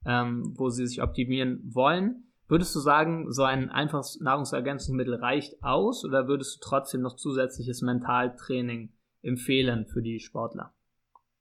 ähm, 0.06 0.54
wo 0.58 0.70
sie 0.70 0.88
sich 0.88 1.02
optimieren 1.02 1.62
wollen? 1.74 2.29
Würdest 2.50 2.76
du 2.76 2.80
sagen, 2.80 3.32
so 3.32 3.44
ein 3.44 3.70
einfaches 3.70 4.20
Nahrungsergänzungsmittel 4.22 5.16
reicht 5.16 5.62
aus 5.64 6.04
oder 6.04 6.28
würdest 6.28 6.56
du 6.56 6.60
trotzdem 6.68 7.02
noch 7.02 7.16
zusätzliches 7.16 7.84
Mentaltraining 7.84 8.92
empfehlen 9.22 9.86
für 9.86 10.02
die 10.02 10.20
Sportler? 10.20 10.74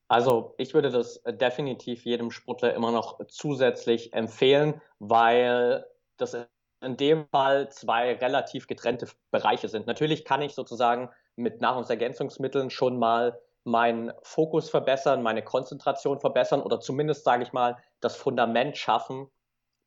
Also 0.08 0.54
ich 0.58 0.74
würde 0.74 0.90
das 0.90 1.22
definitiv 1.26 2.04
jedem 2.04 2.30
Sportler 2.30 2.74
immer 2.74 2.92
noch 2.92 3.26
zusätzlich 3.28 4.12
empfehlen, 4.12 4.82
weil 4.98 5.86
das 6.18 6.36
in 6.82 6.98
dem 6.98 7.26
Fall 7.30 7.70
zwei 7.70 8.14
relativ 8.14 8.66
getrennte 8.66 9.08
Bereiche 9.30 9.68
sind. 9.68 9.86
Natürlich 9.86 10.26
kann 10.26 10.42
ich 10.42 10.54
sozusagen 10.54 11.08
mit 11.36 11.62
Nahrungsergänzungsmitteln 11.62 12.68
schon 12.68 12.98
mal 12.98 13.40
meinen 13.64 14.12
Fokus 14.22 14.68
verbessern, 14.68 15.22
meine 15.22 15.42
Konzentration 15.42 16.20
verbessern 16.20 16.60
oder 16.60 16.80
zumindest, 16.80 17.24
sage 17.24 17.44
ich 17.44 17.54
mal, 17.54 17.78
das 18.00 18.14
Fundament 18.14 18.76
schaffen, 18.76 19.28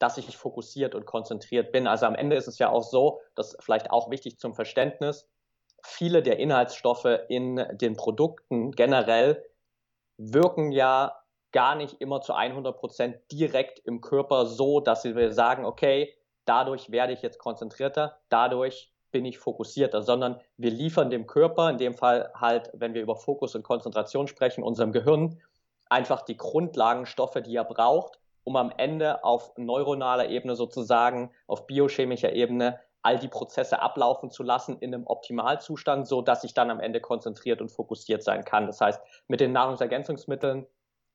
dass 0.02 0.18
ich 0.18 0.36
fokussiert 0.36 0.96
und 0.96 1.06
konzentriert 1.06 1.72
bin. 1.72 1.86
Also 1.86 2.08
am 2.08 2.16
Ende 2.16 2.36
ist 2.36 2.48
es 2.48 2.58
ja 2.58 2.70
auch 2.70 2.84
so, 2.84 3.22
dass 3.36 3.56
vielleicht 3.60 3.92
auch 3.92 4.10
wichtig 4.10 4.40
zum 4.40 4.56
Verständnis, 4.56 5.30
viele 5.84 6.24
der 6.24 6.40
Inhaltsstoffe 6.40 7.08
in 7.30 7.64
den 7.74 7.96
Produkten 7.96 8.72
generell 8.72 9.46
wirken 10.18 10.72
ja 10.72 11.22
gar 11.52 11.76
nicht 11.76 12.02
immer 12.02 12.22
zu 12.22 12.34
100 12.34 12.78
Prozent 12.78 13.18
direkt 13.32 13.80
im 13.80 14.02
Körper 14.02 14.48
so, 14.48 14.80
dass 14.80 15.04
wir 15.04 15.34
sagen, 15.34 15.66
okay, 15.66 16.16
dadurch 16.46 16.92
werde 16.92 17.14
ich 17.14 17.22
jetzt 17.22 17.38
konzentrierter, 17.38 18.20
dadurch 18.30 18.92
bin 19.12 19.26
ich 19.26 19.38
fokussierter, 19.38 20.02
sondern 20.02 20.40
wir 20.58 20.72
liefern 20.72 21.10
dem 21.10 21.28
Körper, 21.28 21.70
in 21.70 21.78
dem 21.78 21.94
Fall 21.94 22.32
halt, 22.34 22.72
wenn 22.74 22.94
wir 22.94 23.02
über 23.02 23.18
Fokus 23.18 23.54
und 23.54 23.64
Konzentration 23.64 24.28
sprechen, 24.28 24.64
unserem 24.64 24.94
Gehirn, 24.94 25.42
einfach 25.90 26.22
die 26.22 26.38
Grundlagenstoffe, 26.38 27.38
die 27.46 27.56
er 27.56 27.66
braucht, 27.66 28.21
um 28.44 28.56
am 28.56 28.72
Ende 28.76 29.24
auf 29.24 29.52
neuronaler 29.58 30.30
Ebene 30.30 30.56
sozusagen, 30.56 31.32
auf 31.48 31.68
biochemischer 31.68 32.34
Ebene 32.34 32.80
all 33.04 33.18
die 33.18 33.28
Prozesse 33.28 33.82
ablaufen 33.82 34.30
zu 34.30 34.44
lassen 34.44 34.78
in 34.80 34.94
einem 34.94 35.08
Optimalzustand, 35.08 36.08
so 36.08 36.22
dass 36.22 36.44
ich 36.44 36.54
dann 36.54 36.70
am 36.70 36.80
Ende 36.80 37.02
konzentriert 37.02 37.62
und 37.62 37.72
fokussiert 37.72 38.24
sein 38.24 38.46
kann. 38.46 38.68
Das 38.68 38.80
heißt, 38.80 39.02
mit 39.28 39.40
den 39.40 39.52
Nahrungsergänzungsmitteln 39.52 40.68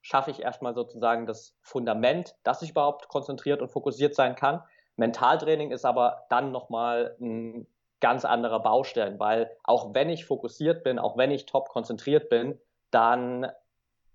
schaffe 0.02 0.30
ich 0.30 0.42
erstmal 0.42 0.74
sozusagen 0.74 1.26
das 1.26 1.56
Fundament, 1.62 2.36
dass 2.42 2.62
ich 2.62 2.70
überhaupt 2.70 3.08
konzentriert 3.08 3.62
und 3.62 3.70
fokussiert 3.70 4.14
sein 4.14 4.34
kann. 4.34 4.62
Mentaltraining 4.96 5.70
ist 5.70 5.84
aber 5.84 6.26
dann 6.28 6.52
nochmal 6.52 7.16
ein 7.20 7.66
ganz 8.00 8.24
anderer 8.24 8.60
Baustein, 8.60 9.18
weil 9.18 9.56
auch 9.64 9.94
wenn 9.94 10.10
ich 10.10 10.24
fokussiert 10.24 10.84
bin, 10.84 10.98
auch 10.98 11.16
wenn 11.16 11.30
ich 11.30 11.46
top 11.46 11.68
konzentriert 11.68 12.28
bin, 12.28 12.60
dann 12.90 13.50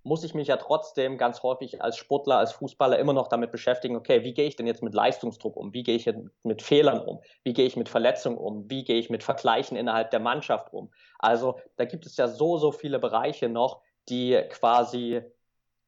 muss 0.03 0.23
ich 0.23 0.33
mich 0.33 0.47
ja 0.47 0.57
trotzdem 0.57 1.17
ganz 1.17 1.43
häufig 1.43 1.81
als 1.81 1.97
Sportler, 1.97 2.37
als 2.37 2.53
Fußballer 2.53 2.97
immer 2.97 3.13
noch 3.13 3.27
damit 3.27 3.51
beschäftigen, 3.51 3.95
okay, 3.95 4.23
wie 4.23 4.33
gehe 4.33 4.47
ich 4.47 4.55
denn 4.55 4.67
jetzt 4.67 4.81
mit 4.81 4.93
Leistungsdruck 4.93 5.55
um? 5.55 5.73
Wie 5.73 5.83
gehe 5.83 5.95
ich 5.95 6.11
mit 6.43 6.61
Fehlern 6.61 6.99
um? 7.01 7.21
Wie 7.43 7.53
gehe 7.53 7.67
ich 7.67 7.75
mit 7.75 7.89
Verletzungen 7.89 8.37
um? 8.37 8.69
Wie 8.69 8.83
gehe 8.83 8.97
ich 8.97 9.09
mit 9.09 9.23
Vergleichen 9.23 9.77
innerhalb 9.77 10.09
der 10.11 10.19
Mannschaft 10.19 10.73
um? 10.73 10.91
Also 11.19 11.59
da 11.75 11.85
gibt 11.85 12.05
es 12.05 12.17
ja 12.17 12.27
so, 12.27 12.57
so 12.57 12.71
viele 12.71 12.99
Bereiche 12.99 13.47
noch, 13.47 13.81
die 14.09 14.41
quasi 14.49 15.21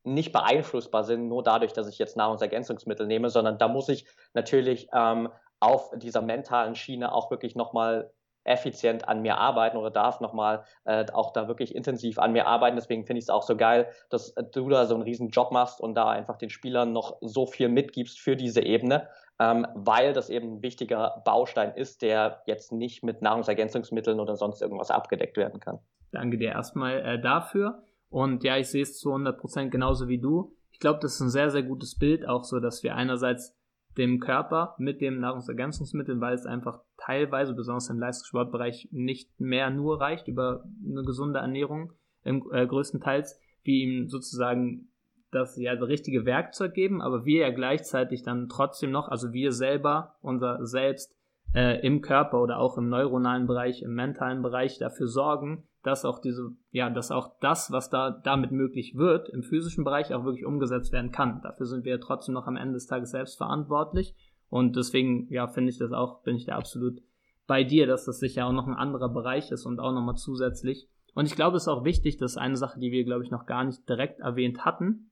nicht 0.04 0.32
beeinflussbar 0.32 1.04
sind, 1.04 1.28
nur 1.28 1.44
dadurch, 1.44 1.74
dass 1.74 1.88
ich 1.88 1.98
jetzt 1.98 2.18
Nahrungsergänzungsmittel 2.18 3.08
nehme, 3.08 3.30
sondern 3.30 3.58
da 3.58 3.68
muss 3.68 3.90
ich 3.90 4.06
natürlich 4.34 4.90
ähm, 4.94 5.30
auf 5.60 5.92
dieser 5.96 6.22
mentalen 6.22 6.76
Schiene 6.76 7.14
auch 7.14 7.32
wirklich 7.32 7.56
nochmal 7.56 8.12
effizient 8.46 9.08
an 9.08 9.22
mir 9.22 9.38
arbeiten 9.38 9.78
oder 9.78 9.92
darf 9.92 10.20
nochmal 10.20 10.64
äh, 10.86 11.06
auch 11.12 11.32
da 11.32 11.48
wirklich 11.48 11.76
intensiv 11.76 12.20
an 12.20 12.34
mir 12.34 12.48
arbeiten. 12.48 12.76
Deswegen 12.76 13.06
finde 13.06 13.20
ich 13.20 13.26
es 13.26 13.30
auch 13.30 13.44
so 13.44 13.56
geil, 13.56 13.88
dass 14.10 14.36
du 14.54 14.70
da 14.70 14.86
so 14.86 14.96
einen 14.96 15.04
riesen 15.04 15.30
Job 15.30 15.52
machst 15.52 15.80
und 15.82 15.96
da 15.96 16.10
einfach 16.10 16.38
den 16.38 16.50
Spielern 16.50 16.92
noch 16.92 17.18
so 17.22 17.46
viel 17.46 17.70
mitgibst 17.70 18.20
für 18.20 18.36
diese 18.36 18.62
Ebene, 18.62 19.08
ähm, 19.40 19.66
weil 19.76 20.14
das 20.14 20.30
eben 20.30 20.56
ein 20.58 20.62
wichtiger 20.62 21.22
Baustein 21.26 21.74
ist, 21.76 22.02
der 22.02 22.42
jetzt 22.46 22.72
nicht 22.72 23.04
mit 23.04 23.22
Nahrungsergänzungsmitteln 23.22 24.20
oder 24.20 24.36
sonst 24.36 24.62
irgendwas 24.62 24.92
abgedeckt 24.92 25.38
werden 25.38 25.60
kann. 25.60 25.80
Danke 26.12 26.38
dir 26.38 26.50
erstmal 26.52 27.00
äh, 27.02 27.22
dafür. 27.22 27.84
Und 28.10 28.44
ja, 28.44 28.58
ich 28.58 28.70
sehe 28.70 28.84
es 28.84 29.00
zu 29.00 29.10
100 29.10 29.40
Prozent 29.40 29.72
genauso 29.72 30.08
wie 30.08 30.20
du. 30.20 30.56
Ich 30.70 30.80
glaube, 30.80 31.00
das 31.02 31.16
ist 31.16 31.22
ein 31.22 31.30
sehr, 31.30 31.50
sehr 31.50 31.64
gutes 31.64 31.98
Bild, 31.98 32.28
auch 32.28 32.44
so, 32.44 32.60
dass 32.60 32.84
wir 32.84 32.96
einerseits 32.96 33.56
dem 33.98 34.20
Körper 34.20 34.76
mit 34.78 35.02
dem 35.02 35.20
Nahrungsergänzungsmittel, 35.20 36.20
weil 36.20 36.34
es 36.34 36.46
einfach 36.46 36.80
teilweise, 36.98 37.54
besonders 37.54 37.90
im 37.90 38.00
Leistungssportbereich, 38.00 38.90
nicht 38.92 39.40
mehr 39.40 39.70
nur 39.70 40.02
reicht 40.02 40.28
über 40.28 40.64
eine 40.86 41.04
gesunde 41.04 41.40
Ernährung, 41.40 41.94
im, 42.24 42.44
äh, 42.52 42.66
größtenteils, 42.66 43.40
wie 43.64 43.84
ihm 43.84 44.10
sozusagen 44.10 44.90
das 45.32 45.58
ja 45.58 45.76
das 45.76 45.88
richtige 45.88 46.26
Werkzeug 46.26 46.74
geben, 46.74 47.02
aber 47.02 47.26
wir 47.26 47.42
ja 47.42 47.50
gleichzeitig 47.52 48.24
dann 48.24 48.50
trotzdem 48.50 48.92
noch, 48.92 49.08
also 49.10 49.34
wir 49.34 49.52
selber, 49.52 50.16
unser 50.22 50.66
Selbst 50.66 51.16
äh, 51.54 51.86
im 51.86 52.02
Körper 52.02 52.42
oder 52.42 52.60
auch 52.60 52.78
im 52.78 52.90
neuronalen 52.90 53.48
Bereich, 53.48 53.82
im 53.82 53.96
mentalen 53.96 54.42
Bereich 54.42 54.78
dafür 54.78 55.08
sorgen, 55.08 55.64
dass 55.84 56.06
auch 56.06 56.20
diese, 56.20 56.52
ja, 56.72 56.90
dass 56.90 57.12
auch 57.12 57.40
das, 57.42 57.72
was 57.72 57.90
da 57.90 58.10
damit 58.10 58.52
möglich 58.52 58.96
wird, 58.96 59.30
im 59.30 59.44
physischen 59.44 59.84
Bereich 59.84 60.14
auch 60.14 60.24
wirklich 60.24 60.46
umgesetzt 60.46 60.92
werden 60.92 61.12
kann. 61.12 61.42
Dafür 61.44 61.66
sind 61.66 61.86
wir 61.86 62.00
trotzdem 62.00 62.34
noch 62.34 62.48
am 62.48 62.56
Ende 62.56 62.76
des 62.76 62.88
Tages 62.88 63.12
selbst 63.12 63.38
verantwortlich. 63.38 64.16
Und 64.50 64.76
deswegen, 64.76 65.28
ja, 65.30 65.48
finde 65.48 65.72
ich 65.72 65.78
das 65.78 65.92
auch, 65.92 66.24
bin 66.24 66.36
ich 66.36 66.46
da 66.46 66.56
absolut 66.56 67.02
bei 67.48 67.64
dir, 67.64 67.88
dass 67.88 68.06
das 68.06 68.20
sicher 68.20 68.46
auch 68.46 68.54
noch 68.54 68.68
ein 68.68 68.76
anderer 68.76 69.10
Bereich 69.10 69.52
ist 69.52 69.66
und 69.66 69.80
auch 69.80 69.92
nochmal 69.92 70.16
zusätzlich. 70.16 70.88
Und 71.14 71.26
ich 71.26 71.36
glaube, 71.36 71.58
es 71.58 71.64
ist 71.64 71.68
auch 71.68 71.84
wichtig, 71.84 72.18
dass 72.18 72.38
eine 72.38 72.58
Sache, 72.58 72.80
die 72.80 72.92
wir, 72.92 73.04
glaube 73.04 73.24
ich, 73.24 73.32
noch 73.32 73.46
gar 73.46 73.64
nicht 73.64 73.88
direkt 73.88 74.20
erwähnt 74.20 74.66
hatten, 74.66 75.12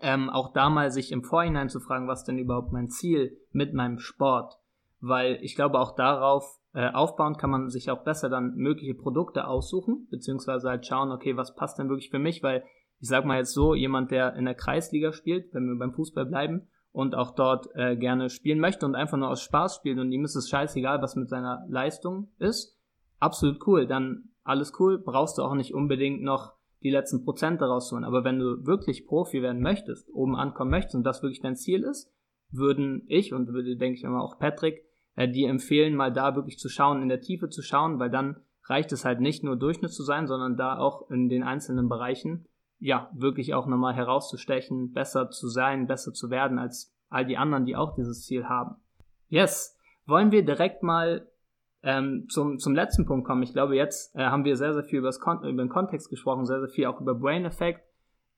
ähm, 0.00 0.30
auch 0.30 0.52
da 0.52 0.70
mal 0.70 0.90
sich 0.90 1.12
im 1.12 1.22
Vorhinein 1.22 1.68
zu 1.68 1.80
fragen, 1.80 2.08
was 2.08 2.24
denn 2.24 2.38
überhaupt 2.38 2.72
mein 2.72 2.88
Ziel 2.88 3.36
mit 3.50 3.74
meinem 3.74 3.98
Sport, 3.98 4.58
weil 5.02 5.38
ich 5.42 5.56
glaube, 5.56 5.80
auch 5.80 5.94
darauf 5.94 6.58
äh, 6.74 6.90
aufbauen 6.90 7.36
kann 7.36 7.50
man 7.50 7.68
sich 7.68 7.90
auch 7.90 8.04
besser 8.04 8.30
dann 8.30 8.54
mögliche 8.54 8.94
Produkte 8.94 9.46
aussuchen, 9.46 10.06
beziehungsweise 10.10 10.70
halt 10.70 10.86
schauen, 10.86 11.10
okay, 11.10 11.36
was 11.36 11.54
passt 11.54 11.78
denn 11.78 11.88
wirklich 11.88 12.10
für 12.10 12.20
mich, 12.20 12.42
weil 12.42 12.64
ich 13.00 13.08
sag 13.08 13.24
mal 13.24 13.38
jetzt 13.38 13.52
so, 13.52 13.74
jemand, 13.74 14.12
der 14.12 14.34
in 14.36 14.44
der 14.44 14.54
Kreisliga 14.54 15.12
spielt, 15.12 15.52
wenn 15.52 15.66
wir 15.66 15.76
beim 15.76 15.92
Fußball 15.92 16.24
bleiben 16.24 16.68
und 16.92 17.16
auch 17.16 17.32
dort 17.32 17.66
äh, 17.74 17.96
gerne 17.96 18.30
spielen 18.30 18.60
möchte 18.60 18.86
und 18.86 18.94
einfach 18.94 19.18
nur 19.18 19.28
aus 19.28 19.42
Spaß 19.42 19.76
spielt 19.76 19.98
und 19.98 20.12
ihm 20.12 20.24
ist 20.24 20.36
es 20.36 20.48
scheißegal, 20.48 21.02
was 21.02 21.16
mit 21.16 21.28
seiner 21.28 21.66
Leistung 21.68 22.28
ist, 22.38 22.78
absolut 23.18 23.66
cool, 23.66 23.88
dann 23.88 24.30
alles 24.44 24.72
cool, 24.78 24.98
brauchst 24.98 25.36
du 25.38 25.42
auch 25.42 25.54
nicht 25.54 25.74
unbedingt 25.74 26.22
noch 26.22 26.52
die 26.82 26.90
letzten 26.90 27.24
Prozente 27.24 27.64
rausholen. 27.64 28.04
Aber 28.04 28.24
wenn 28.24 28.38
du 28.38 28.66
wirklich 28.66 29.06
Profi 29.06 29.42
werden 29.42 29.62
möchtest, 29.62 30.08
oben 30.12 30.36
ankommen 30.36 30.70
möchtest 30.70 30.94
und 30.94 31.04
das 31.04 31.22
wirklich 31.22 31.40
dein 31.40 31.56
Ziel 31.56 31.82
ist, 31.82 32.12
würden 32.50 33.04
ich 33.08 33.32
und 33.32 33.52
würde, 33.52 33.76
denke 33.76 33.98
ich 33.98 34.04
immer 34.04 34.22
auch 34.22 34.38
Patrick, 34.38 34.84
äh, 35.16 35.28
dir 35.28 35.48
empfehlen, 35.50 35.94
mal 35.94 36.12
da 36.12 36.34
wirklich 36.34 36.58
zu 36.58 36.68
schauen, 36.68 37.02
in 37.02 37.08
der 37.08 37.20
Tiefe 37.20 37.48
zu 37.48 37.62
schauen, 37.62 37.98
weil 37.98 38.10
dann 38.10 38.36
reicht 38.64 38.92
es 38.92 39.04
halt 39.04 39.20
nicht 39.20 39.42
nur 39.44 39.56
Durchschnitt 39.56 39.92
zu 39.92 40.02
sein, 40.02 40.26
sondern 40.26 40.56
da 40.56 40.78
auch 40.78 41.10
in 41.10 41.28
den 41.28 41.42
einzelnen 41.42 41.88
Bereichen, 41.88 42.46
ja, 42.78 43.10
wirklich 43.14 43.54
auch 43.54 43.66
nochmal 43.66 43.94
herauszustechen, 43.94 44.92
besser 44.92 45.30
zu 45.30 45.48
sein, 45.48 45.86
besser 45.86 46.12
zu 46.12 46.30
werden 46.30 46.58
als 46.58 46.94
all 47.08 47.26
die 47.26 47.36
anderen, 47.36 47.64
die 47.64 47.76
auch 47.76 47.94
dieses 47.94 48.24
Ziel 48.24 48.48
haben. 48.48 48.76
Yes, 49.28 49.78
wollen 50.06 50.32
wir 50.32 50.44
direkt 50.44 50.82
mal 50.82 51.28
ähm, 51.82 52.26
zum, 52.28 52.58
zum 52.58 52.74
letzten 52.74 53.06
Punkt 53.06 53.26
kommen. 53.26 53.42
Ich 53.42 53.52
glaube, 53.52 53.76
jetzt 53.76 54.14
äh, 54.14 54.24
haben 54.24 54.44
wir 54.44 54.56
sehr, 54.56 54.72
sehr 54.72 54.84
viel 54.84 55.00
über, 55.00 55.10
Kon 55.12 55.44
über 55.44 55.62
den 55.62 55.68
Kontext 55.68 56.10
gesprochen, 56.10 56.46
sehr, 56.46 56.60
sehr 56.60 56.68
viel 56.68 56.86
auch 56.86 57.00
über 57.00 57.14
Brain 57.14 57.44
Effect. 57.44 57.80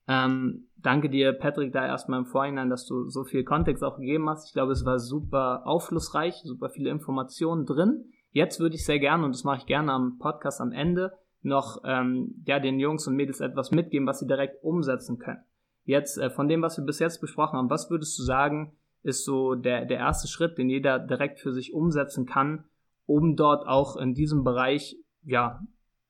Ähm, 0.07 0.67
danke 0.77 1.09
dir, 1.09 1.33
Patrick, 1.33 1.73
da 1.73 1.85
erstmal 1.85 2.19
im 2.19 2.25
Vorhinein, 2.25 2.69
dass 2.69 2.85
du 2.85 3.09
so 3.09 3.23
viel 3.23 3.43
Kontext 3.43 3.83
auch 3.83 3.97
gegeben 3.97 4.29
hast. 4.29 4.47
Ich 4.47 4.53
glaube, 4.53 4.71
es 4.71 4.85
war 4.85 4.99
super 4.99 5.65
aufschlussreich, 5.65 6.41
super 6.43 6.69
viele 6.69 6.89
Informationen 6.91 7.65
drin. 7.65 8.05
Jetzt 8.31 8.59
würde 8.59 8.75
ich 8.75 8.85
sehr 8.85 8.99
gerne, 8.99 9.25
und 9.25 9.33
das 9.33 9.43
mache 9.43 9.59
ich 9.59 9.65
gerne 9.65 9.91
am 9.91 10.17
Podcast 10.19 10.61
am 10.61 10.71
Ende, 10.71 11.13
noch 11.41 11.81
ähm, 11.85 12.43
ja, 12.45 12.59
den 12.59 12.79
Jungs 12.79 13.07
und 13.07 13.15
Mädels 13.15 13.39
etwas 13.39 13.71
mitgeben, 13.71 14.07
was 14.07 14.19
sie 14.19 14.27
direkt 14.27 14.63
umsetzen 14.63 15.19
können. 15.19 15.43
Jetzt 15.83 16.17
äh, 16.17 16.29
von 16.29 16.47
dem, 16.47 16.61
was 16.61 16.77
wir 16.77 16.85
bis 16.85 16.99
jetzt 16.99 17.21
besprochen 17.21 17.57
haben, 17.57 17.69
was 17.69 17.89
würdest 17.89 18.17
du 18.19 18.23
sagen, 18.23 18.75
ist 19.03 19.23
so 19.23 19.53
der, 19.53 19.85
der 19.85 19.99
erste 19.99 20.27
Schritt, 20.27 20.57
den 20.57 20.69
jeder 20.69 20.97
direkt 20.97 21.39
für 21.39 21.53
sich 21.53 21.73
umsetzen 21.73 22.25
kann, 22.25 22.65
um 23.05 23.35
dort 23.35 23.67
auch 23.67 23.95
in 23.95 24.15
diesem 24.15 24.43
Bereich, 24.43 24.97
ja, 25.23 25.61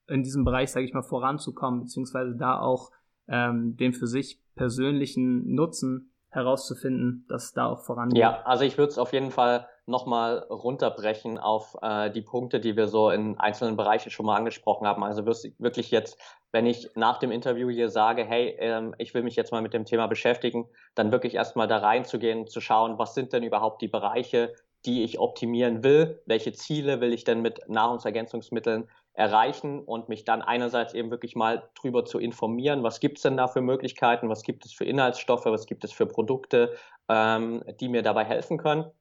in 0.07 0.23
diesem 0.23 0.45
Bereich, 0.45 0.71
sage 0.71 0.85
ich 0.85 0.93
mal, 0.93 1.03
voranzukommen, 1.03 1.81
beziehungsweise 1.81 2.35
da 2.35 2.57
auch 2.59 2.91
ähm, 3.27 3.75
den 3.77 3.93
für 3.93 4.07
sich 4.07 4.39
persönlichen 4.55 5.53
Nutzen 5.53 6.11
herauszufinden, 6.29 7.25
dass 7.29 7.53
da 7.53 7.67
auch 7.67 7.81
vorangeht. 7.81 8.17
Ja, 8.17 8.41
also 8.43 8.65
ich 8.65 8.77
würde 8.77 8.91
es 8.91 8.97
auf 8.97 9.13
jeden 9.13 9.31
Fall 9.31 9.67
nochmal 9.85 10.39
runterbrechen 10.49 11.37
auf 11.37 11.77
äh, 11.81 12.11
die 12.11 12.21
Punkte, 12.21 12.59
die 12.59 12.75
wir 12.75 12.87
so 12.87 13.09
in 13.09 13.39
einzelnen 13.39 13.77
Bereichen 13.77 14.09
schon 14.09 14.25
mal 14.25 14.35
angesprochen 14.35 14.85
haben. 14.85 15.03
Also 15.03 15.25
wirklich 15.25 15.91
jetzt, 15.91 16.19
wenn 16.51 16.65
ich 16.65 16.89
nach 16.95 17.19
dem 17.19 17.31
Interview 17.31 17.69
hier 17.69 17.89
sage, 17.89 18.25
hey, 18.25 18.55
ähm, 18.59 18.95
ich 18.97 19.13
will 19.13 19.23
mich 19.23 19.35
jetzt 19.35 19.51
mal 19.51 19.61
mit 19.61 19.73
dem 19.73 19.85
Thema 19.85 20.07
beschäftigen, 20.07 20.67
dann 20.93 21.11
wirklich 21.11 21.35
erstmal 21.35 21.67
da 21.67 21.77
reinzugehen, 21.77 22.47
zu 22.47 22.59
schauen, 22.61 22.97
was 22.97 23.13
sind 23.13 23.31
denn 23.31 23.43
überhaupt 23.43 23.81
die 23.81 23.87
Bereiche, 23.87 24.53
die 24.85 25.03
ich 25.03 25.19
optimieren 25.19 25.83
will, 25.83 26.21
welche 26.25 26.53
Ziele 26.53 26.99
will 26.99 27.13
ich 27.13 27.23
denn 27.23 27.41
mit 27.41 27.61
Nahrungsergänzungsmitteln 27.67 28.89
erreichen 29.15 29.79
und 29.79 30.09
mich 30.09 30.25
dann 30.25 30.41
einerseits 30.41 30.93
eben 30.93 31.09
wirklich 31.09 31.35
mal 31.35 31.69
drüber 31.79 32.05
zu 32.05 32.19
informieren, 32.19 32.83
was 32.83 32.99
gibt 32.99 33.17
es 33.17 33.23
denn 33.23 33.37
da 33.37 33.47
für 33.47 33.61
Möglichkeiten, 33.61 34.29
was 34.29 34.43
gibt 34.43 34.65
es 34.65 34.73
für 34.73 34.85
Inhaltsstoffe, 34.85 35.45
was 35.45 35.65
gibt 35.65 35.83
es 35.83 35.93
für 35.93 36.05
Produkte, 36.05 36.75
ähm, 37.09 37.63
die 37.79 37.89
mir 37.89 38.01
dabei 38.01 38.25
helfen 38.25 38.57
können. 38.57 38.91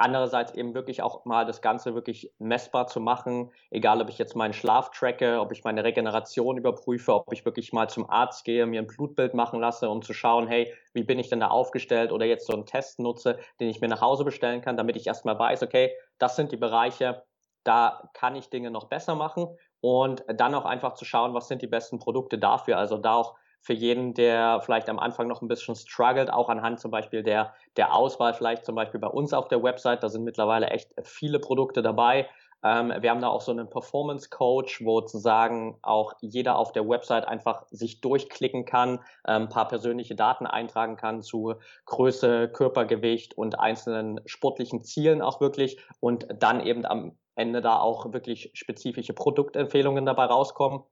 Andererseits 0.00 0.54
eben 0.54 0.74
wirklich 0.74 1.02
auch 1.02 1.24
mal 1.24 1.44
das 1.44 1.60
Ganze 1.60 1.92
wirklich 1.94 2.32
messbar 2.38 2.86
zu 2.86 3.00
machen, 3.00 3.50
egal 3.70 4.00
ob 4.00 4.08
ich 4.08 4.16
jetzt 4.16 4.36
meinen 4.36 4.52
Schlaf 4.52 4.90
tracke, 4.92 5.40
ob 5.40 5.50
ich 5.50 5.64
meine 5.64 5.82
Regeneration 5.82 6.56
überprüfe, 6.56 7.12
ob 7.12 7.32
ich 7.32 7.44
wirklich 7.44 7.72
mal 7.72 7.90
zum 7.90 8.08
Arzt 8.08 8.44
gehe, 8.44 8.64
mir 8.64 8.80
ein 8.80 8.86
Blutbild 8.86 9.34
machen 9.34 9.58
lasse, 9.58 9.90
um 9.90 10.00
zu 10.00 10.14
schauen, 10.14 10.46
hey, 10.46 10.72
wie 10.94 11.02
bin 11.02 11.18
ich 11.18 11.30
denn 11.30 11.40
da 11.40 11.48
aufgestellt 11.48 12.12
oder 12.12 12.26
jetzt 12.26 12.46
so 12.46 12.52
einen 12.52 12.64
Test 12.64 13.00
nutze, 13.00 13.40
den 13.58 13.68
ich 13.68 13.80
mir 13.80 13.88
nach 13.88 14.00
Hause 14.00 14.24
bestellen 14.24 14.60
kann, 14.60 14.76
damit 14.76 14.94
ich 14.94 15.06
erstmal 15.08 15.36
weiß, 15.36 15.64
okay, 15.64 15.92
das 16.18 16.36
sind 16.36 16.52
die 16.52 16.56
Bereiche, 16.56 17.24
da 17.64 18.10
kann 18.14 18.36
ich 18.36 18.50
Dinge 18.50 18.70
noch 18.70 18.86
besser 18.86 19.14
machen 19.14 19.48
und 19.80 20.24
dann 20.28 20.54
auch 20.54 20.64
einfach 20.64 20.94
zu 20.94 21.04
schauen, 21.04 21.34
was 21.34 21.48
sind 21.48 21.62
die 21.62 21.66
besten 21.66 21.98
Produkte 21.98 22.38
dafür. 22.38 22.78
Also 22.78 22.98
da 22.98 23.14
auch 23.14 23.36
für 23.60 23.72
jeden, 23.72 24.14
der 24.14 24.60
vielleicht 24.62 24.88
am 24.88 24.98
Anfang 24.98 25.26
noch 25.26 25.42
ein 25.42 25.48
bisschen 25.48 25.74
struggelt, 25.74 26.32
auch 26.32 26.48
anhand 26.48 26.80
zum 26.80 26.90
Beispiel 26.90 27.22
der, 27.22 27.54
der 27.76 27.92
Auswahl, 27.92 28.34
vielleicht 28.34 28.64
zum 28.64 28.74
Beispiel 28.74 29.00
bei 29.00 29.08
uns 29.08 29.32
auf 29.32 29.48
der 29.48 29.62
Website, 29.62 30.02
da 30.02 30.08
sind 30.08 30.24
mittlerweile 30.24 30.68
echt 30.68 30.94
viele 31.02 31.38
Produkte 31.40 31.82
dabei. 31.82 32.28
Ähm, 32.64 32.92
wir 33.00 33.10
haben 33.10 33.20
da 33.20 33.28
auch 33.28 33.40
so 33.40 33.52
einen 33.52 33.70
Performance 33.70 34.30
Coach, 34.30 34.84
wo 34.84 35.00
sozusagen 35.00 35.78
auch 35.82 36.14
jeder 36.20 36.56
auf 36.56 36.72
der 36.72 36.88
Website 36.88 37.26
einfach 37.26 37.66
sich 37.70 38.00
durchklicken 38.00 38.64
kann, 38.64 39.00
ähm, 39.26 39.42
ein 39.42 39.48
paar 39.48 39.68
persönliche 39.68 40.16
Daten 40.16 40.46
eintragen 40.46 40.96
kann 40.96 41.22
zu 41.22 41.54
Größe, 41.86 42.48
Körpergewicht 42.48 43.36
und 43.36 43.60
einzelnen 43.60 44.20
sportlichen 44.26 44.82
Zielen 44.82 45.22
auch 45.22 45.40
wirklich 45.40 45.80
und 46.00 46.26
dann 46.36 46.60
eben 46.60 46.84
am 46.84 47.16
Ende 47.38 47.60
da 47.60 47.78
auch 47.78 48.12
wirklich 48.12 48.50
spezifische 48.54 49.14
Produktempfehlungen 49.14 50.04
dabei 50.04 50.24
rauskommen 50.24 50.82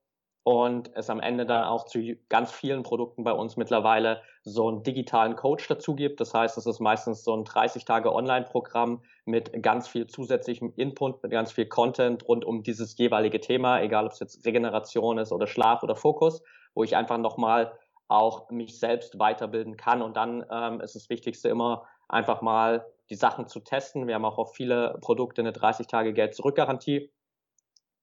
und 0.46 0.92
es 0.94 1.10
am 1.10 1.18
Ende 1.18 1.44
dann 1.44 1.64
auch 1.64 1.86
zu 1.86 1.98
ganz 2.28 2.52
vielen 2.52 2.84
Produkten 2.84 3.24
bei 3.24 3.32
uns 3.32 3.56
mittlerweile 3.56 4.22
so 4.44 4.68
einen 4.68 4.84
digitalen 4.84 5.34
Coach 5.34 5.66
dazu 5.66 5.96
gibt. 5.96 6.20
Das 6.20 6.34
heißt, 6.34 6.56
es 6.56 6.66
ist 6.66 6.78
meistens 6.78 7.24
so 7.24 7.36
ein 7.36 7.42
30 7.42 7.84
Tage 7.84 8.14
Online-Programm 8.14 9.02
mit 9.24 9.60
ganz 9.60 9.88
viel 9.88 10.06
zusätzlichem 10.06 10.72
Input, 10.76 11.20
mit 11.24 11.32
ganz 11.32 11.50
viel 11.50 11.66
Content 11.66 12.28
rund 12.28 12.44
um 12.44 12.62
dieses 12.62 12.96
jeweilige 12.96 13.40
Thema, 13.40 13.80
egal 13.80 14.06
ob 14.06 14.12
es 14.12 14.20
jetzt 14.20 14.46
Regeneration 14.46 15.18
ist 15.18 15.32
oder 15.32 15.48
Schlaf 15.48 15.82
oder 15.82 15.96
Fokus, 15.96 16.44
wo 16.76 16.84
ich 16.84 16.94
einfach 16.94 17.18
nochmal 17.18 17.76
auch 18.06 18.48
mich 18.48 18.78
selbst 18.78 19.18
weiterbilden 19.18 19.76
kann. 19.76 20.00
Und 20.00 20.16
dann 20.16 20.46
ähm, 20.48 20.80
ist 20.80 20.94
das 20.94 21.10
Wichtigste 21.10 21.48
immer 21.48 21.88
einfach 22.08 22.40
mal 22.40 22.86
die 23.10 23.14
Sachen 23.14 23.46
zu 23.46 23.60
testen. 23.60 24.06
Wir 24.06 24.14
haben 24.14 24.24
auch 24.24 24.38
auf 24.38 24.54
viele 24.54 24.98
Produkte 25.00 25.42
eine 25.42 25.52
30 25.52 25.86
Tage 25.86 26.12
Geld-Zurück-Garantie 26.12 27.10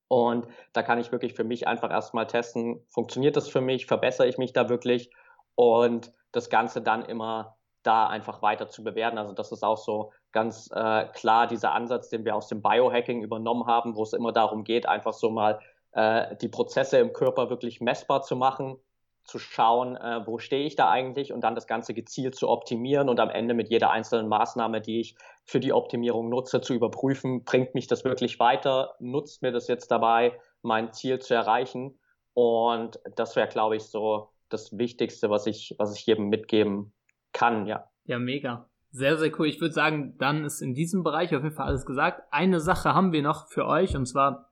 und 0.08 0.48
da 0.74 0.84
kann 0.84 1.00
ich 1.00 1.12
wirklich 1.12 1.34
für 1.34 1.44
mich 1.44 1.68
einfach 1.68 1.90
erstmal 1.90 2.28
testen, 2.28 2.86
funktioniert 2.90 3.36
das 3.36 3.48
für 3.48 3.62
mich, 3.62 3.88
verbessere 3.88 4.28
ich 4.28 4.38
mich 4.38 4.54
da 4.54 4.70
wirklich 4.70 5.10
und 5.56 6.14
das 6.32 6.50
Ganze 6.50 6.82
dann 6.82 7.04
immer 7.06 7.58
da 7.82 8.08
einfach 8.08 8.42
weiter 8.42 8.70
zu 8.70 8.84
bewerten. 8.84 9.18
Also 9.18 9.34
das 9.34 9.52
ist 9.52 9.64
auch 9.64 9.78
so 9.78 10.12
ganz 10.32 10.70
äh, 10.72 11.06
klar 11.14 11.48
dieser 11.48 11.74
Ansatz, 11.74 12.10
den 12.10 12.26
wir 12.26 12.36
aus 12.36 12.48
dem 12.48 12.62
Biohacking 12.62 13.24
übernommen 13.24 13.66
haben, 13.66 13.96
wo 13.96 14.04
es 14.04 14.14
immer 14.14 14.32
darum 14.32 14.64
geht, 14.64 14.88
einfach 14.88 15.14
so 15.14 15.30
mal 15.30 15.60
äh, 15.94 16.36
die 16.38 16.48
Prozesse 16.48 16.98
im 17.00 17.12
Körper 17.12 17.50
wirklich 17.50 17.82
messbar 17.82 18.22
zu 18.22 18.36
machen, 18.36 18.78
zu 19.24 19.40
schauen, 19.40 19.96
äh, 19.96 20.22
wo 20.26 20.38
stehe 20.38 20.66
ich 20.66 20.76
da 20.76 20.90
eigentlich 20.90 21.32
und 21.32 21.42
dann 21.42 21.56
das 21.56 21.68
Ganze 21.68 21.94
gezielt 21.94 22.36
zu 22.36 22.50
optimieren 22.50 23.10
und 23.10 23.20
am 23.20 23.30
Ende 23.30 23.54
mit 23.54 23.70
jeder 23.70 23.92
einzelnen 23.92 24.28
Maßnahme, 24.28 24.82
die 24.82 25.00
ich 25.00 25.16
für 25.46 25.60
die 25.60 25.74
Optimierung 25.74 26.30
nutze, 26.30 26.62
zu 26.62 26.74
überprüfen, 26.74 27.44
bringt 27.44 27.74
mich 27.74 27.88
das 27.88 28.04
wirklich 28.04 28.40
weiter, 28.40 28.96
nutzt 29.00 29.42
mir 29.42 29.52
das 29.52 29.68
jetzt 29.68 29.90
dabei, 29.92 30.40
mein 30.62 30.92
Ziel 30.92 31.20
zu 31.20 31.34
erreichen. 31.34 32.00
Und 32.34 33.00
das 33.16 33.36
wäre, 33.36 33.48
glaube 33.48 33.76
ich, 33.76 33.84
so 33.84 34.30
das 34.50 34.78
Wichtigste, 34.78 35.30
was 35.30 35.46
ich, 35.48 35.76
was 35.78 35.98
ich 35.98 36.06
jedem 36.06 36.30
mitgeben 36.30 36.94
kann, 37.32 37.66
ja. 37.66 37.90
Ja, 38.06 38.20
mega. 38.20 38.70
Sehr, 38.92 39.18
sehr 39.18 39.32
cool. 39.40 39.48
Ich 39.48 39.60
würde 39.60 39.74
sagen, 39.74 40.16
dann 40.20 40.46
ist 40.46 40.62
in 40.62 40.76
diesem 40.76 41.04
Bereich 41.04 41.36
auf 41.36 41.44
jeden 41.44 41.56
Fall 41.56 41.68
alles 41.68 41.86
gesagt. 41.86 42.22
Eine 42.32 42.60
Sache 42.60 42.94
haben 42.94 43.12
wir 43.12 43.24
noch 43.24 43.48
für 43.48 43.66
euch 43.66 43.96
und 43.96 44.06
zwar 44.06 44.52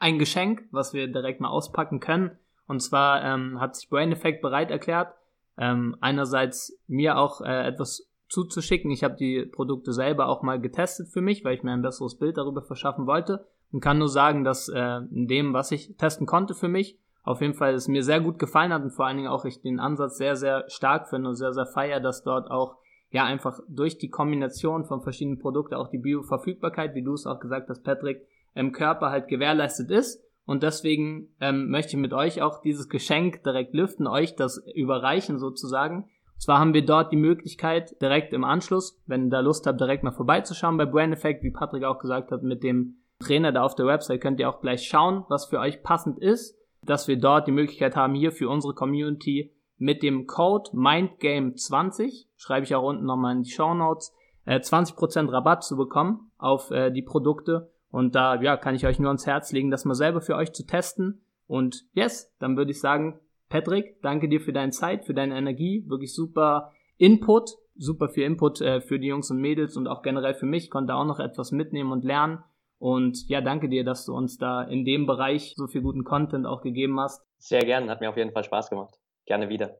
ein 0.00 0.18
Geschenk, 0.18 0.62
was 0.70 0.94
wir 0.94 1.12
direkt 1.12 1.40
mal 1.40 1.50
auspacken 1.50 2.00
können. 2.00 2.38
Und 2.66 2.80
zwar 2.80 3.24
ähm, 3.24 3.60
hat 3.60 3.76
sich 3.76 3.88
Brain 3.88 4.12
Effect 4.12 4.42
bereit 4.42 4.70
erklärt, 4.70 5.14
ähm, 5.58 5.96
einerseits 6.00 6.78
mir 6.86 7.18
auch 7.18 7.40
äh, 7.40 7.66
etwas 7.66 8.08
zuzuschicken. 8.28 8.90
Ich 8.90 9.04
habe 9.04 9.16
die 9.16 9.44
Produkte 9.44 9.92
selber 9.92 10.28
auch 10.28 10.42
mal 10.42 10.60
getestet 10.60 11.08
für 11.08 11.20
mich, 11.20 11.44
weil 11.44 11.54
ich 11.54 11.62
mir 11.62 11.72
ein 11.72 11.82
besseres 11.82 12.18
Bild 12.18 12.38
darüber 12.38 12.62
verschaffen 12.62 13.06
wollte 13.06 13.46
und 13.72 13.80
kann 13.80 13.98
nur 13.98 14.08
sagen, 14.08 14.44
dass 14.44 14.68
äh, 14.68 15.00
in 15.10 15.28
dem, 15.28 15.52
was 15.52 15.70
ich 15.70 15.96
testen 15.96 16.26
konnte 16.26 16.54
für 16.54 16.68
mich, 16.68 16.98
auf 17.24 17.40
jeden 17.40 17.54
Fall 17.54 17.74
es 17.74 17.88
mir 17.88 18.02
sehr 18.02 18.20
gut 18.20 18.38
gefallen 18.38 18.72
hat 18.72 18.82
und 18.82 18.90
vor 18.90 19.06
allen 19.06 19.18
Dingen 19.18 19.28
auch 19.28 19.44
ich 19.44 19.60
den 19.60 19.78
Ansatz 19.78 20.16
sehr, 20.16 20.36
sehr 20.36 20.64
stark 20.68 21.08
finde 21.08 21.28
und 21.28 21.36
sehr, 21.36 21.52
sehr 21.52 21.66
feier, 21.66 22.00
dass 22.00 22.24
dort 22.24 22.50
auch 22.50 22.76
ja 23.10 23.24
einfach 23.24 23.60
durch 23.68 23.98
die 23.98 24.08
Kombination 24.08 24.86
von 24.86 25.02
verschiedenen 25.02 25.38
Produkten 25.38 25.74
auch 25.74 25.88
die 25.88 25.98
Bioverfügbarkeit, 25.98 26.94
wie 26.94 27.04
du 27.04 27.12
es 27.12 27.26
auch 27.26 27.38
gesagt 27.38 27.68
hast, 27.68 27.84
Patrick, 27.84 28.26
im 28.54 28.72
Körper 28.72 29.10
halt 29.10 29.28
gewährleistet 29.28 29.90
ist 29.90 30.22
und 30.44 30.62
deswegen 30.62 31.34
ähm, 31.40 31.70
möchte 31.70 31.92
ich 31.92 31.96
mit 31.96 32.12
euch 32.12 32.42
auch 32.42 32.60
dieses 32.60 32.88
Geschenk 32.88 33.42
direkt 33.44 33.74
lüften, 33.74 34.06
euch 34.06 34.34
das 34.34 34.62
überreichen 34.74 35.38
sozusagen. 35.38 36.04
Und 36.34 36.42
zwar 36.42 36.58
haben 36.58 36.74
wir 36.74 36.84
dort 36.84 37.12
die 37.12 37.16
Möglichkeit, 37.16 38.00
direkt 38.02 38.32
im 38.32 38.44
Anschluss, 38.44 39.00
wenn 39.06 39.26
ihr 39.26 39.30
da 39.30 39.40
Lust 39.40 39.66
habt, 39.66 39.80
direkt 39.80 40.02
mal 40.02 40.10
vorbeizuschauen 40.10 40.76
bei 40.76 40.86
Brand 40.86 41.12
Effect, 41.12 41.42
wie 41.44 41.52
Patrick 41.52 41.84
auch 41.84 41.98
gesagt 41.98 42.32
hat, 42.32 42.42
mit 42.42 42.62
dem 42.62 42.96
Trainer 43.20 43.52
da 43.52 43.62
auf 43.62 43.76
der 43.76 43.86
Website 43.86 44.20
könnt 44.20 44.40
ihr 44.40 44.48
auch 44.48 44.60
gleich 44.60 44.86
schauen, 44.86 45.24
was 45.28 45.46
für 45.46 45.60
euch 45.60 45.82
passend 45.82 46.18
ist, 46.18 46.58
dass 46.84 47.06
wir 47.06 47.18
dort 47.18 47.46
die 47.46 47.52
Möglichkeit 47.52 47.94
haben, 47.94 48.14
hier 48.14 48.32
für 48.32 48.48
unsere 48.48 48.74
Community 48.74 49.54
mit 49.78 50.02
dem 50.02 50.26
Code 50.26 50.70
MindGame20, 50.72 52.26
schreibe 52.36 52.64
ich 52.64 52.74
auch 52.74 52.82
unten 52.82 53.04
nochmal 53.04 53.36
in 53.36 53.42
die 53.42 53.50
Show 53.50 53.74
Notes, 53.74 54.12
äh, 54.44 54.58
20% 54.58 55.32
Rabatt 55.32 55.64
zu 55.64 55.76
bekommen 55.76 56.30
auf 56.38 56.70
äh, 56.70 56.90
die 56.90 57.02
Produkte. 57.02 57.71
Und 57.92 58.14
da 58.14 58.40
ja, 58.40 58.56
kann 58.56 58.74
ich 58.74 58.86
euch 58.86 58.98
nur 58.98 59.10
ans 59.10 59.26
Herz 59.26 59.52
legen, 59.52 59.70
das 59.70 59.84
mal 59.84 59.94
selber 59.94 60.22
für 60.22 60.34
euch 60.34 60.52
zu 60.52 60.66
testen. 60.66 61.24
Und 61.46 61.84
yes, 61.92 62.34
dann 62.40 62.56
würde 62.56 62.70
ich 62.70 62.80
sagen, 62.80 63.20
Patrick, 63.50 64.00
danke 64.00 64.28
dir 64.28 64.40
für 64.40 64.54
deine 64.54 64.72
Zeit, 64.72 65.04
für 65.04 65.12
deine 65.12 65.36
Energie, 65.36 65.84
wirklich 65.86 66.14
super 66.14 66.72
Input, 66.96 67.50
super 67.76 68.08
viel 68.08 68.24
Input 68.24 68.62
äh, 68.62 68.80
für 68.80 68.98
die 68.98 69.08
Jungs 69.08 69.30
und 69.30 69.40
Mädels 69.40 69.76
und 69.76 69.88
auch 69.88 70.00
generell 70.02 70.32
für 70.32 70.46
mich, 70.46 70.70
konnte 70.70 70.94
auch 70.94 71.04
noch 71.04 71.20
etwas 71.20 71.52
mitnehmen 71.52 71.92
und 71.92 72.02
lernen. 72.02 72.42
Und 72.78 73.28
ja, 73.28 73.42
danke 73.42 73.68
dir, 73.68 73.84
dass 73.84 74.06
du 74.06 74.14
uns 74.14 74.38
da 74.38 74.62
in 74.62 74.86
dem 74.86 75.06
Bereich 75.06 75.52
so 75.56 75.66
viel 75.66 75.82
guten 75.82 76.02
Content 76.02 76.46
auch 76.46 76.62
gegeben 76.62 76.98
hast. 76.98 77.22
Sehr 77.36 77.60
gerne, 77.60 77.90
hat 77.90 78.00
mir 78.00 78.08
auf 78.08 78.16
jeden 78.16 78.32
Fall 78.32 78.44
Spaß 78.44 78.70
gemacht. 78.70 78.98
Gerne 79.26 79.50
wieder. 79.50 79.76